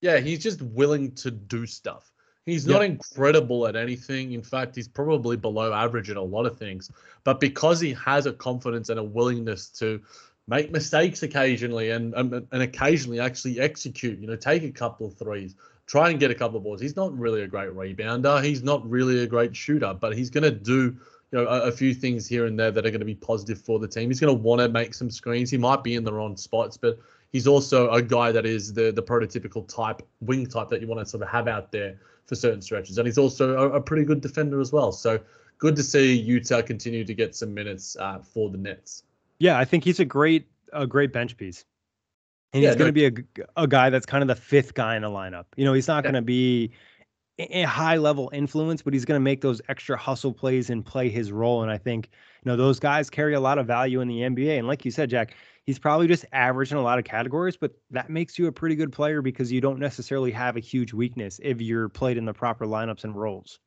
Yeah, 0.00 0.18
he's 0.18 0.38
just 0.38 0.62
willing 0.62 1.14
to 1.16 1.30
do 1.30 1.66
stuff. 1.66 2.10
He's 2.46 2.66
not 2.66 2.82
yep. 2.82 2.92
incredible 2.92 3.66
at 3.66 3.74
anything. 3.74 4.32
In 4.32 4.42
fact, 4.42 4.76
he's 4.76 4.86
probably 4.86 5.36
below 5.36 5.72
average 5.72 6.08
in 6.10 6.16
a 6.16 6.22
lot 6.22 6.46
of 6.46 6.56
things. 6.56 6.90
But 7.24 7.40
because 7.40 7.80
he 7.80 7.92
has 7.94 8.26
a 8.26 8.32
confidence 8.32 8.88
and 8.88 9.00
a 9.00 9.04
willingness 9.04 9.68
to 9.70 10.00
make 10.46 10.70
mistakes 10.70 11.24
occasionally 11.24 11.90
and, 11.90 12.14
and, 12.14 12.46
and 12.52 12.62
occasionally 12.62 13.18
actually 13.18 13.58
execute, 13.58 14.20
you 14.20 14.28
know, 14.28 14.36
take 14.36 14.62
a 14.62 14.70
couple 14.70 15.08
of 15.08 15.18
threes, 15.18 15.56
try 15.86 16.10
and 16.10 16.20
get 16.20 16.30
a 16.30 16.34
couple 16.34 16.56
of 16.56 16.64
balls. 16.64 16.80
He's 16.80 16.96
not 16.96 17.16
really 17.16 17.42
a 17.42 17.46
great 17.46 17.70
rebounder. 17.70 18.42
He's 18.42 18.62
not 18.62 18.88
really 18.88 19.22
a 19.22 19.26
great 19.26 19.54
shooter, 19.54 19.94
but 19.94 20.16
he's 20.16 20.30
going 20.30 20.44
to 20.44 20.50
do 20.50 20.96
you 21.32 21.38
know 21.38 21.46
a, 21.46 21.62
a, 21.62 21.72
few 21.72 21.92
things 21.94 22.26
here 22.26 22.46
and 22.46 22.58
there 22.58 22.70
that 22.70 22.86
are 22.86 22.90
going 22.90 23.00
to 23.00 23.06
be 23.06 23.14
positive 23.14 23.60
for 23.60 23.78
the 23.78 23.88
team. 23.88 24.10
He's 24.10 24.20
going 24.20 24.36
to 24.36 24.42
want 24.42 24.60
to 24.60 24.68
make 24.68 24.94
some 24.94 25.10
screens. 25.10 25.50
He 25.50 25.58
might 25.58 25.82
be 25.82 25.94
in 25.94 26.04
the 26.04 26.12
wrong 26.12 26.36
spots, 26.36 26.76
but 26.76 26.98
he's 27.32 27.46
also 27.46 27.90
a 27.90 28.02
guy 28.02 28.32
that 28.32 28.46
is 28.46 28.72
the 28.72 28.92
the 28.92 29.02
prototypical 29.02 29.66
type 29.66 30.02
wing 30.20 30.46
type 30.46 30.68
that 30.68 30.80
you 30.80 30.86
want 30.86 31.00
to 31.00 31.06
sort 31.06 31.22
of 31.22 31.28
have 31.28 31.48
out 31.48 31.72
there 31.72 31.98
for 32.26 32.34
certain 32.34 32.62
stretches. 32.62 32.98
And 32.98 33.06
he's 33.06 33.18
also 33.18 33.56
a, 33.56 33.76
a 33.76 33.80
pretty 33.80 34.04
good 34.04 34.20
defender 34.20 34.60
as 34.60 34.72
well. 34.72 34.92
So 34.92 35.20
good 35.58 35.76
to 35.76 35.82
see 35.82 36.24
Yuta 36.26 36.64
continue 36.64 37.04
to 37.04 37.14
get 37.14 37.34
some 37.34 37.54
minutes 37.54 37.96
uh, 37.98 38.18
for 38.20 38.50
the 38.50 38.58
Nets. 38.58 39.04
Yeah, 39.38 39.58
I 39.58 39.64
think 39.64 39.84
he's 39.84 40.00
a 40.00 40.04
great 40.04 40.46
a 40.72 40.86
great 40.86 41.12
bench 41.12 41.36
piece. 41.36 41.64
And 42.52 42.62
yeah, 42.62 42.70
he's 42.70 42.76
going 42.76 42.88
to 42.88 42.92
be 42.92 43.06
a, 43.06 43.62
a 43.62 43.66
guy 43.66 43.90
that's 43.90 44.06
kind 44.06 44.22
of 44.22 44.28
the 44.28 44.40
fifth 44.40 44.74
guy 44.74 44.96
in 44.96 45.02
the 45.02 45.08
lineup. 45.08 45.44
You 45.56 45.64
know, 45.64 45.72
he's 45.72 45.88
not 45.88 46.04
yeah. 46.04 46.12
going 46.12 46.14
to 46.14 46.22
be 46.22 46.72
a 47.38 47.62
high 47.62 47.96
level 47.96 48.30
influence, 48.32 48.82
but 48.82 48.94
he's 48.94 49.04
going 49.04 49.16
to 49.16 49.22
make 49.22 49.40
those 49.40 49.60
extra 49.68 49.96
hustle 49.96 50.32
plays 50.32 50.70
and 50.70 50.84
play 50.84 51.08
his 51.08 51.32
role. 51.32 51.62
And 51.62 51.70
I 51.70 51.76
think, 51.76 52.08
you 52.44 52.50
know, 52.50 52.56
those 52.56 52.80
guys 52.80 53.10
carry 53.10 53.34
a 53.34 53.40
lot 53.40 53.58
of 53.58 53.66
value 53.66 54.00
in 54.00 54.08
the 54.08 54.20
NBA. 54.20 54.58
And 54.58 54.66
like 54.66 54.84
you 54.84 54.90
said, 54.90 55.10
Jack, 55.10 55.34
he's 55.64 55.78
probably 55.78 56.06
just 56.06 56.24
average 56.32 56.72
in 56.72 56.78
a 56.78 56.82
lot 56.82 56.98
of 56.98 57.04
categories, 57.04 57.56
but 57.56 57.72
that 57.90 58.08
makes 58.08 58.38
you 58.38 58.46
a 58.46 58.52
pretty 58.52 58.74
good 58.74 58.92
player 58.92 59.20
because 59.20 59.52
you 59.52 59.60
don't 59.60 59.78
necessarily 59.78 60.30
have 60.30 60.56
a 60.56 60.60
huge 60.60 60.94
weakness 60.94 61.38
if 61.42 61.60
you're 61.60 61.88
played 61.88 62.16
in 62.16 62.24
the 62.24 62.32
proper 62.32 62.64
lineups 62.64 63.04
and 63.04 63.14
roles. 63.14 63.58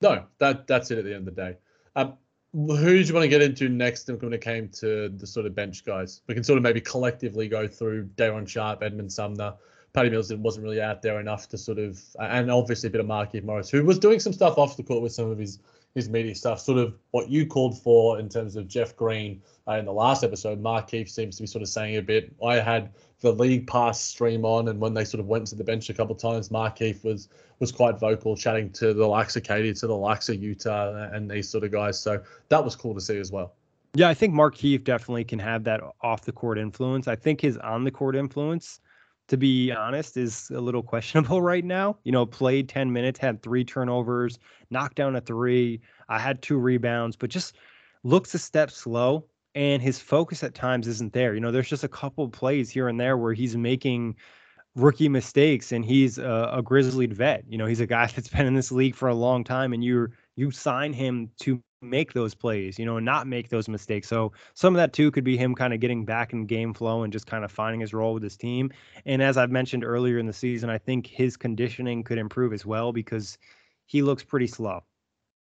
No, 0.00 0.26
that 0.38 0.66
that's 0.66 0.90
it 0.90 0.98
at 0.98 1.04
the 1.04 1.14
end 1.14 1.26
of 1.26 1.34
the 1.34 1.42
day. 1.42 1.56
Um, 1.96 2.18
who 2.56 2.74
do 2.76 3.00
you 3.00 3.12
want 3.14 3.24
to 3.24 3.28
get 3.28 3.42
into 3.42 3.68
next 3.68 4.08
when 4.08 4.32
it 4.32 4.40
came 4.40 4.68
to 4.70 5.10
the 5.10 5.26
sort 5.26 5.44
of 5.44 5.54
bench 5.54 5.84
guys? 5.84 6.22
We 6.26 6.34
can 6.34 6.42
sort 6.42 6.56
of 6.56 6.62
maybe 6.62 6.80
collectively 6.80 7.48
go 7.48 7.68
through 7.68 8.04
Day'Ron 8.16 8.46
Sharpe, 8.46 8.82
Edmond 8.82 9.12
Sumner, 9.12 9.54
Patty 9.92 10.10
Mills 10.10 10.32
wasn't 10.32 10.64
really 10.64 10.80
out 10.80 11.02
there 11.02 11.20
enough 11.20 11.48
to 11.48 11.58
sort 11.58 11.78
of, 11.78 11.98
and 12.18 12.50
obviously 12.50 12.88
a 12.88 12.90
bit 12.90 13.00
of 13.00 13.06
Markieff 13.06 13.44
Morris, 13.44 13.70
who 13.70 13.84
was 13.84 13.98
doing 13.98 14.20
some 14.20 14.32
stuff 14.32 14.58
off 14.58 14.76
the 14.76 14.82
court 14.82 15.02
with 15.02 15.12
some 15.12 15.30
of 15.30 15.38
his 15.38 15.58
his 15.96 16.10
media 16.10 16.34
stuff, 16.34 16.60
sort 16.60 16.76
of 16.78 16.94
what 17.10 17.30
you 17.30 17.46
called 17.46 17.82
for 17.82 18.20
in 18.20 18.28
terms 18.28 18.54
of 18.54 18.68
Jeff 18.68 18.94
Green 18.94 19.42
uh, 19.66 19.72
in 19.72 19.86
the 19.86 19.92
last 19.92 20.22
episode. 20.22 20.62
Markieff 20.62 21.08
seems 21.08 21.36
to 21.36 21.42
be 21.42 21.46
sort 21.46 21.62
of 21.62 21.68
saying 21.68 21.96
a 21.96 22.02
bit. 22.02 22.34
I 22.44 22.56
had 22.56 22.90
the 23.20 23.32
league 23.32 23.66
pass 23.66 23.98
stream 23.98 24.44
on, 24.44 24.68
and 24.68 24.78
when 24.78 24.92
they 24.92 25.06
sort 25.06 25.20
of 25.20 25.26
went 25.26 25.46
to 25.48 25.54
the 25.54 25.64
bench 25.64 25.88
a 25.88 25.94
couple 25.94 26.14
of 26.14 26.20
times, 26.20 26.50
Markieff 26.50 27.02
was 27.02 27.30
was 27.60 27.72
quite 27.72 27.98
vocal, 27.98 28.36
chatting 28.36 28.70
to 28.70 28.92
the 28.92 29.06
likes 29.06 29.36
of 29.36 29.42
KD, 29.42 29.80
to 29.80 29.86
the 29.86 29.96
likes 29.96 30.28
of 30.28 30.36
Yuta, 30.36 31.14
and 31.14 31.30
these 31.30 31.48
sort 31.48 31.64
of 31.64 31.72
guys. 31.72 31.98
So 31.98 32.22
that 32.50 32.62
was 32.62 32.76
cool 32.76 32.94
to 32.94 33.00
see 33.00 33.18
as 33.18 33.32
well. 33.32 33.54
Yeah, 33.94 34.10
I 34.10 34.14
think 34.14 34.34
Markieff 34.34 34.84
definitely 34.84 35.24
can 35.24 35.38
have 35.38 35.64
that 35.64 35.80
off 36.02 36.26
the 36.26 36.32
court 36.32 36.58
influence. 36.58 37.08
I 37.08 37.16
think 37.16 37.40
his 37.40 37.56
on 37.56 37.84
the 37.84 37.90
court 37.90 38.14
influence 38.14 38.80
to 39.28 39.36
be 39.36 39.72
honest, 39.72 40.16
is 40.16 40.50
a 40.50 40.60
little 40.60 40.82
questionable 40.92 41.42
right 41.42 41.64
now. 41.64 41.98
You 42.04 42.12
know, 42.12 42.26
played 42.26 42.68
10 42.68 42.92
minutes, 42.92 43.18
had 43.18 43.42
three 43.42 43.64
turnovers, 43.64 44.38
knocked 44.70 44.96
down 44.96 45.16
a 45.16 45.20
three. 45.20 45.80
I 46.08 46.18
had 46.18 46.42
two 46.42 46.58
rebounds, 46.58 47.16
but 47.16 47.30
just 47.30 47.56
looks 48.04 48.34
a 48.34 48.38
step 48.38 48.70
slow. 48.70 49.26
And 49.54 49.80
his 49.80 49.98
focus 49.98 50.42
at 50.42 50.54
times 50.54 50.86
isn't 50.86 51.14
there. 51.14 51.32
You 51.32 51.40
know, 51.40 51.50
there's 51.50 51.68
just 51.68 51.82
a 51.82 51.88
couple 51.88 52.28
plays 52.28 52.68
here 52.68 52.88
and 52.88 53.00
there 53.00 53.16
where 53.16 53.32
he's 53.32 53.56
making 53.56 54.16
rookie 54.74 55.08
mistakes 55.08 55.72
and 55.72 55.84
he's 55.84 56.18
a, 56.18 56.50
a 56.52 56.62
grizzlied 56.62 57.14
vet. 57.14 57.44
You 57.48 57.56
know, 57.56 57.64
he's 57.66 57.80
a 57.80 57.86
guy 57.86 58.06
that's 58.14 58.28
been 58.28 58.46
in 58.46 58.54
this 58.54 58.70
league 58.70 58.94
for 58.94 59.08
a 59.08 59.14
long 59.14 59.42
time 59.42 59.72
and 59.72 59.82
you 59.82 60.08
you 60.36 60.50
sign 60.50 60.92
him 60.92 61.30
to 61.40 61.62
make 61.88 62.12
those 62.12 62.34
plays, 62.34 62.78
you 62.78 62.84
know, 62.84 62.98
not 62.98 63.26
make 63.26 63.48
those 63.48 63.68
mistakes. 63.68 64.08
So 64.08 64.32
some 64.54 64.74
of 64.74 64.78
that 64.78 64.92
too 64.92 65.10
could 65.10 65.24
be 65.24 65.36
him 65.36 65.54
kind 65.54 65.72
of 65.72 65.80
getting 65.80 66.04
back 66.04 66.32
in 66.32 66.46
game 66.46 66.74
flow 66.74 67.02
and 67.02 67.12
just 67.12 67.26
kind 67.26 67.44
of 67.44 67.52
finding 67.52 67.80
his 67.80 67.94
role 67.94 68.14
with 68.14 68.22
his 68.22 68.36
team. 68.36 68.70
And 69.04 69.22
as 69.22 69.36
I've 69.36 69.50
mentioned 69.50 69.84
earlier 69.84 70.18
in 70.18 70.26
the 70.26 70.32
season, 70.32 70.70
I 70.70 70.78
think 70.78 71.06
his 71.06 71.36
conditioning 71.36 72.02
could 72.02 72.18
improve 72.18 72.52
as 72.52 72.66
well 72.66 72.92
because 72.92 73.38
he 73.86 74.02
looks 74.02 74.22
pretty 74.22 74.46
slow. 74.46 74.82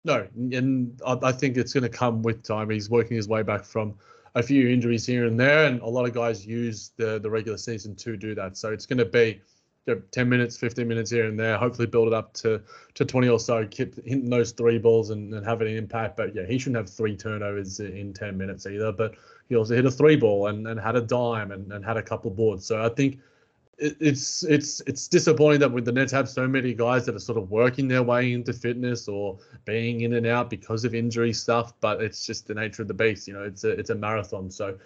No, 0.04 0.28
and 0.36 1.00
I 1.06 1.32
think 1.32 1.58
it's 1.58 1.74
going 1.74 1.84
to 1.84 1.90
come 1.90 2.24
with 2.24 2.42
time. 2.42 2.70
He's 2.72 2.90
working 2.90 3.16
his 3.18 3.28
way 3.28 3.44
back 3.44 3.64
from 3.64 3.96
a 4.34 4.42
few 4.42 4.68
injuries 4.70 5.06
here 5.06 5.26
and 5.26 5.40
there, 5.40 5.66
and 5.66 5.80
a 5.82 5.88
lot 5.88 6.06
of 6.06 6.14
guys 6.14 6.46
use 6.46 6.92
the 6.98 7.20
the 7.20 7.30
regular 7.30 7.58
season 7.58 7.96
to 7.98 8.18
do 8.18 8.34
that. 8.36 8.58
So 8.58 8.72
it's 8.72 8.88
going 8.88 8.98
to 8.98 9.06
be 9.06 9.42
you 9.88 9.96
know, 9.96 10.02
10 10.12 10.30
minutes, 10.30 10.58
15 10.58 10.88
minutes 10.88 11.10
here 11.10 11.26
and 11.26 11.40
there, 11.40 11.58
hopefully 11.58 11.88
build 11.88 12.08
it 12.08 12.14
up 12.14 12.34
to, 12.34 12.62
to 12.94 13.04
20 13.04 13.30
or 13.30 13.40
so, 13.40 13.66
keep 13.66 13.96
hitting 13.96 14.30
those 14.30 14.52
three 14.52 14.78
balls 14.78 15.10
and, 15.10 15.34
and 15.34 15.46
having 15.46 15.68
an 15.68 15.76
impact. 15.76 16.18
But 16.18 16.36
yeah, 16.36 16.46
he 16.46 16.60
shouldn't 16.60 16.78
have 16.78 16.90
three 16.90 17.16
turnovers 17.16 17.80
in 17.80 18.14
10 18.14 18.38
minutes 18.38 18.68
either. 18.68 18.92
But 18.92 19.16
he 19.50 19.56
also 19.56 19.76
hit 19.76 19.86
a 19.86 19.92
three 19.92 20.16
ball 20.16 20.48
and, 20.48 20.68
and 20.68 20.80
had 20.80 20.96
a 20.96 21.02
dime 21.02 21.52
and, 21.52 21.72
and 21.74 21.84
had 21.84 21.98
a 21.98 22.04
couple 22.04 22.30
boards. 22.30 22.66
So 22.66 22.84
I 22.84 22.90
think 22.90 23.20
it, 23.80 23.98
it's 24.00 24.44
it's 24.44 24.82
it's 24.82 25.08
disappointing 25.08 25.60
that 25.62 25.72
with 25.72 25.86
the 25.86 25.92
Nets 25.92 26.12
have 26.12 26.30
so 26.30 26.48
many 26.48 26.74
guys 26.74 27.06
that 27.08 27.16
are 27.16 27.20
sort 27.20 27.40
of 27.40 27.50
working 27.50 27.88
their 27.88 28.04
way 28.04 28.34
into 28.34 28.54
fitness 28.54 29.08
or 29.08 29.40
being 29.66 30.02
in 30.02 30.14
and 30.14 30.28
out 30.28 30.50
because 30.50 30.86
of 30.86 30.94
injury 30.94 31.34
stuff. 31.34 31.74
But 31.82 32.02
it's 32.02 32.26
just 32.26 32.48
the 32.48 32.54
nature 32.54 32.84
of 32.84 32.88
the 32.88 32.94
beast. 32.94 33.28
You 33.28 33.34
know, 33.34 33.44
it's 33.44 33.64
a 33.64 33.72
it's 33.72 33.90
a 33.90 33.96
marathon. 33.96 34.52
So 34.52 34.78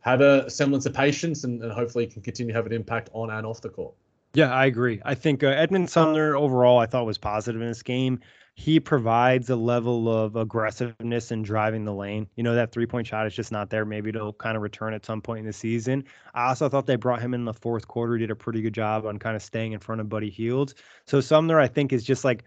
have 0.00 0.20
a 0.22 0.50
semblance 0.50 0.86
of 0.86 0.94
patience 0.94 1.44
and, 1.44 1.62
and 1.62 1.70
hopefully 1.70 2.06
can 2.06 2.22
continue 2.22 2.52
to 2.52 2.56
have 2.56 2.66
an 2.66 2.72
impact 2.72 3.10
on 3.12 3.30
and 3.30 3.46
off 3.46 3.60
the 3.60 3.68
court. 3.68 3.94
Yeah, 4.34 4.52
I 4.54 4.66
agree. 4.66 5.00
I 5.04 5.14
think 5.14 5.42
uh, 5.42 5.48
Edmond 5.48 5.90
Sumner 5.90 6.36
overall, 6.36 6.78
I 6.78 6.86
thought 6.86 7.04
was 7.04 7.18
positive 7.18 7.60
in 7.60 7.66
this 7.68 7.82
game. 7.82 8.20
He 8.54 8.78
provides 8.78 9.48
a 9.50 9.56
level 9.56 10.08
of 10.08 10.36
aggressiveness 10.36 11.32
in 11.32 11.42
driving 11.42 11.84
the 11.84 11.94
lane. 11.94 12.28
You 12.36 12.42
know, 12.44 12.54
that 12.54 12.70
three 12.72 12.86
point 12.86 13.06
shot 13.06 13.26
is 13.26 13.34
just 13.34 13.50
not 13.50 13.70
there. 13.70 13.84
Maybe 13.84 14.10
it'll 14.10 14.34
kind 14.34 14.56
of 14.56 14.62
return 14.62 14.92
at 14.94 15.04
some 15.04 15.20
point 15.20 15.40
in 15.40 15.46
the 15.46 15.52
season. 15.52 16.04
I 16.34 16.48
also 16.48 16.68
thought 16.68 16.86
they 16.86 16.96
brought 16.96 17.20
him 17.22 17.34
in 17.34 17.44
the 17.44 17.54
fourth 17.54 17.88
quarter, 17.88 18.18
did 18.18 18.30
a 18.30 18.36
pretty 18.36 18.60
good 18.62 18.74
job 18.74 19.06
on 19.06 19.18
kind 19.18 19.34
of 19.34 19.42
staying 19.42 19.72
in 19.72 19.80
front 19.80 20.00
of 20.00 20.08
Buddy 20.08 20.30
Hield. 20.30 20.74
So 21.06 21.20
Sumner, 21.20 21.58
I 21.58 21.66
think, 21.68 21.92
is 21.92 22.04
just 22.04 22.24
like 22.24 22.44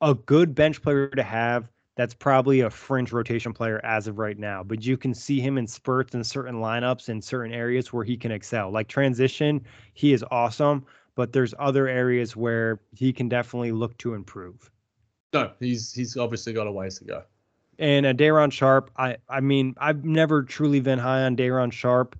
a 0.00 0.14
good 0.14 0.54
bench 0.54 0.82
player 0.82 1.08
to 1.08 1.22
have. 1.22 1.68
That's 1.96 2.14
probably 2.14 2.60
a 2.60 2.70
fringe 2.70 3.12
rotation 3.12 3.52
player 3.52 3.80
as 3.84 4.08
of 4.08 4.18
right 4.18 4.36
now, 4.36 4.64
but 4.64 4.84
you 4.84 4.96
can 4.96 5.14
see 5.14 5.40
him 5.40 5.58
in 5.58 5.66
spurts 5.66 6.14
in 6.14 6.24
certain 6.24 6.56
lineups 6.56 7.08
in 7.08 7.22
certain 7.22 7.52
areas 7.54 7.92
where 7.92 8.04
he 8.04 8.16
can 8.16 8.32
excel. 8.32 8.70
Like 8.72 8.88
transition, 8.88 9.64
he 9.92 10.12
is 10.12 10.24
awesome 10.32 10.84
but 11.14 11.32
there's 11.32 11.54
other 11.58 11.88
areas 11.88 12.36
where 12.36 12.80
he 12.92 13.12
can 13.12 13.28
definitely 13.28 13.72
look 13.72 13.96
to 13.98 14.14
improve. 14.14 14.70
No, 15.32 15.52
he's 15.58 15.92
he's 15.92 16.16
obviously 16.16 16.52
got 16.52 16.66
a 16.66 16.72
ways 16.72 16.98
to 16.98 17.04
go. 17.04 17.22
And 17.78 18.06
uh, 18.06 18.12
Day'Ron 18.12 18.50
Sharpe, 18.50 18.90
I 18.96 19.16
I 19.28 19.40
mean, 19.40 19.74
I've 19.78 20.04
never 20.04 20.42
truly 20.42 20.80
been 20.80 20.98
high 20.98 21.22
on 21.22 21.36
Day'Ron 21.36 21.70
Sharpe. 21.70 22.16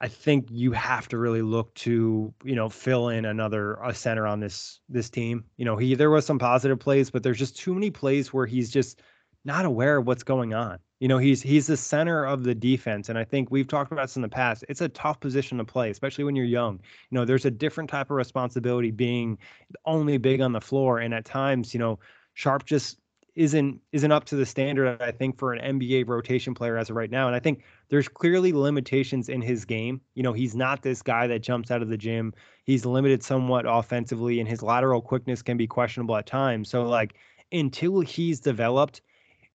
I 0.00 0.08
think 0.08 0.48
you 0.50 0.72
have 0.72 1.08
to 1.08 1.18
really 1.18 1.42
look 1.42 1.72
to 1.76 2.34
you 2.44 2.54
know 2.54 2.68
fill 2.68 3.08
in 3.08 3.24
another 3.24 3.74
a 3.74 3.94
center 3.94 4.26
on 4.26 4.40
this 4.40 4.80
this 4.88 5.08
team. 5.08 5.44
You 5.56 5.64
know, 5.64 5.76
he 5.76 5.94
there 5.94 6.10
was 6.10 6.26
some 6.26 6.38
positive 6.38 6.78
plays, 6.78 7.10
but 7.10 7.22
there's 7.22 7.38
just 7.38 7.56
too 7.56 7.72
many 7.72 7.90
plays 7.90 8.32
where 8.32 8.46
he's 8.46 8.70
just 8.70 9.00
not 9.44 9.64
aware 9.64 9.96
of 9.98 10.06
what's 10.06 10.22
going 10.22 10.54
on. 10.54 10.78
You 11.02 11.08
know, 11.08 11.18
he's 11.18 11.42
he's 11.42 11.66
the 11.66 11.76
center 11.76 12.24
of 12.24 12.44
the 12.44 12.54
defense, 12.54 13.08
and 13.08 13.18
I 13.18 13.24
think 13.24 13.50
we've 13.50 13.66
talked 13.66 13.90
about 13.90 14.02
this 14.02 14.14
in 14.14 14.22
the 14.22 14.28
past. 14.28 14.64
It's 14.68 14.82
a 14.82 14.88
tough 14.88 15.18
position 15.18 15.58
to 15.58 15.64
play, 15.64 15.90
especially 15.90 16.22
when 16.22 16.36
you're 16.36 16.46
young. 16.46 16.74
You 17.10 17.18
know, 17.18 17.24
there's 17.24 17.44
a 17.44 17.50
different 17.50 17.90
type 17.90 18.08
of 18.08 18.16
responsibility 18.16 18.92
being 18.92 19.36
only 19.84 20.16
big 20.16 20.40
on 20.40 20.52
the 20.52 20.60
floor, 20.60 21.00
and 21.00 21.12
at 21.12 21.24
times, 21.24 21.74
you 21.74 21.80
know, 21.80 21.98
Sharpe 22.34 22.66
just 22.66 23.00
isn't 23.34 23.80
isn't 23.90 24.12
up 24.12 24.26
to 24.26 24.36
the 24.36 24.46
standard 24.46 25.02
I 25.02 25.10
think 25.10 25.40
for 25.40 25.52
an 25.52 25.80
NBA 25.80 26.06
rotation 26.06 26.54
player 26.54 26.76
as 26.76 26.88
of 26.88 26.94
right 26.94 27.10
now. 27.10 27.26
And 27.26 27.34
I 27.34 27.40
think 27.40 27.64
there's 27.88 28.06
clearly 28.06 28.52
limitations 28.52 29.28
in 29.28 29.42
his 29.42 29.64
game. 29.64 30.00
You 30.14 30.22
know, 30.22 30.32
he's 30.32 30.54
not 30.54 30.82
this 30.82 31.02
guy 31.02 31.26
that 31.26 31.40
jumps 31.40 31.72
out 31.72 31.82
of 31.82 31.88
the 31.88 31.96
gym. 31.96 32.32
He's 32.62 32.86
limited 32.86 33.24
somewhat 33.24 33.64
offensively, 33.66 34.38
and 34.38 34.48
his 34.48 34.62
lateral 34.62 35.02
quickness 35.02 35.42
can 35.42 35.56
be 35.56 35.66
questionable 35.66 36.14
at 36.16 36.26
times. 36.26 36.68
So 36.68 36.84
like 36.84 37.14
until 37.50 38.02
he's 38.02 38.38
developed 38.38 39.02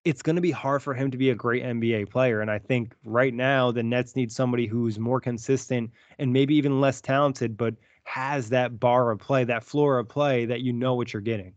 it's 0.04 0.22
going 0.22 0.36
to 0.36 0.42
be 0.42 0.50
hard 0.50 0.82
for 0.82 0.94
him 0.94 1.10
to 1.10 1.18
be 1.18 1.30
a 1.30 1.34
great 1.34 1.62
NBA 1.62 2.10
player. 2.10 2.40
And 2.40 2.50
I 2.50 2.58
think 2.58 2.94
right 3.04 3.34
now 3.34 3.70
the 3.70 3.82
Nets 3.82 4.16
need 4.16 4.32
somebody 4.32 4.66
who's 4.66 4.98
more 4.98 5.20
consistent 5.20 5.90
and 6.18 6.32
maybe 6.32 6.54
even 6.54 6.80
less 6.80 7.00
talented, 7.00 7.56
but 7.56 7.74
has 8.04 8.48
that 8.50 8.80
bar 8.80 9.10
of 9.10 9.18
play, 9.18 9.44
that 9.44 9.62
floor 9.62 9.98
of 9.98 10.08
play 10.08 10.46
that 10.46 10.60
you 10.60 10.72
know 10.72 10.94
what 10.94 11.12
you're 11.12 11.20
getting. 11.20 11.52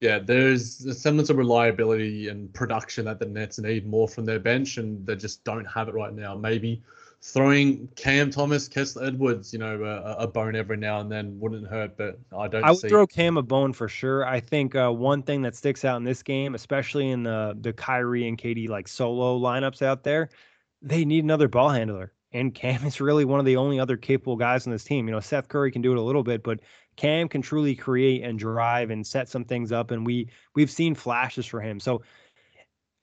Yeah, 0.00 0.20
there's 0.20 0.84
a 0.86 0.94
semblance 0.94 1.28
of 1.28 1.38
reliability 1.38 2.28
and 2.28 2.54
production 2.54 3.06
that 3.06 3.18
the 3.18 3.26
Nets 3.26 3.58
need 3.58 3.84
more 3.84 4.06
from 4.06 4.24
their 4.24 4.38
bench, 4.38 4.76
and 4.76 5.04
they 5.04 5.16
just 5.16 5.42
don't 5.42 5.64
have 5.64 5.88
it 5.88 5.94
right 5.94 6.14
now. 6.14 6.36
Maybe 6.36 6.84
throwing 7.22 7.88
Cam 7.96 8.30
Thomas, 8.30 8.68
Kessler 8.68 9.04
Edwards, 9.04 9.52
you 9.52 9.58
know, 9.58 9.82
a, 9.82 10.24
a, 10.24 10.26
bone 10.26 10.54
every 10.54 10.76
now 10.76 11.00
and 11.00 11.10
then 11.10 11.38
wouldn't 11.40 11.66
hurt, 11.66 11.96
but 11.96 12.18
I 12.36 12.48
don't. 12.48 12.64
I 12.64 12.70
would 12.70 12.80
see... 12.80 12.88
throw 12.88 13.06
Cam 13.06 13.36
a 13.36 13.42
bone 13.42 13.72
for 13.72 13.88
sure. 13.88 14.24
I 14.24 14.40
think 14.40 14.74
uh, 14.74 14.90
one 14.90 15.22
thing 15.22 15.42
that 15.42 15.56
sticks 15.56 15.84
out 15.84 15.96
in 15.96 16.04
this 16.04 16.22
game, 16.22 16.54
especially 16.54 17.10
in 17.10 17.24
the 17.24 17.56
the 17.60 17.72
Kyrie 17.72 18.28
and 18.28 18.38
KD 18.38 18.68
like 18.68 18.88
solo 18.88 19.38
lineups 19.38 19.82
out 19.82 20.04
there, 20.04 20.30
they 20.80 21.04
need 21.04 21.24
another 21.24 21.48
ball 21.48 21.70
handler. 21.70 22.12
And 22.32 22.54
Cam 22.54 22.84
is 22.86 23.00
really 23.00 23.24
one 23.24 23.40
of 23.40 23.46
the 23.46 23.56
only 23.56 23.80
other 23.80 23.96
capable 23.96 24.36
guys 24.36 24.66
on 24.66 24.72
this 24.72 24.84
team. 24.84 25.08
You 25.08 25.14
know, 25.14 25.20
Seth 25.20 25.48
Curry 25.48 25.72
can 25.72 25.82
do 25.82 25.92
it 25.92 25.98
a 25.98 26.02
little 26.02 26.22
bit, 26.22 26.42
but 26.42 26.60
Cam 26.96 27.28
can 27.28 27.42
truly 27.42 27.74
create 27.74 28.22
and 28.22 28.38
drive 28.38 28.90
and 28.90 29.06
set 29.06 29.28
some 29.28 29.44
things 29.44 29.72
up. 29.72 29.90
And 29.90 30.06
we 30.06 30.28
we've 30.54 30.70
seen 30.70 30.94
flashes 30.94 31.46
for 31.46 31.60
him. 31.60 31.80
So 31.80 32.02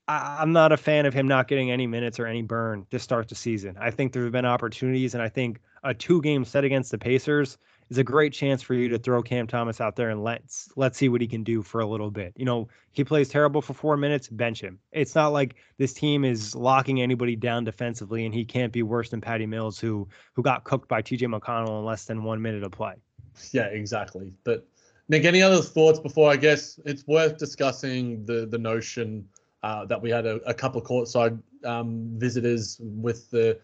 I, 0.08 0.42
am 0.42 0.52
not 0.52 0.72
a 0.72 0.76
fan 0.76 1.06
of 1.06 1.14
him 1.14 1.26
not 1.26 1.48
getting 1.48 1.70
any 1.70 1.86
minutes 1.86 2.20
or 2.20 2.26
any 2.26 2.42
burn 2.42 2.86
to 2.90 2.98
start 2.98 3.28
the 3.28 3.34
season. 3.34 3.76
I 3.80 3.90
think 3.90 4.12
there 4.12 4.22
have 4.22 4.32
been 4.32 4.46
opportunities, 4.46 5.14
and 5.14 5.22
I 5.22 5.28
think 5.28 5.60
a 5.82 5.94
two 5.94 6.22
game 6.22 6.44
set 6.44 6.64
against 6.64 6.90
the 6.90 6.98
Pacers 6.98 7.58
is 7.90 7.98
a 7.98 8.04
great 8.04 8.32
chance 8.32 8.62
for 8.62 8.74
you 8.74 8.88
to 8.88 8.98
throw 8.98 9.22
Cam 9.22 9.46
Thomas 9.46 9.80
out 9.80 9.94
there 9.94 10.10
and 10.10 10.24
let's 10.24 10.70
let's 10.76 10.98
see 10.98 11.08
what 11.08 11.20
he 11.20 11.26
can 11.26 11.44
do 11.44 11.62
for 11.62 11.80
a 11.80 11.86
little 11.86 12.10
bit. 12.10 12.32
You 12.36 12.44
know, 12.44 12.68
he 12.92 13.04
plays 13.04 13.28
terrible 13.28 13.62
for 13.62 13.74
four 13.74 13.96
minutes, 13.96 14.28
bench 14.28 14.60
him. 14.60 14.78
It's 14.92 15.14
not 15.14 15.28
like 15.28 15.56
this 15.78 15.92
team 15.92 16.24
is 16.24 16.54
locking 16.54 17.00
anybody 17.00 17.36
down 17.36 17.64
defensively, 17.64 18.24
and 18.24 18.34
he 18.34 18.44
can't 18.44 18.72
be 18.72 18.82
worse 18.82 19.10
than 19.10 19.20
Patty 19.20 19.46
Mills, 19.46 19.78
who 19.78 20.08
who 20.34 20.42
got 20.42 20.64
cooked 20.64 20.88
by 20.88 21.02
T.J. 21.02 21.26
McConnell 21.26 21.78
in 21.78 21.84
less 21.84 22.04
than 22.04 22.24
one 22.24 22.42
minute 22.42 22.64
of 22.64 22.72
play. 22.72 22.94
Yeah, 23.52 23.66
exactly. 23.66 24.32
But 24.44 24.66
Nick, 25.08 25.24
any 25.24 25.42
other 25.42 25.62
thoughts 25.62 26.00
before 26.00 26.30
I 26.30 26.36
guess 26.36 26.80
it's 26.84 27.06
worth 27.06 27.38
discussing 27.38 28.24
the 28.24 28.46
the 28.46 28.58
notion 28.58 29.28
uh, 29.66 29.84
that 29.84 30.00
we 30.00 30.10
had 30.10 30.26
a, 30.26 30.36
a 30.48 30.54
couple 30.54 30.80
of 30.80 30.86
courtside 30.86 31.36
um, 31.64 32.12
visitors 32.18 32.78
with 32.80 33.28
the 33.32 33.58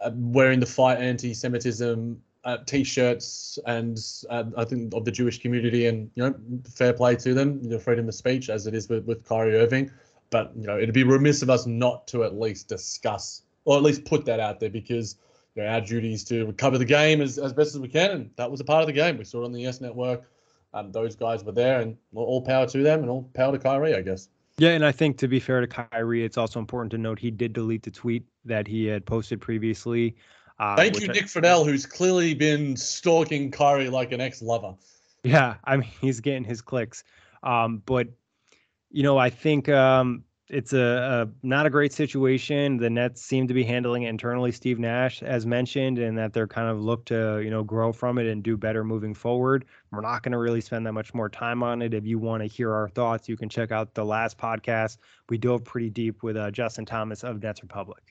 uh, 0.00 0.10
wearing 0.14 0.60
the 0.60 0.66
fight 0.66 0.98
anti-Semitism 0.98 2.22
uh, 2.44 2.58
t-shirts 2.66 3.58
and 3.66 3.98
uh, 4.30 4.44
I 4.56 4.64
think 4.64 4.94
of 4.94 5.04
the 5.04 5.10
Jewish 5.10 5.40
community 5.40 5.88
and 5.88 6.08
you 6.14 6.22
know 6.22 6.34
fair 6.72 6.92
play 6.92 7.16
to 7.16 7.34
them, 7.34 7.60
know, 7.68 7.80
freedom 7.80 8.06
of 8.06 8.14
speech 8.14 8.48
as 8.48 8.68
it 8.68 8.74
is 8.74 8.88
with, 8.88 9.04
with 9.06 9.24
Kyrie 9.24 9.56
Irving. 9.56 9.90
But 10.30 10.52
you 10.56 10.68
know 10.68 10.78
it'd 10.78 10.94
be 10.94 11.02
remiss 11.02 11.42
of 11.42 11.50
us 11.50 11.66
not 11.66 12.06
to 12.08 12.22
at 12.22 12.38
least 12.38 12.68
discuss 12.68 13.42
or 13.64 13.76
at 13.76 13.82
least 13.82 14.04
put 14.04 14.24
that 14.26 14.38
out 14.38 14.60
there 14.60 14.70
because 14.70 15.16
you 15.56 15.64
know 15.64 15.68
our 15.68 15.80
duty 15.80 16.12
is 16.14 16.22
to 16.26 16.52
cover 16.52 16.78
the 16.78 16.84
game 16.84 17.20
as, 17.20 17.38
as 17.38 17.52
best 17.52 17.74
as 17.74 17.80
we 17.80 17.88
can, 17.88 18.10
and 18.12 18.30
that 18.36 18.48
was 18.48 18.60
a 18.60 18.64
part 18.64 18.82
of 18.82 18.86
the 18.86 18.92
game. 18.92 19.18
We 19.18 19.24
saw 19.24 19.42
it 19.42 19.46
on 19.46 19.52
the 19.52 19.62
Yes 19.62 19.80
Network. 19.80 20.30
Um, 20.72 20.92
those 20.92 21.16
guys 21.16 21.42
were 21.42 21.50
there, 21.50 21.80
and 21.80 21.96
all 22.14 22.40
power 22.40 22.68
to 22.68 22.82
them, 22.84 23.00
and 23.00 23.10
all 23.10 23.28
power 23.34 23.50
to 23.50 23.58
Kyrie, 23.58 23.96
I 23.96 24.02
guess. 24.02 24.28
Yeah, 24.60 24.72
and 24.72 24.84
I 24.84 24.92
think 24.92 25.16
to 25.18 25.26
be 25.26 25.40
fair 25.40 25.62
to 25.62 25.66
Kyrie, 25.66 26.22
it's 26.22 26.36
also 26.36 26.58
important 26.58 26.90
to 26.90 26.98
note 26.98 27.18
he 27.18 27.30
did 27.30 27.54
delete 27.54 27.82
the 27.82 27.90
tweet 27.90 28.26
that 28.44 28.66
he 28.66 28.84
had 28.84 29.06
posted 29.06 29.40
previously. 29.40 30.16
Uh, 30.58 30.76
Thank 30.76 31.00
you, 31.00 31.08
Nick 31.08 31.24
Friedell, 31.24 31.64
who's 31.64 31.86
clearly 31.86 32.34
been 32.34 32.76
stalking 32.76 33.50
Kyrie 33.50 33.88
like 33.88 34.12
an 34.12 34.20
ex-lover. 34.20 34.74
Yeah, 35.24 35.54
I 35.64 35.78
mean 35.78 35.88
he's 36.02 36.20
getting 36.20 36.44
his 36.44 36.60
clicks, 36.60 37.04
um, 37.42 37.82
but 37.86 38.08
you 38.90 39.02
know 39.02 39.16
I 39.16 39.30
think 39.30 39.70
um, 39.70 40.24
it's 40.50 40.72
a, 40.72 41.28
a, 41.28 41.46
not 41.46 41.64
a 41.64 41.70
great 41.70 41.92
situation. 41.92 42.76
The 42.76 42.90
Nets 42.90 43.22
seem 43.22 43.46
to 43.46 43.54
be 43.54 43.62
handling 43.62 44.02
it 44.02 44.08
internally. 44.08 44.50
Steve 44.50 44.78
Nash, 44.78 45.22
as 45.22 45.46
mentioned, 45.46 45.98
and 45.98 46.18
that 46.18 46.32
they're 46.32 46.48
kind 46.48 46.68
of 46.68 46.80
look 46.80 47.04
to 47.06 47.40
you 47.42 47.50
know 47.50 47.62
grow 47.62 47.92
from 47.92 48.18
it 48.18 48.26
and 48.26 48.42
do 48.42 48.56
better 48.56 48.82
moving 48.82 49.14
forward. 49.14 49.64
We're 49.92 50.00
not 50.00 50.22
going 50.22 50.32
to 50.32 50.38
really 50.38 50.60
spend 50.60 50.86
that 50.86 50.92
much 50.92 51.14
more 51.14 51.28
time 51.28 51.62
on 51.62 51.82
it. 51.82 51.94
If 51.94 52.04
you 52.04 52.18
want 52.18 52.42
to 52.42 52.46
hear 52.46 52.74
our 52.74 52.88
thoughts, 52.88 53.28
you 53.28 53.36
can 53.36 53.48
check 53.48 53.70
out 53.70 53.94
the 53.94 54.04
last 54.04 54.38
podcast. 54.38 54.98
We 55.28 55.38
dove 55.38 55.64
pretty 55.64 55.90
deep 55.90 56.22
with 56.22 56.36
uh, 56.36 56.50
Justin 56.50 56.84
Thomas 56.84 57.22
of 57.22 57.42
Nets 57.42 57.62
Republic. 57.62 58.02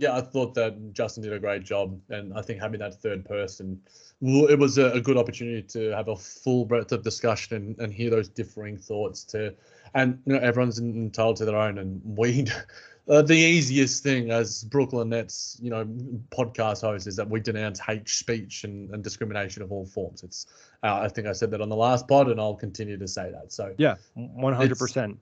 Yeah, 0.00 0.16
I 0.16 0.22
thought 0.22 0.54
that 0.54 0.94
Justin 0.94 1.22
did 1.22 1.34
a 1.34 1.38
great 1.38 1.62
job, 1.62 2.00
and 2.08 2.32
I 2.32 2.40
think 2.40 2.58
having 2.58 2.80
that 2.80 3.02
third 3.02 3.22
person, 3.22 3.78
it 4.22 4.58
was 4.58 4.78
a, 4.78 4.98
good 4.98 5.18
opportunity 5.18 5.62
to 5.62 5.90
have 5.90 6.08
a 6.08 6.16
full 6.16 6.64
breadth 6.64 6.92
of 6.92 7.02
discussion 7.02 7.56
and, 7.56 7.78
and 7.78 7.92
hear 7.92 8.08
those 8.08 8.28
differing 8.28 8.78
thoughts 8.78 9.24
to 9.24 9.54
and 9.94 10.18
you 10.24 10.32
know 10.32 10.40
everyone's 10.40 10.78
entitled 10.78 11.36
to 11.36 11.44
their 11.44 11.56
own. 11.56 11.78
And 11.78 12.00
we, 12.04 12.46
uh, 13.10 13.22
the 13.22 13.34
easiest 13.34 14.02
thing 14.02 14.30
as 14.30 14.64
Brooklyn 14.64 15.10
Nets, 15.10 15.58
you 15.60 15.70
know, 15.70 15.84
podcast 16.30 16.80
host 16.80 17.06
is 17.06 17.16
that 17.16 17.28
we 17.28 17.40
denounce 17.40 17.78
hate 17.78 18.08
speech 18.08 18.64
and, 18.64 18.90
and 18.94 19.02
discrimination 19.02 19.62
of 19.62 19.72
all 19.72 19.86
forms. 19.86 20.22
It's, 20.22 20.46
uh, 20.82 21.00
I 21.02 21.08
think 21.08 21.26
I 21.26 21.32
said 21.32 21.50
that 21.50 21.60
on 21.60 21.68
the 21.68 21.76
last 21.76 22.08
pod, 22.08 22.28
and 22.28 22.40
I'll 22.40 22.54
continue 22.54 22.98
to 22.98 23.08
say 23.08 23.30
that. 23.30 23.52
So 23.52 23.74
yeah, 23.78 23.96
one 24.14 24.54
hundred 24.54 24.78
percent. 24.78 25.18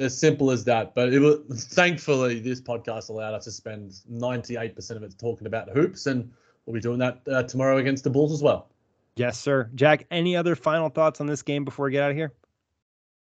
As 0.00 0.18
simple 0.18 0.50
as 0.50 0.64
that. 0.64 0.94
But 0.94 1.12
it 1.12 1.20
was 1.20 1.64
thankfully 1.66 2.40
this 2.40 2.60
podcast 2.60 3.08
allowed 3.10 3.34
us 3.34 3.44
to 3.44 3.52
spend 3.52 4.00
ninety 4.08 4.56
eight 4.56 4.74
percent 4.74 4.96
of 4.96 5.04
it 5.04 5.16
talking 5.18 5.46
about 5.46 5.68
hoops, 5.68 6.06
and 6.06 6.32
we'll 6.66 6.74
be 6.74 6.80
doing 6.80 6.98
that 6.98 7.20
uh, 7.30 7.44
tomorrow 7.44 7.76
against 7.76 8.02
the 8.02 8.10
Bulls 8.10 8.32
as 8.32 8.42
well. 8.42 8.70
Yes, 9.16 9.38
sir. 9.38 9.70
Jack, 9.74 10.06
any 10.10 10.36
other 10.36 10.56
final 10.56 10.88
thoughts 10.88 11.20
on 11.20 11.26
this 11.26 11.42
game 11.42 11.64
before 11.64 11.86
we 11.86 11.92
get 11.92 12.02
out 12.02 12.10
of 12.10 12.16
here? 12.16 12.32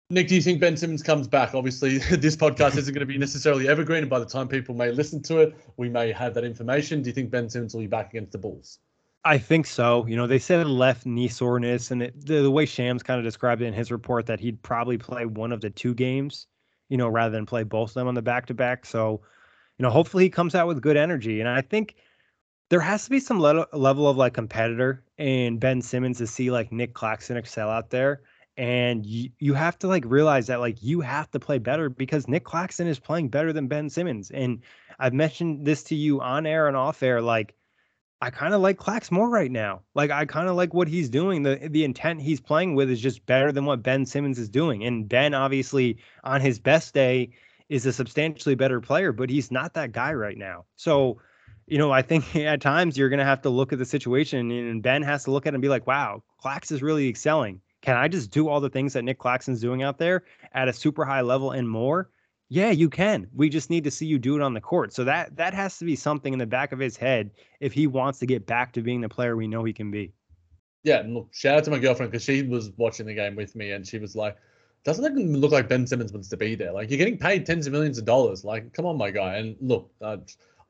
Nick, 0.09 0.29
do 0.29 0.35
you 0.35 0.41
think 0.41 0.61
Ben 0.61 0.77
Simmons 0.77 1.03
comes 1.03 1.27
back? 1.27 1.53
Obviously, 1.53 1.97
this 2.11 2.35
podcast 2.35 2.77
isn't 2.77 2.93
going 2.93 3.01
to 3.01 3.05
be 3.05 3.17
necessarily 3.17 3.67
evergreen, 3.67 4.03
and 4.03 4.09
by 4.09 4.19
the 4.19 4.25
time 4.25 4.47
people 4.47 4.73
may 4.73 4.91
listen 4.91 5.21
to 5.23 5.39
it, 5.39 5.55
we 5.75 5.89
may 5.89 6.11
have 6.13 6.33
that 6.33 6.45
information. 6.45 7.01
Do 7.01 7.09
you 7.09 7.13
think 7.13 7.29
Ben 7.29 7.49
Simmons 7.49 7.73
will 7.73 7.81
be 7.81 7.87
back 7.87 8.11
against 8.11 8.31
the 8.31 8.37
Bulls? 8.37 8.79
I 9.25 9.37
think 9.37 9.65
so. 9.65 10.05
You 10.07 10.15
know, 10.15 10.25
they 10.25 10.39
said 10.39 10.65
left 10.67 11.05
knee 11.05 11.27
soreness, 11.27 11.91
and 11.91 12.03
it, 12.03 12.25
the, 12.25 12.41
the 12.41 12.51
way 12.51 12.65
Shams 12.65 13.03
kind 13.03 13.19
of 13.19 13.25
described 13.25 13.61
it 13.61 13.65
in 13.65 13.73
his 13.73 13.91
report 13.91 14.25
that 14.27 14.39
he'd 14.39 14.61
probably 14.61 14.97
play 14.97 15.25
one 15.25 15.51
of 15.51 15.59
the 15.59 15.69
two 15.69 15.93
games, 15.93 16.47
you 16.89 16.97
know, 16.97 17.07
rather 17.07 17.31
than 17.31 17.45
play 17.45 17.63
both 17.63 17.91
of 17.91 17.93
them 17.95 18.07
on 18.07 18.15
the 18.15 18.21
back 18.21 18.47
to 18.47 18.53
back. 18.53 18.85
So, 18.85 19.21
you 19.77 19.83
know, 19.83 19.89
hopefully 19.89 20.23
he 20.25 20.29
comes 20.29 20.55
out 20.55 20.67
with 20.67 20.81
good 20.81 20.97
energy. 20.97 21.39
And 21.39 21.49
I 21.49 21.61
think 21.61 21.95
there 22.69 22.79
has 22.79 23.05
to 23.05 23.09
be 23.09 23.19
some 23.19 23.39
le- 23.41 23.67
level 23.73 24.09
of 24.09 24.17
like 24.17 24.33
competitor 24.33 25.03
in 25.17 25.57
Ben 25.57 25.81
Simmons 25.81 26.17
to 26.19 26.27
see 26.27 26.51
like 26.51 26.71
Nic 26.71 26.93
Claxton 26.93 27.37
excel 27.37 27.69
out 27.69 27.89
there 27.89 28.21
and 28.57 29.05
you, 29.05 29.29
you 29.39 29.53
have 29.53 29.77
to 29.79 29.87
like 29.87 30.03
realize 30.05 30.47
that 30.47 30.59
like 30.59 30.81
you 30.81 30.99
have 31.01 31.29
to 31.31 31.39
play 31.39 31.59
better 31.59 31.89
because 31.89 32.27
Nic 32.27 32.43
Claxton 32.43 32.87
is 32.87 32.99
playing 32.99 33.29
better 33.29 33.53
than 33.53 33.67
Ben 33.67 33.89
Simmons. 33.89 34.31
And 34.31 34.63
I've 34.99 35.13
mentioned 35.13 35.65
this 35.65 35.83
to 35.83 35.95
you 35.95 36.21
on 36.21 36.47
air 36.47 36.67
and 36.67 36.75
off 36.75 37.03
air. 37.03 37.21
Like 37.21 37.53
I 38.19 38.31
kind 38.31 38.53
of 38.53 38.61
like 38.61 38.77
Clax 38.77 39.11
more 39.11 39.29
right 39.29 39.51
now. 39.51 39.81
Like 39.93 40.09
I 40.09 40.25
kind 40.25 40.49
of 40.49 40.55
like 40.55 40.73
what 40.73 40.87
he's 40.87 41.09
doing. 41.09 41.43
The 41.43 41.67
the 41.69 41.83
intent 41.83 42.21
he's 42.21 42.39
playing 42.39 42.75
with 42.75 42.89
is 42.89 42.99
just 42.99 43.25
better 43.25 43.51
than 43.51 43.65
what 43.65 43.83
Ben 43.83 44.05
Simmons 44.05 44.39
is 44.39 44.49
doing. 44.49 44.83
And 44.83 45.07
Ben 45.07 45.33
obviously 45.33 45.97
on 46.23 46.41
his 46.41 46.59
best 46.59 46.93
day 46.93 47.29
is 47.69 47.85
a 47.85 47.93
substantially 47.93 48.55
better 48.55 48.81
player, 48.81 49.11
but 49.11 49.29
he's 49.29 49.51
not 49.51 49.75
that 49.75 49.91
guy 49.91 50.13
right 50.13 50.37
now. 50.37 50.65
So 50.77 51.19
you 51.67 51.77
know, 51.77 51.91
I 51.91 52.01
think 52.01 52.35
at 52.35 52.61
times 52.61 52.97
you're 52.97 53.09
going 53.09 53.19
to 53.19 53.25
have 53.25 53.41
to 53.43 53.49
look 53.49 53.71
at 53.73 53.79
the 53.79 53.85
situation 53.85 54.49
and 54.51 54.81
Ben 54.81 55.03
has 55.03 55.25
to 55.25 55.31
look 55.31 55.45
at 55.45 55.53
it 55.53 55.55
and 55.55 55.61
be 55.61 55.69
like, 55.69 55.85
wow, 55.85 56.23
Clax 56.43 56.71
is 56.71 56.81
really 56.81 57.07
excelling. 57.07 57.61
Can 57.81 57.95
I 57.95 58.07
just 58.07 58.31
do 58.31 58.49
all 58.49 58.59
the 58.59 58.69
things 58.69 58.93
that 58.93 59.03
Nic 59.03 59.19
Claxton's 59.19 59.61
doing 59.61 59.83
out 59.83 59.99
there 59.99 60.23
at 60.53 60.67
a 60.67 60.73
super 60.73 61.05
high 61.05 61.21
level 61.21 61.51
and 61.51 61.69
more? 61.69 62.09
Yeah, 62.49 62.71
you 62.71 62.89
can. 62.89 63.27
We 63.35 63.49
just 63.49 63.69
need 63.69 63.83
to 63.83 63.91
see 63.91 64.05
you 64.05 64.17
do 64.17 64.35
it 64.35 64.41
on 64.41 64.53
the 64.53 64.61
court. 64.61 64.93
So 64.93 65.03
that 65.03 65.35
that 65.35 65.53
has 65.53 65.77
to 65.79 65.85
be 65.85 65.95
something 65.95 66.31
in 66.31 66.39
the 66.39 66.45
back 66.45 66.71
of 66.71 66.79
his 66.79 66.95
head 66.95 67.31
if 67.59 67.73
he 67.73 67.87
wants 67.87 68.19
to 68.19 68.25
get 68.25 68.45
back 68.45 68.71
to 68.73 68.81
being 68.81 69.01
the 69.01 69.09
player 69.09 69.35
we 69.35 69.47
know 69.47 69.63
he 69.63 69.73
can 69.73 69.91
be. 69.91 70.13
Yeah, 70.83 70.99
and 70.99 71.13
look, 71.13 71.33
shout 71.33 71.57
out 71.57 71.63
to 71.65 71.71
my 71.71 71.79
girlfriend 71.79 72.11
because 72.11 72.23
she 72.23 72.43
was 72.43 72.71
watching 72.77 73.05
the 73.05 73.13
game 73.13 73.35
with 73.35 73.55
me 73.55 73.71
and 73.71 73.85
she 73.85 73.99
was 73.99 74.15
like, 74.15 74.37
doesn't 74.85 75.03
it 75.03 75.21
look 75.21 75.51
like 75.51 75.67
Ben 75.67 75.85
Simmons 75.85 76.13
wants 76.13 76.29
to 76.29 76.37
be 76.37 76.55
there? 76.55 76.71
Like 76.71 76.89
you're 76.89 76.97
getting 76.97 77.17
paid 77.17 77.45
tens 77.45 77.67
of 77.67 77.73
millions 77.73 77.97
of 77.97 78.05
dollars. 78.05 78.45
Like, 78.45 78.71
come 78.71 78.85
on, 78.85 78.97
my 78.97 79.11
guy. 79.11 79.35
And 79.35 79.57
look, 79.59 79.91
uh, 80.01 80.17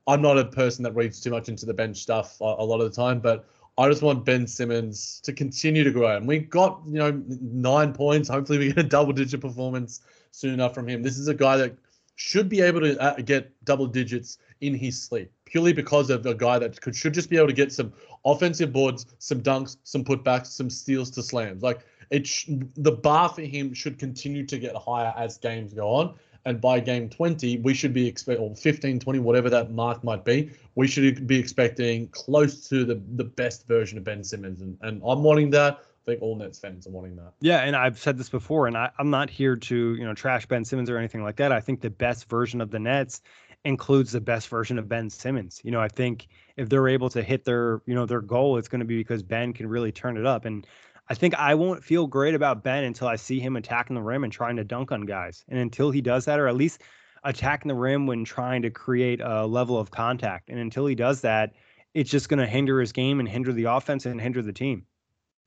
I'm 0.08 0.22
not 0.24 0.40
a 0.40 0.46
person 0.46 0.82
that 0.84 0.96
reads 0.96 1.22
too 1.22 1.30
much 1.30 1.50
into 1.50 1.68
the 1.68 1.74
bench 1.74 1.98
stuff 1.98 2.42
a, 2.42 2.46
a 2.46 2.66
lot 2.66 2.82
of 2.82 2.90
the 2.90 2.96
time, 2.96 3.20
but 3.20 3.46
I 3.78 3.88
just 3.88 4.02
want 4.02 4.26
Ben 4.26 4.48
Simmons 4.48 5.22
to 5.24 5.34
continue 5.34 5.84
to 5.84 5.92
grow. 5.92 6.18
And 6.18 6.28
we 6.28 6.40
got, 6.40 6.82
you 6.88 6.98
know, 6.98 7.22
nine 7.28 7.94
points. 7.94 8.28
Hopefully, 8.28 8.58
we 8.58 8.68
get 8.70 8.80
a 8.80 8.84
double 8.84 9.14
digit 9.14 9.40
performance 9.40 10.02
soon 10.32 10.54
enough 10.54 10.74
from 10.74 10.88
him. 10.88 11.02
This 11.02 11.18
is 11.18 11.28
a 11.28 11.34
guy 11.34 11.58
that 11.58 11.76
should 12.16 12.50
be 12.50 12.62
able 12.62 12.82
to 12.82 13.00
uh, 13.00 13.16
get 13.18 13.52
double 13.66 13.88
digits 13.88 14.40
in 14.62 14.74
his 14.74 15.02
sleep 15.02 15.32
purely 15.48 15.72
because 15.74 16.10
of 16.10 16.26
a 16.26 16.34
guy 16.34 16.60
that 16.60 16.80
could 16.82 16.96
should 16.96 17.14
just 17.14 17.30
be 17.30 17.38
able 17.38 17.48
to 17.48 17.54
get 17.54 17.72
some 17.72 17.94
offensive 18.26 18.74
boards, 18.74 19.06
some 19.20 19.42
dunks, 19.42 19.78
some 19.84 20.04
putbacks, 20.04 20.48
some 20.48 20.70
steals 20.70 21.10
to 21.12 21.24
slams. 21.24 21.64
Like 21.64 21.86
it, 22.10 22.28
sh- 22.28 22.50
the 22.76 22.92
bar 22.92 23.30
for 23.30 23.42
him 23.42 23.74
should 23.74 23.98
continue 23.98 24.46
to 24.46 24.58
get 24.58 24.76
higher 24.76 25.14
as 25.18 25.38
games 25.38 25.74
go 25.74 25.88
on 25.88 26.16
and 26.46 26.62
by 26.62 26.80
game 26.80 27.10
20 27.10 27.58
we 27.58 27.74
should 27.74 27.94
be 27.94 28.08
expecting 28.08 28.44
or 28.44 28.56
15 28.56 29.00
20 29.00 29.20
whatever 29.20 29.50
that 29.50 29.72
mark 29.72 30.02
might 30.04 30.24
be 30.24 30.50
we 30.76 30.88
should 30.88 31.28
be 31.28 31.38
expecting 31.38 32.08
close 32.10 32.70
to 32.70 32.86
the 32.86 33.02
the 33.16 33.24
best 33.24 33.68
version 33.68 33.98
of 33.98 34.06
ben 34.06 34.24
simmons 34.24 34.62
and, 34.62 34.78
and 34.82 35.02
i'm 35.06 35.24
wanting 35.24 35.50
that 35.50 35.84
think 36.08 36.22
all 36.22 36.36
Nets 36.36 36.58
fans 36.58 36.88
are 36.88 36.92
wanting 36.92 37.16
that. 37.18 37.34
Yeah, 37.42 37.60
and 37.60 37.76
I've 37.76 38.00
said 38.00 38.18
this 38.18 38.30
before, 38.30 38.66
and 38.68 38.78
I, 38.78 38.90
I'm 38.98 39.10
not 39.10 39.30
here 39.30 39.56
to 39.56 39.96
you 39.96 40.06
know 40.06 40.14
trash 40.14 40.46
Ben 40.46 40.66
Simmons 40.66 40.90
or 40.90 40.98
anything 40.98 41.24
like 41.24 41.36
that. 41.36 41.52
I 41.52 41.60
think 41.60 41.82
the 41.82 41.90
best 41.90 42.30
version 42.30 42.62
of 42.62 42.72
the 42.72 42.80
Nets 42.80 43.22
includes 43.66 44.12
the 44.12 44.22
best 44.22 44.48
version 44.48 44.80
of 44.80 44.88
Ben 44.88 45.10
Simmons. 45.10 45.62
You 45.64 45.72
know, 45.72 45.82
I 45.82 45.90
think 45.90 46.28
if 46.56 46.70
they're 46.70 46.88
able 46.88 47.10
to 47.10 47.22
hit 47.22 47.44
their 47.46 47.82
you 47.86 47.94
know 47.94 48.06
their 48.06 48.22
goal, 48.22 48.58
it's 48.58 48.68
going 48.68 48.80
to 48.80 48.86
be 48.86 48.98
because 48.98 49.22
Ben 49.22 49.54
can 49.54 49.68
really 49.68 49.92
turn 49.92 50.18
it 50.18 50.26
up. 50.26 50.46
And 50.46 50.66
I 51.10 51.14
think 51.14 51.36
I 51.36 51.56
won't 51.56 51.84
feel 51.84 52.08
great 52.08 52.36
about 52.36 52.64
Ben 52.64 52.84
until 52.84 53.08
I 53.08 53.16
see 53.16 53.40
him 53.40 53.56
attacking 53.56 53.96
the 53.96 54.02
rim 54.02 54.24
and 54.24 54.34
trying 54.34 54.56
to 54.58 54.64
dunk 54.64 54.92
on 54.92 55.02
guys. 55.02 55.44
And 55.50 55.60
until 55.60 55.92
he 55.92 56.02
does 56.02 56.26
that, 56.26 56.40
or 56.40 56.48
at 56.48 56.56
least 56.56 56.82
attacking 57.24 57.68
the 57.68 57.76
rim 57.76 58.08
when 58.08 58.24
trying 58.24 58.62
to 58.62 58.70
create 58.70 59.22
a 59.22 59.46
level 59.46 59.78
of 59.78 59.92
contact. 59.92 60.50
And 60.50 60.60
until 60.60 60.86
he 60.86 60.96
does 60.96 61.22
that, 61.22 61.54
it's 61.94 62.10
just 62.10 62.30
going 62.30 62.40
to 62.40 62.48
hinder 62.48 62.80
his 62.80 62.92
game 62.92 63.20
and 63.20 63.28
hinder 63.28 63.52
the 63.52 63.66
offense 63.66 64.06
and 64.06 64.20
hinder 64.20 64.42
the 64.42 64.54
team. 64.54 64.86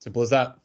Simple 0.00 0.22
as 0.22 0.30
that. 0.30 0.56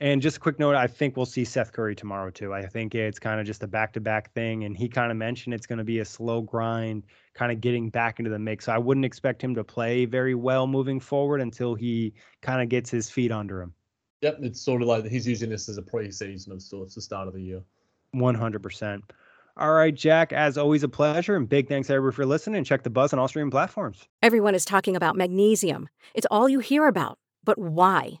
And 0.00 0.22
just 0.22 0.36
a 0.36 0.40
quick 0.40 0.60
note, 0.60 0.76
I 0.76 0.86
think 0.86 1.16
we'll 1.16 1.26
see 1.26 1.44
Seth 1.44 1.72
Curry 1.72 1.96
tomorrow 1.96 2.30
too. 2.30 2.54
I 2.54 2.64
think 2.66 2.94
it's 2.94 3.18
kind 3.18 3.40
of 3.40 3.46
just 3.46 3.64
a 3.64 3.66
back-to-back 3.66 4.32
thing, 4.32 4.62
and 4.62 4.76
he 4.76 4.88
kind 4.88 5.10
of 5.10 5.16
mentioned 5.16 5.54
it's 5.54 5.66
going 5.66 5.78
to 5.78 5.84
be 5.84 5.98
a 5.98 6.04
slow 6.04 6.40
grind, 6.40 7.02
kind 7.34 7.50
of 7.50 7.60
getting 7.60 7.90
back 7.90 8.20
into 8.20 8.30
the 8.30 8.38
mix. 8.38 8.66
So 8.66 8.72
I 8.72 8.78
wouldn't 8.78 9.04
expect 9.04 9.42
him 9.42 9.56
to 9.56 9.64
play 9.64 10.04
very 10.04 10.36
well 10.36 10.68
moving 10.68 11.00
forward 11.00 11.40
until 11.40 11.74
he 11.74 12.12
kind 12.42 12.62
of 12.62 12.68
gets 12.68 12.90
his 12.90 13.10
feet 13.10 13.32
under 13.32 13.60
him. 13.60 13.74
Yep, 14.20 14.38
it's 14.42 14.60
sort 14.60 14.82
of 14.82 14.88
like 14.88 15.04
he's 15.06 15.26
using 15.26 15.50
this 15.50 15.68
as 15.68 15.78
a 15.78 15.82
pre-season 15.82 16.52
of 16.52 16.62
sorts, 16.62 16.94
the 16.94 17.00
start 17.00 17.26
of 17.26 17.34
the 17.34 17.42
year. 17.42 17.62
One 18.12 18.36
hundred 18.36 18.62
percent. 18.62 19.02
All 19.56 19.72
right, 19.72 19.94
Jack, 19.94 20.32
as 20.32 20.56
always, 20.56 20.84
a 20.84 20.88
pleasure. 20.88 21.34
And 21.34 21.48
big 21.48 21.68
thanks, 21.68 21.90
everybody, 21.90 22.14
for 22.14 22.24
listening. 22.24 22.62
Check 22.62 22.84
the 22.84 22.90
buzz 22.90 23.12
on 23.12 23.18
all 23.18 23.26
streaming 23.26 23.50
platforms. 23.50 24.06
Everyone 24.22 24.54
is 24.54 24.64
talking 24.64 24.94
about 24.94 25.16
magnesium. 25.16 25.88
It's 26.14 26.26
all 26.30 26.48
you 26.48 26.60
hear 26.60 26.86
about. 26.86 27.18
But 27.42 27.58
why? 27.58 28.20